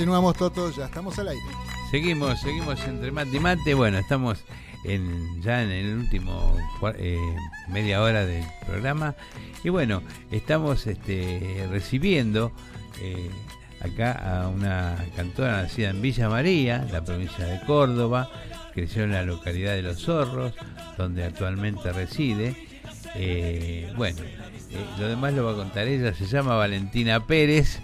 [0.04, 1.46] Continuamos, Toto, ya estamos al aire.
[1.90, 3.72] Seguimos, seguimos entre mate y mate.
[3.72, 4.44] Bueno, estamos
[5.40, 6.54] ya en el último
[6.98, 7.18] eh,
[7.70, 9.14] media hora del programa.
[9.64, 12.52] Y bueno, estamos este, recibiendo
[13.00, 13.30] eh,
[13.80, 18.28] acá a una cantora nacida en Villa María, la provincia de Córdoba.
[18.74, 20.52] Creció en la localidad de Los Zorros,
[20.98, 22.54] donde actualmente reside.
[23.14, 24.20] Eh, bueno,
[24.98, 26.12] lo demás lo va a contar ella.
[26.12, 27.80] Se llama Valentina Pérez.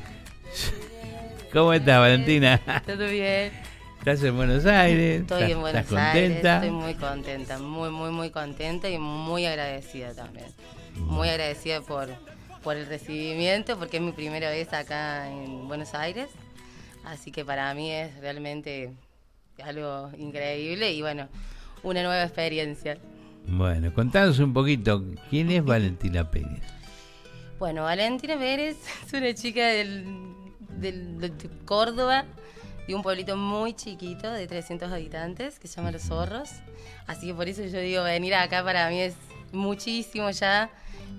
[1.53, 2.61] ¿Cómo estás, Valentina?
[2.87, 3.53] Todo bien.
[3.99, 5.21] ¿Estás en Buenos Aires?
[5.23, 6.29] Estoy ¿Estás- en Buenos estás Aires.
[6.31, 6.55] contenta?
[6.55, 10.47] Estoy muy contenta, muy, muy, muy contenta y muy agradecida también.
[10.95, 12.09] Muy agradecida por,
[12.63, 16.29] por el recibimiento, porque es mi primera vez acá en Buenos Aires.
[17.05, 18.93] Así que para mí es realmente
[19.63, 21.29] algo increíble y bueno,
[21.83, 22.97] una nueva experiencia.
[23.47, 26.63] Bueno, contanos un poquito, ¿quién es Valentina Pérez?
[27.59, 30.05] Bueno, Valentina Pérez es una chica del,
[30.81, 31.33] de
[31.65, 32.25] Córdoba,
[32.87, 36.51] de un pueblito muy chiquito de 300 habitantes que se llama Los Zorros.
[37.07, 39.15] Así que por eso yo digo, venir acá para mí es
[39.53, 40.71] muchísimo ya.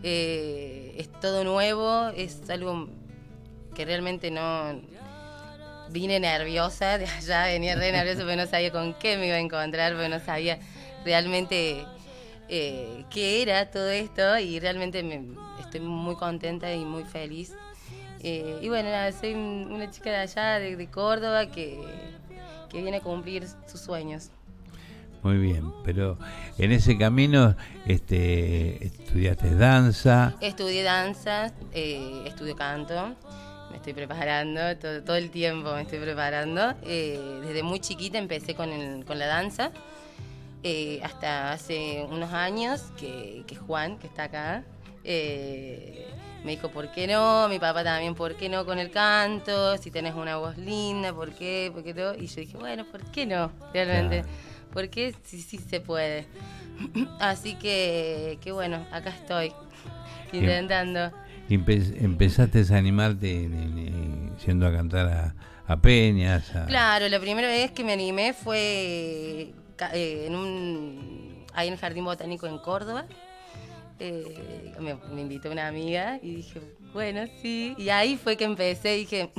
[0.04, 2.90] eh, es todo nuevo, es algo
[3.76, 4.82] que realmente no...
[5.90, 9.40] Vine nerviosa de allá, venía re nerviosa porque no sabía con qué me iba a
[9.40, 10.58] encontrar, porque no sabía
[11.04, 11.86] realmente
[12.48, 15.22] eh, qué era todo esto y realmente me,
[15.60, 17.54] estoy muy contenta y muy feliz.
[18.23, 21.81] Eh, y bueno, nada, soy un- una chica de allá, de, de Córdoba, que,
[22.69, 24.30] que viene a cumplir sus sueños.
[25.23, 26.18] Muy bien, pero
[26.57, 33.15] en ese camino este, estudiaste danza, Estudié danza, eh, estudio canto,
[33.69, 36.73] me estoy preparando, todo, todo el tiempo me estoy preparando.
[36.84, 39.72] Eh, desde muy chiquita empecé con, el- con la danza,
[40.64, 44.64] eh, hasta hace unos años que, que Juan, que está acá,
[45.03, 46.07] eh,
[46.43, 47.47] me dijo, ¿por qué no?
[47.49, 49.77] Mi papá también, ¿por qué no con el canto?
[49.77, 51.69] Si tenés una voz linda, ¿por qué?
[51.73, 52.13] ¿Por qué no?
[52.15, 53.51] Y yo dije, bueno, ¿por qué no?
[53.73, 54.23] Realmente,
[54.73, 55.13] ¿por qué?
[55.23, 56.26] Sí, sí se puede.
[57.19, 59.53] Así que, que bueno, acá estoy,
[60.34, 61.11] intentando.
[61.49, 65.35] y empe- empezaste a animarte en- yendo a cantar a,
[65.68, 66.55] a peñas.
[66.55, 69.53] a- Claro, la primera vez que me animé fue
[69.93, 73.05] eh, en un, ahí en el Jardín Botánico en Córdoba.
[74.03, 76.60] Eh, me, me invitó una amiga y dije,
[76.91, 77.76] bueno, sí.
[77.78, 79.32] Y ahí fue que empecé, dije,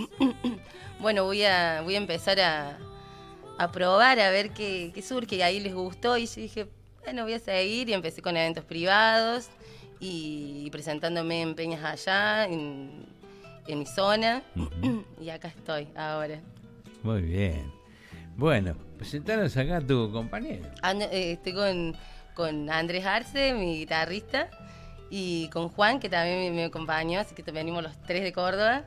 [1.01, 2.79] bueno, voy a, voy a empezar a,
[3.59, 5.35] a probar, a ver qué, qué surge.
[5.37, 6.69] Y ahí les gustó y yo dije,
[7.03, 7.89] bueno, voy a seguir.
[7.89, 9.49] Y empecé con eventos privados
[9.99, 13.05] y presentándome en peñas allá, en,
[13.67, 14.43] en mi zona.
[15.21, 16.41] y acá estoy ahora.
[17.03, 17.73] Muy bien.
[18.37, 20.69] Bueno, presentanos acá a tu compañero.
[20.83, 21.97] Ando- eh, estoy con,
[22.35, 24.49] con Andrés Arce, mi guitarrista,
[25.11, 28.85] y con Juan, que también me, acompañó, así que venimos los tres de Córdoba.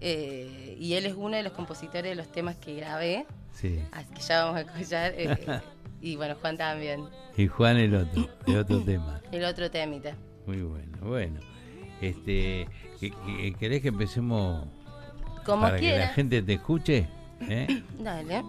[0.00, 3.80] Eh, y él es uno de los compositores de los temas que grabé, Sí.
[3.92, 5.12] así que ya vamos a escuchar.
[5.16, 5.60] eh,
[6.02, 7.04] y bueno, Juan también,
[7.36, 9.20] Y Juan el otro, de otro tema.
[9.32, 10.14] el otro temita.
[10.46, 11.40] Muy bueno, bueno.
[12.02, 12.68] Este,
[13.00, 14.66] ¿que- que- ¿Querés que empecemos
[15.46, 17.08] Como para que la gente te escuche?
[17.48, 17.82] ¿Eh?
[17.98, 18.42] Dale.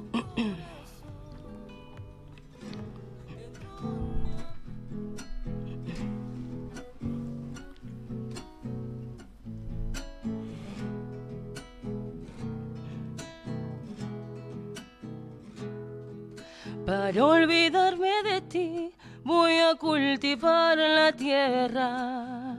[16.85, 18.91] Para olvidarme de ti,
[19.23, 22.55] voy a cultivar la tierra.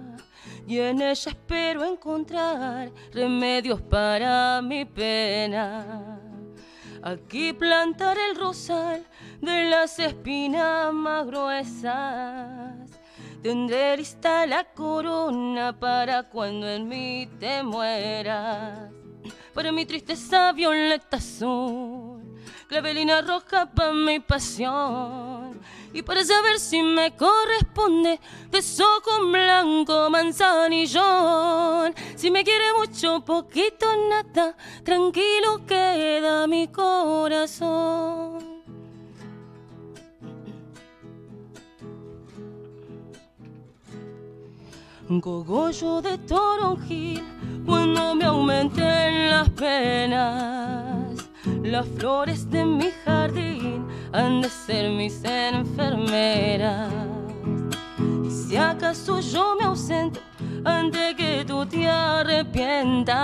[0.67, 6.19] y en ella espero encontrar remedios para mi pena.
[7.03, 9.07] Aquí plantar el rosal
[9.41, 12.91] de las espinas más gruesas.
[13.45, 18.91] Tendré lista la corona para cuando en mí te mueras.
[19.55, 22.16] Para mi tristeza violeta azul,
[22.69, 25.61] clavelina roja para mi pasión.
[25.93, 28.21] Y para saber si me corresponde,
[28.51, 31.95] de soco blanco, manzanillón.
[32.17, 38.45] Si me quiere mucho, poquito, nada, tranquilo queda mi corazón.
[45.23, 47.23] Cogollo de toronjil,
[47.65, 51.06] cuando me aumenten las penas.
[51.63, 56.93] Las flores de mi jardín han de ser mis enfermeras.
[58.25, 60.21] Y si acaso yo me ausento
[60.65, 63.17] antes que tú te arrepientas,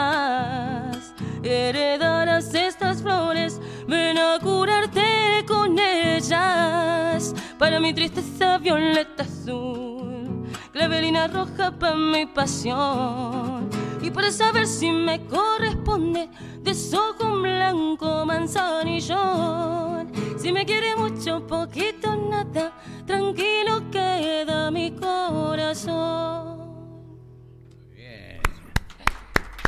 [1.43, 7.35] heredarás estas flores, ven a curarte con ellas.
[7.59, 13.69] Para mi tristeza violeta azul, clavelina roja para mi pasión.
[14.03, 16.29] Y para saber si me corresponde,
[16.61, 20.11] de soco blanco, manzanillón.
[20.39, 22.73] Si me quiere mucho, poquito, nada,
[23.07, 26.53] tranquilo queda mi corazón.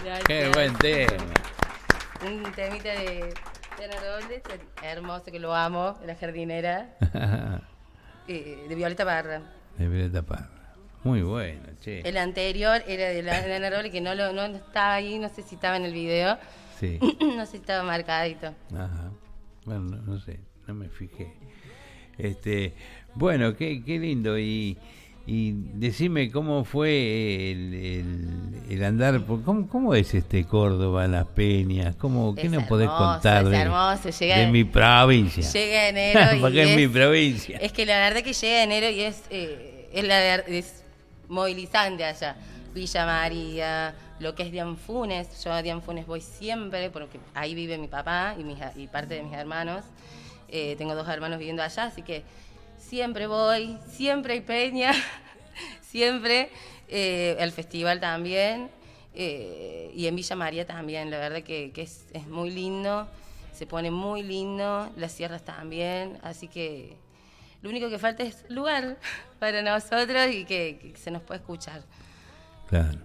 [0.05, 0.25] Gracias.
[0.27, 1.25] Qué buen tema.
[2.27, 3.33] Un temita de
[3.79, 4.43] Robles,
[4.83, 6.97] hermoso que lo amo, de la jardinera,
[8.29, 9.43] eh, de Violeta Barra.
[9.79, 10.54] De Violeta Parra.
[11.05, 12.01] Muy bueno, che.
[12.01, 15.43] El anterior era de la Diana Robles, que no, lo, no estaba ahí, no sé
[15.43, 16.39] si estaba en el video.
[16.81, 16.99] Sí.
[17.21, 18.55] no sé si estaba marcadito.
[18.75, 19.11] Ajá.
[19.65, 21.33] Bueno, no, no sé, no me fijé.
[22.19, 22.75] Este,
[23.15, 24.39] bueno, qué, qué lindo.
[24.39, 24.77] Y,
[25.27, 31.27] y decime cómo fue el, el- el andar, por- ¿cómo, ¿cómo es este Córdoba, las
[31.27, 31.97] peñas?
[31.97, 35.43] ¿Cómo, ¿Qué Es nos podés contar es de, hermoso, llega- de mi provincia?
[35.51, 37.59] Llega enero Porque es, mi provincia.
[37.59, 40.84] Es que la verdad que llega enero y es, eh, es, la es
[41.29, 42.37] movilizante allá.
[42.75, 45.43] Villa María, lo que es Dianfunes.
[45.45, 49.23] Yo a Dianfunes voy siempre porque ahí vive mi papá y, mis, y parte de
[49.23, 49.85] mis hermanos.
[50.49, 52.25] Eh, tengo dos hermanos viviendo allá, así que
[52.79, 54.93] siempre voy, siempre hay peña,
[55.83, 56.51] siempre.
[56.89, 58.71] Eh, el festival también.
[59.15, 63.07] eh, y en Villa María también, la verdad que, es, es muy lindo,
[63.53, 66.97] se pone muy lindo, las sierras también, así que
[67.65, 68.99] lo único que falta es lugar
[69.39, 71.83] para nosotros y que, que se nos pueda escuchar.
[72.69, 72.99] Claro.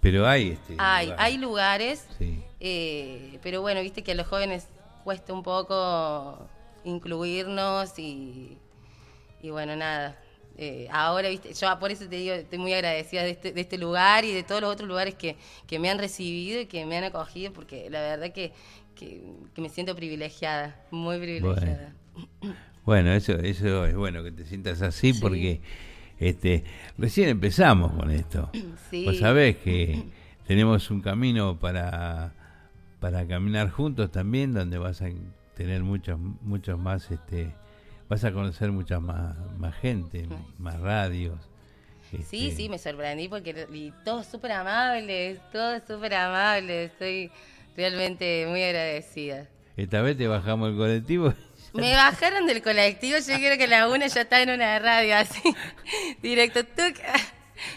[0.00, 0.74] Pero hay este.
[0.78, 1.20] Hay, lugar.
[1.22, 2.42] hay lugares, Sí.
[2.58, 4.66] eh, pero bueno, viste que a los jóvenes
[5.04, 6.48] cuesta un poco
[6.84, 8.58] incluirnos y,
[9.42, 10.18] y bueno, nada.
[10.56, 13.78] Eh, ahora, viste, yo por eso te digo, estoy muy agradecida de este, de este
[13.78, 16.96] lugar y de todos los otros lugares que, que me han recibido y que me
[16.98, 18.52] han acogido, porque la verdad que,
[18.96, 19.22] que,
[19.54, 21.94] que me siento privilegiada, muy privilegiada.
[22.40, 25.60] Bueno, eso, eso es bueno que te sientas así porque
[26.18, 26.64] este,
[26.98, 28.50] recién empezamos con esto.
[28.90, 29.04] Sí.
[29.04, 30.02] Vos sabés que
[30.48, 32.32] tenemos un camino para,
[32.98, 35.08] para caminar juntos también, donde vas a
[35.54, 37.52] tener muchos, muchos más, este,
[38.08, 40.26] vas a conocer mucha más, más gente,
[40.58, 41.38] más radios.
[42.10, 42.16] Sí,
[42.48, 46.90] este, sí, me sorprendí porque y todos súper amables, todos súper amables.
[46.90, 47.30] Estoy
[47.76, 49.46] realmente muy agradecida.
[49.76, 51.32] Esta vez te bajamos el colectivo.
[51.72, 55.40] Me bajaron del colectivo, yo creo que la una ya está en una radio así,
[56.22, 56.96] directo, tuc,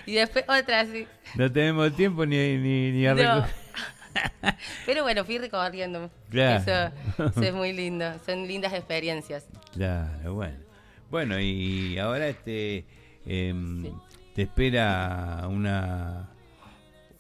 [0.05, 1.07] y después otra así.
[1.35, 3.45] No tenemos tiempo ni, ni, ni a No.
[4.85, 6.09] Pero bueno, fui recorriendo.
[6.29, 6.61] Claro.
[6.61, 9.45] Eso, eso es muy lindo, son lindas experiencias.
[9.73, 10.57] Claro, bueno.
[11.09, 12.85] Bueno, y ahora este
[13.25, 13.91] em,
[14.35, 16.29] te espera una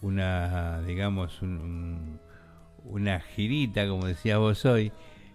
[0.01, 2.19] una digamos un- un-
[2.85, 4.91] una girita, como decías vos hoy,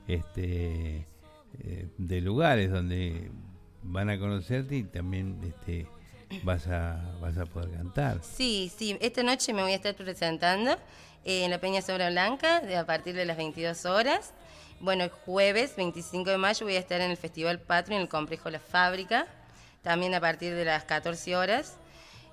[0.06, 1.06] este
[1.64, 3.30] eh, de lugares donde
[3.82, 5.86] van a conocerte y también este
[6.42, 8.20] vas a vas a poder cantar.
[8.22, 10.76] Sí, sí, esta noche me voy a estar presentando
[11.24, 14.32] en la Peña Sobra Blanca a partir de las 22 horas.
[14.80, 18.08] Bueno, el jueves 25 de mayo voy a estar en el Festival Patrio en el
[18.08, 19.26] Complejo La Fábrica,
[19.82, 21.76] también a partir de las 14 horas.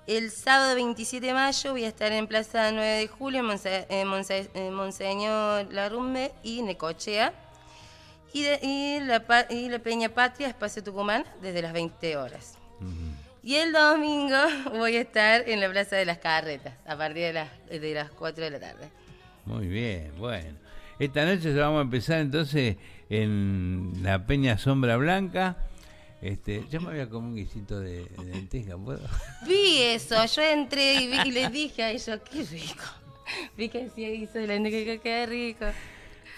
[0.06, 3.46] El sábado 27 de mayo voy a estar en Plaza 9 de Julio, en
[4.08, 7.32] Monse- Monseñor Larrumbe y Necochea.
[8.32, 12.58] Y, de- y la, y la Peña Patria, Espacio Tucumán, desde las 20 horas.
[13.42, 14.36] Y el domingo
[14.72, 18.10] voy a estar en la Plaza de las Carretas, a partir de las, de las
[18.10, 18.88] 4 de la tarde.
[19.44, 20.58] Muy bien, bueno.
[20.98, 22.76] Esta noche ya vamos a empezar entonces
[23.10, 25.56] en la Peña Sombra Blanca,
[26.22, 29.00] Este, yo me voy a comer un guisito de, de lenteja, ¿puedo?
[29.46, 32.84] Vi eso, yo entré y, vi- y les dije a ellos, qué rico.
[33.56, 35.66] Vi que decía guiso de lenteja, qué rico.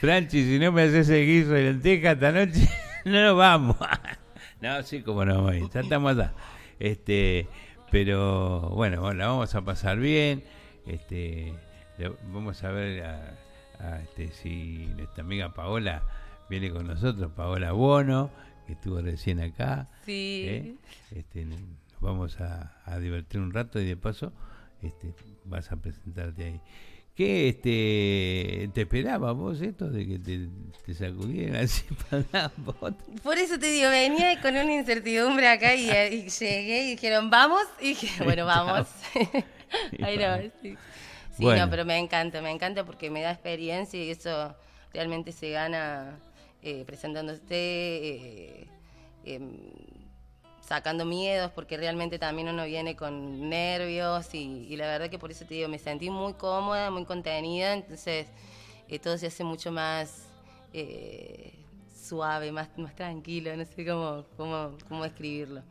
[0.00, 2.68] Franchi, si no me haces el guiso de lenteja esta noche,
[3.04, 3.76] no nos vamos.
[4.60, 6.34] no, sí, como no vamos ya estamos acá.
[6.78, 7.48] Este,
[7.90, 10.44] pero bueno, bueno, la vamos a pasar bien.
[10.86, 11.52] Este,
[12.32, 13.34] vamos a ver a,
[13.80, 16.02] a, este, si nuestra amiga Paola
[16.48, 18.30] viene con nosotros, Paola Bono,
[18.68, 19.88] que estuvo recién acá.
[20.06, 20.44] Sí.
[20.46, 20.74] ¿eh?
[21.10, 21.58] Este, nos
[22.00, 24.32] vamos a, a divertir un rato y de paso
[24.82, 25.12] este,
[25.44, 26.60] vas a presentarte ahí.
[27.18, 30.46] ¿Qué este, te esperaba vos esto de que te,
[30.86, 32.48] te sacudieran así para?
[33.24, 37.62] Por eso te digo, venía con una incertidumbre acá y, y llegué y dijeron, vamos.
[37.80, 38.86] Y dije, bueno, vamos.
[40.00, 40.76] Ahí no, sí.
[41.36, 41.64] Sí, Bueno.
[41.64, 44.54] no, pero me encanta, me encanta porque me da experiencia y eso
[44.92, 46.20] realmente se gana
[46.62, 48.66] eh, presentándose, eh,
[49.24, 49.58] em,
[50.68, 55.30] sacando miedos, porque realmente también uno viene con nervios y, y la verdad que por
[55.30, 58.26] eso te digo, me sentí muy cómoda, muy contenida, entonces
[58.86, 60.28] eh, todo se hace mucho más
[60.74, 61.54] eh,
[61.98, 65.62] suave, más, más tranquilo, no sé cómo, cómo, cómo describirlo.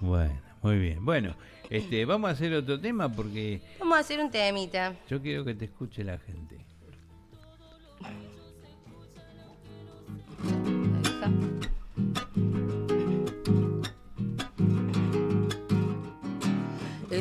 [0.00, 1.02] Bueno, muy bien.
[1.02, 1.34] Bueno,
[1.70, 4.94] este, vamos a hacer otro tema porque Vamos a hacer un temita.
[5.08, 6.58] yo quiero que te escuche la gente.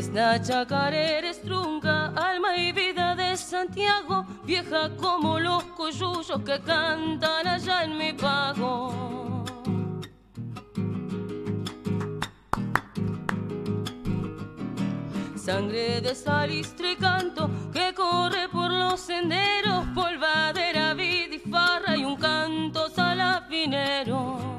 [0.02, 7.46] Es la chacarera estrunga, alma y vida de Santiago, vieja como los coyullos que cantan
[7.46, 9.46] allá en mi pago.
[15.36, 22.04] Sangre de salistre y canto que corre por los senderos, polvadera, vid y farra y
[22.04, 24.52] un canto salafinero.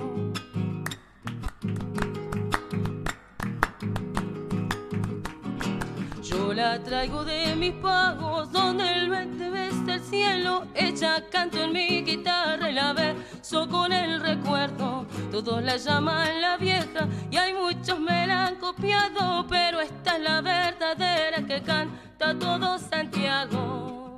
[6.33, 10.67] Yo la traigo de mis pagos, donde el vente veste el cielo.
[10.75, 15.07] Ella canto en mi guitarra y la beso con el recuerdo.
[15.31, 20.23] Todos la llaman la vieja y hay muchos me la han copiado, pero esta es
[20.23, 24.12] la verdadera que canta todo Santiago.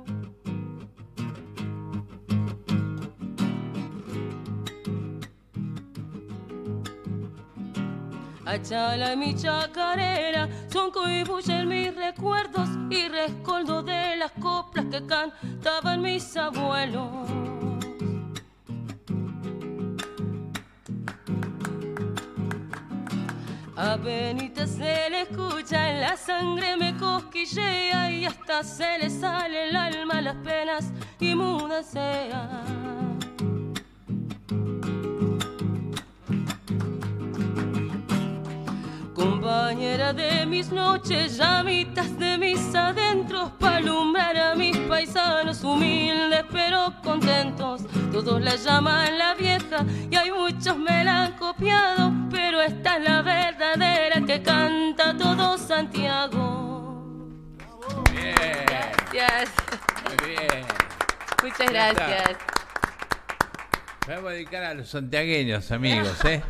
[8.45, 10.91] Achala y mi chacarera son
[11.49, 17.09] en mis recuerdos y rescoldo de las coplas que cantaban mis abuelos.
[23.75, 29.69] A Benita se le escucha, en la sangre me cosquillea y hasta se le sale
[29.69, 33.04] el alma las penas y muda sea.
[39.55, 46.93] Compañera de mis noches, llamitas de mis adentros, para alumbrar a mis paisanos humildes pero
[47.01, 47.81] contentos.
[48.11, 53.03] Todos la llaman la vieja y hay muchos me la han copiado, pero esta es
[53.05, 57.23] la verdadera que canta todo Santiago.
[58.13, 59.51] Gracias.
[60.03, 60.65] Muy bien.
[61.41, 62.37] Muchas gracias.
[64.05, 66.43] Vamos a dedicar a los santiagueños, amigos, ¿eh?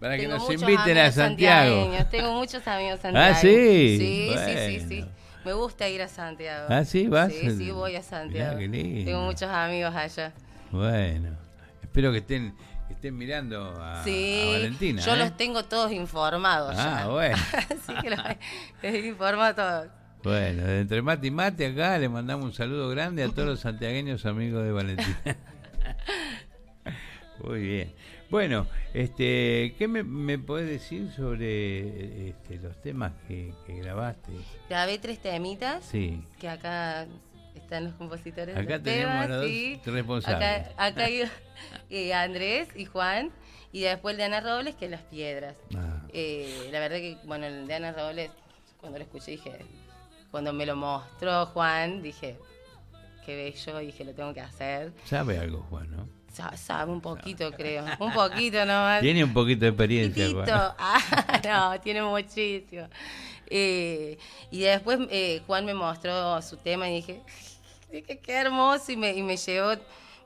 [0.00, 1.90] Para que nos inviten a Santiago.
[2.10, 3.40] Tengo muchos amigos Ah, santiagueños.
[3.40, 3.96] ¿sí?
[3.98, 5.00] Sí, sí, sí, sí.
[5.00, 5.16] Bueno.
[5.44, 6.66] Me gusta ir a Santiago.
[6.68, 7.06] Ah, ¿sí?
[7.06, 7.32] ¿Vas?
[7.32, 8.56] Sí, sí, voy a Santiago.
[8.56, 9.04] Mirá, qué lindo.
[9.04, 10.32] Tengo muchos amigos allá.
[10.72, 11.36] Bueno,
[11.82, 12.54] espero que estén,
[12.88, 15.00] que estén mirando a, Sí, a Valentina.
[15.02, 15.18] yo ¿eh?
[15.18, 17.06] los tengo todos informados Ah, ya.
[17.08, 17.36] bueno.
[17.54, 18.18] Así que los,
[18.82, 19.86] les informo a todos.
[20.24, 24.26] Bueno, entre mate y mate acá le mandamos un saludo grande a todos los santiagueños
[24.26, 25.36] amigos de Valentina.
[27.44, 27.94] Muy bien.
[28.30, 34.32] Bueno, este, ¿qué me, me podés decir sobre este, los temas que, que grabaste?
[34.68, 35.84] Grabé tres temitas.
[35.84, 36.22] Sí.
[36.40, 37.06] Que acá
[37.54, 38.56] están los compositores.
[38.56, 39.80] Acá tenemos temas, a los dos sí.
[39.84, 40.68] responsables.
[40.68, 41.22] Acá, acá hay
[41.90, 43.30] eh, Andrés y Juan.
[43.72, 45.56] Y después el de Ana Robles, que es Las Piedras.
[45.76, 46.02] Ah.
[46.12, 48.30] Eh, la verdad que, bueno, el de Ana Robles,
[48.80, 49.58] cuando lo escuché, dije,
[50.30, 52.38] cuando me lo mostró Juan, dije,
[53.24, 54.92] qué bello, dije, lo tengo que hacer.
[55.04, 56.15] ¿Sabe algo, Juan, no?
[56.36, 57.84] Sa- Sabe un poquito, creo.
[57.98, 59.00] Un poquito nomás.
[59.00, 60.28] Tiene un poquito de experiencia.
[60.30, 60.46] Juan.
[60.78, 61.40] Ah,
[61.72, 62.88] no, tiene muchísimo.
[63.48, 64.18] Eh,
[64.50, 67.22] y después eh, Juan me mostró su tema y dije,
[67.92, 69.72] dije, qué hermoso y me, y me llevó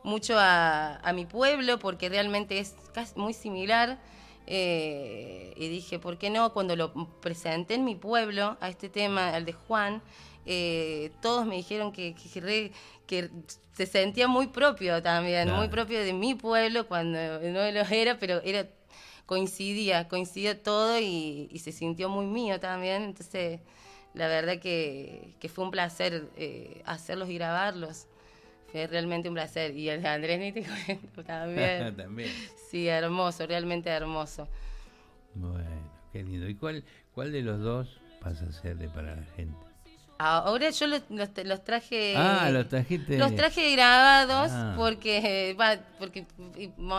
[0.03, 3.99] mucho a, a mi pueblo porque realmente es casi muy similar.
[4.47, 6.53] Eh, y dije, ¿por qué no?
[6.53, 10.03] Cuando lo presenté en mi pueblo, a este tema, al de Juan,
[10.47, 12.73] eh, todos me dijeron que, que, re-
[13.07, 13.31] que
[13.73, 15.59] se sentía muy propio también, Claro.
[15.59, 18.67] muy propio de mi pueblo cuando no lo era, pero era
[19.27, 23.03] coincidía, coincidía todo y, y se sintió muy mío también.
[23.03, 23.61] Entonces,
[24.15, 28.07] la verdad que, que fue un placer eh, hacerlos y grabarlos.
[28.73, 29.77] Fue realmente un placer.
[29.77, 31.97] Y el de Andrés ni te cuento también.
[31.97, 32.31] También.
[32.71, 34.49] Sí, hermoso, realmente hermoso.
[35.35, 35.65] Bueno,
[36.13, 36.49] qué lindo.
[36.49, 36.85] ¿Y cuál,
[37.15, 39.57] cuál de los dos pasa a serle para la gente?
[40.23, 42.15] Ahora yo los, los, los traje.
[42.17, 43.17] Ah, los trajiste.
[43.19, 44.75] Los traje grabados Ah.
[44.77, 46.27] porque, va, porque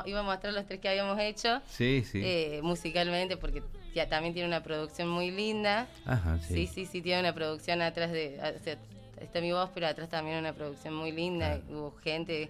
[0.05, 1.61] iba a mostrar los tres que habíamos hecho.
[1.67, 2.19] Sí, sí.
[2.23, 3.61] eh, musicalmente, porque
[3.93, 5.87] ya también tiene una producción muy linda.
[6.05, 6.53] Ajá, sí.
[6.55, 8.39] Sí, sí, sí, tiene una producción atrás de.
[8.59, 8.77] o sea,
[9.19, 11.59] está mi voz, pero atrás también una producción muy linda.
[11.69, 12.49] Hubo gente.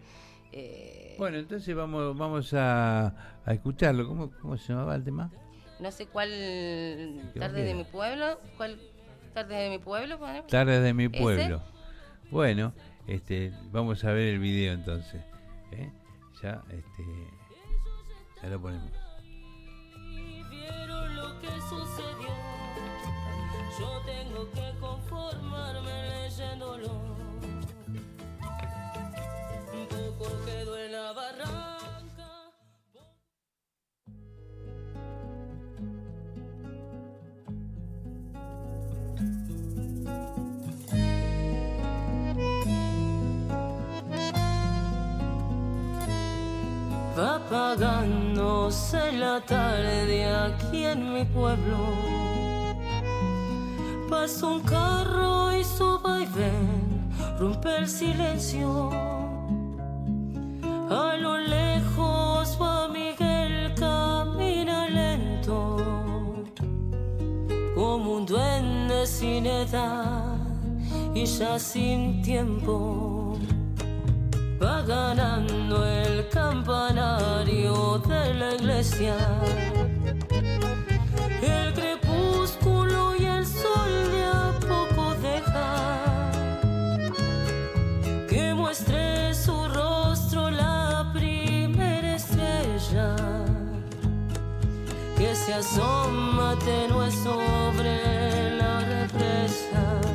[0.53, 3.07] eh, Bueno, entonces vamos vamos a,
[3.45, 4.07] a escucharlo.
[4.07, 5.30] ¿Cómo, ¿Cómo se llamaba el tema?
[5.80, 6.30] no sé cuál.
[7.38, 8.39] Tarde de mi pueblo.
[8.56, 8.80] ¿Cuál?
[9.34, 10.44] Tarde de mi pueblo, poneme.
[10.48, 11.20] Tarde de mi ¿Ese?
[11.20, 11.62] pueblo.
[12.30, 12.74] Bueno,
[13.08, 15.22] este, vamos a ver el video entonces.
[15.72, 15.91] ¿eh?
[16.41, 17.03] Ya, este,
[18.41, 18.91] ya lo ponemos.
[20.49, 22.30] vieron lo que sucedió.
[23.80, 26.90] Yo tengo que conformarme leyéndolo.
[29.74, 30.91] Un poco quedó en
[47.22, 51.77] Apagándose la tarde aquí en mi pueblo.
[54.10, 58.89] Pasa un carro y su vaivén rompe el silencio.
[60.89, 65.77] A lo lejos va Miguel, camina lento,
[67.76, 70.39] como un duende sin edad
[71.14, 73.31] y ya sin tiempo.
[74.62, 79.16] Va ganando el campanario de la iglesia.
[81.42, 86.32] El crepúsculo y el sol de a poco deja
[88.30, 93.16] que muestre su rostro la primera estrella
[95.18, 100.11] que se asoma tenue sobre la represa.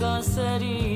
[0.00, 0.95] Luz el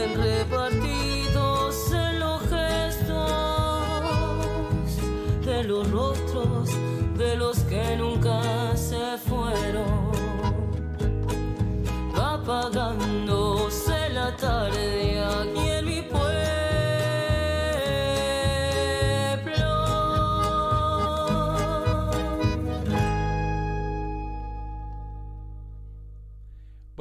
[0.00, 0.41] enredo.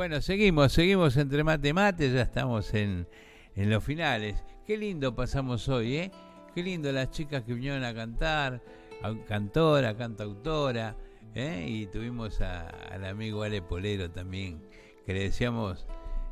[0.02, 3.08] Bueno, seguimos, seguimos entre mate mate, ya estamos en,
[3.56, 4.44] en los finales.
[4.66, 6.12] Qué lindo pasamos hoy, ¿eh?
[6.56, 8.64] Qué lindo las chicas que vinieron a cantar,
[9.04, 10.96] a- cantora, cantautora,
[11.36, 11.68] ¿eh?
[11.70, 14.64] Y tuvimos al amigo Ale Polero también,
[15.06, 15.86] que le decíamos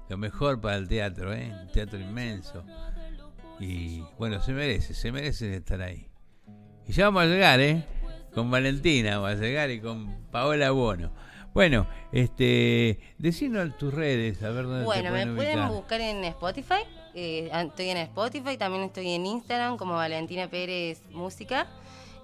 [0.10, 1.54] lo mejor para el teatro, ¿eh?
[1.62, 2.64] Un teatro inmenso.
[3.60, 6.08] Y bueno, se merece, se merece estar ahí.
[6.88, 7.84] Y ya vamos a llegar, ¿eh?
[8.34, 11.12] Con Valentina vamos a llegar y con Paola Bono.
[11.54, 15.72] Bueno, este, decinos tus redes, a ver dónde Bueno, te me pueden pueden ubicar.
[15.72, 16.84] buscar en Spotify.
[17.16, 21.68] eh, estoy en Spotify, también estoy en Instagram como Valentina Pérez Música.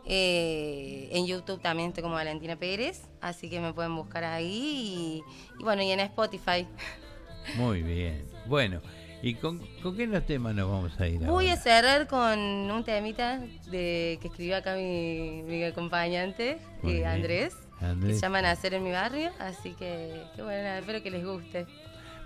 [0.05, 5.23] eh, en YouTube también estoy como Valentina Pérez, así que me pueden buscar ahí.
[5.57, 6.67] Y, y bueno, y en Spotify.
[7.57, 8.23] Muy bien.
[8.45, 8.81] Bueno,
[9.23, 11.53] ¿y con, con qué los temas nos vamos a ir Voy ahora?
[11.59, 13.39] a cerrar con un temita
[13.71, 17.64] de que escribió acá mi, mi acompañante, eh, bien.
[17.91, 18.19] Andrés, que Andrés.
[18.19, 21.65] se llama Nacer en mi barrio, así que, que bueno, nada, espero que les guste.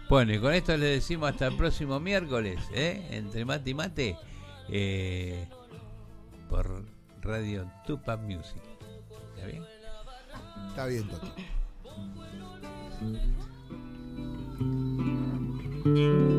[0.09, 3.07] Bueno, y con esto les decimos hasta el próximo miércoles, ¿eh?
[3.11, 4.17] Entre mate y mate,
[4.69, 5.47] eh,
[6.49, 6.83] por
[7.21, 8.61] Radio Tupac Music.
[9.35, 9.63] ¿Está bien?
[10.69, 11.33] Está bien, Toto.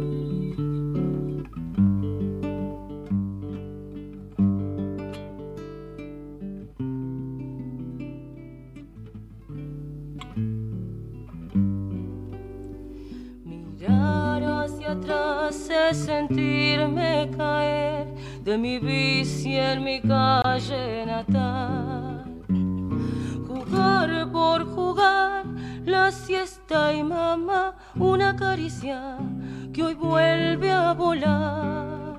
[14.93, 18.07] atrás es sentirme caer
[18.45, 22.25] de mi bici en mi calle natal.
[23.49, 25.45] Jugar por jugar,
[25.85, 29.17] la siesta y mamá, una caricia
[29.73, 32.19] que hoy vuelve a volar.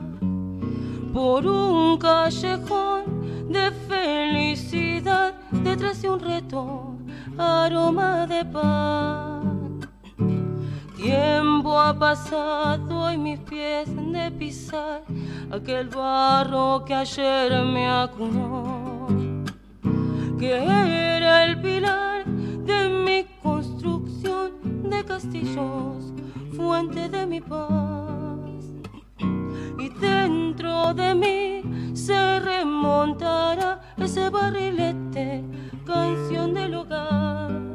[1.14, 3.04] Por un callejón
[3.50, 6.96] de felicidad, detrás de un reto,
[7.38, 9.43] aroma de pan.
[11.04, 15.02] Tiempo ha pasado y mis pies de pisar
[15.52, 19.08] aquel barro que ayer me acunó,
[20.40, 24.54] que era el pilar de mi construcción
[24.90, 26.14] de castillos,
[26.56, 28.64] fuente de mi paz.
[29.78, 35.44] Y dentro de mí se remontará ese barrilete,
[35.86, 37.73] canción del hogar.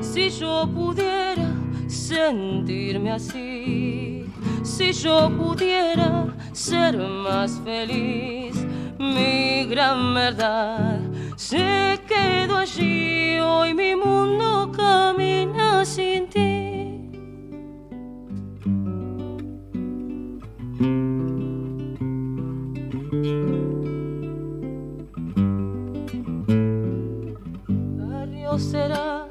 [0.00, 1.50] Si yo pudiera
[1.86, 4.26] sentirme así,
[4.62, 8.54] si yo pudiera ser más feliz,
[8.98, 11.00] mi gran verdad
[11.36, 13.38] se quedó allí.
[13.40, 16.56] Hoy mi mundo camina sin ti.
[28.58, 29.26] Será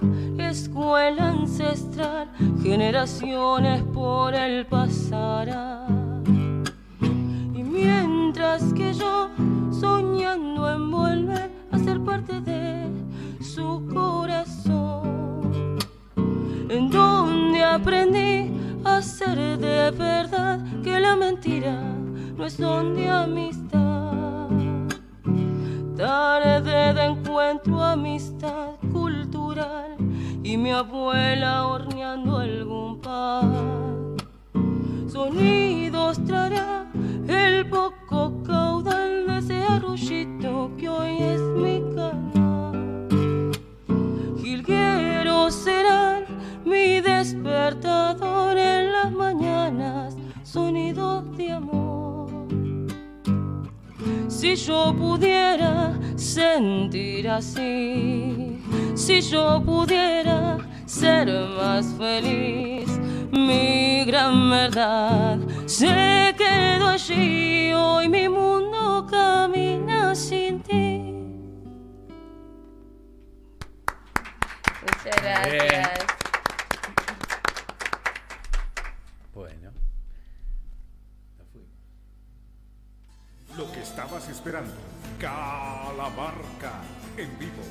[0.50, 2.28] escuela ancestral,
[2.64, 6.24] generaciones por él pasarán.
[7.54, 9.30] Y mientras que yo
[9.72, 12.90] soñando en volver a ser parte de
[13.42, 15.78] su corazón,
[16.70, 18.52] en donde aprendí
[18.84, 21.80] a ser de verdad que la mentira
[22.36, 24.50] no es don de amistad.
[25.96, 29.99] Tarde de encuentro, amistad cultural
[30.50, 34.16] y mi abuela horneando algún pan.
[35.08, 36.88] Sonidos traerá
[37.28, 43.52] el poco caudal de ese arroyito que hoy es mi canal.
[44.42, 46.26] Jilgueros serán
[46.66, 52.48] mi despertador en las mañanas, sonidos de amor.
[54.28, 58.60] Si yo pudiera sentir así,
[58.96, 60.19] si yo pudiera
[60.90, 62.90] ser más feliz,
[63.32, 65.38] mi gran verdad
[65.68, 67.72] se quedó allí.
[67.74, 71.14] Hoy mi mundo camina sin ti.
[74.82, 75.90] Muchas gracias.
[79.34, 79.72] Bueno.
[83.56, 84.74] Lo que estabas esperando,
[85.20, 86.82] Calamarca
[87.18, 87.62] en vivo,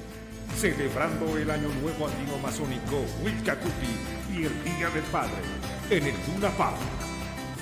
[0.59, 3.95] celebrando el Año Nuevo Andino Masónico Huilcacuti
[4.35, 5.39] y el Día del Padre
[5.89, 6.79] en el Luna Park.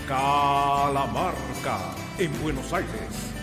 [0.09, 1.78] Calamarca
[2.18, 3.35] en Buenos Aires.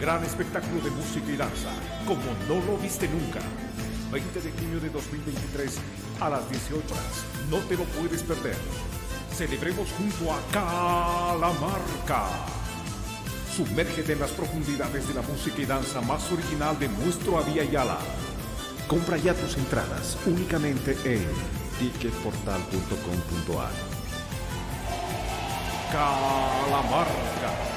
[0.00, 1.70] Gran espectáculo de música y danza,
[2.06, 3.40] como no lo viste nunca.
[4.12, 5.78] 20 de junio de 2023
[6.20, 7.24] a las 18 horas.
[7.50, 8.56] No te lo puedes perder.
[9.34, 12.22] Celebremos junto a Calamarca.
[13.56, 17.98] Sumérgete en las profundidades de la música y danza más original de nuestro Avia Yala.
[18.88, 21.26] Compra ya tus entradas únicamente en
[21.80, 23.72] ticketportal.com.ar.
[25.90, 27.76] Calamarca.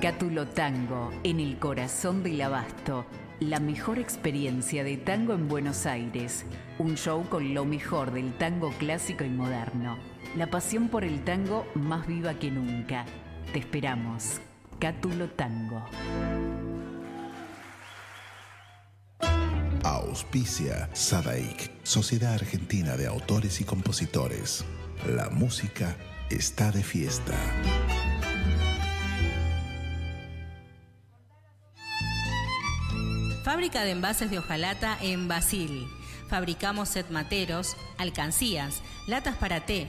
[0.00, 3.06] Cátulo Tango, en el corazón del abasto.
[3.40, 6.46] La mejor experiencia de tango en Buenos Aires.
[6.78, 10.09] Un show con lo mejor del tango clásico y moderno.
[10.36, 13.04] La pasión por el tango más viva que nunca.
[13.52, 14.40] Te esperamos.
[14.78, 15.84] Cátulo Tango.
[19.82, 24.64] Auspicia Sadaik, Sociedad Argentina de Autores y Compositores.
[25.04, 25.96] La música
[26.30, 27.36] está de fiesta.
[33.42, 35.88] Fábrica de envases de hojalata en Basil.
[36.28, 39.88] Fabricamos set materos, alcancías, latas para té,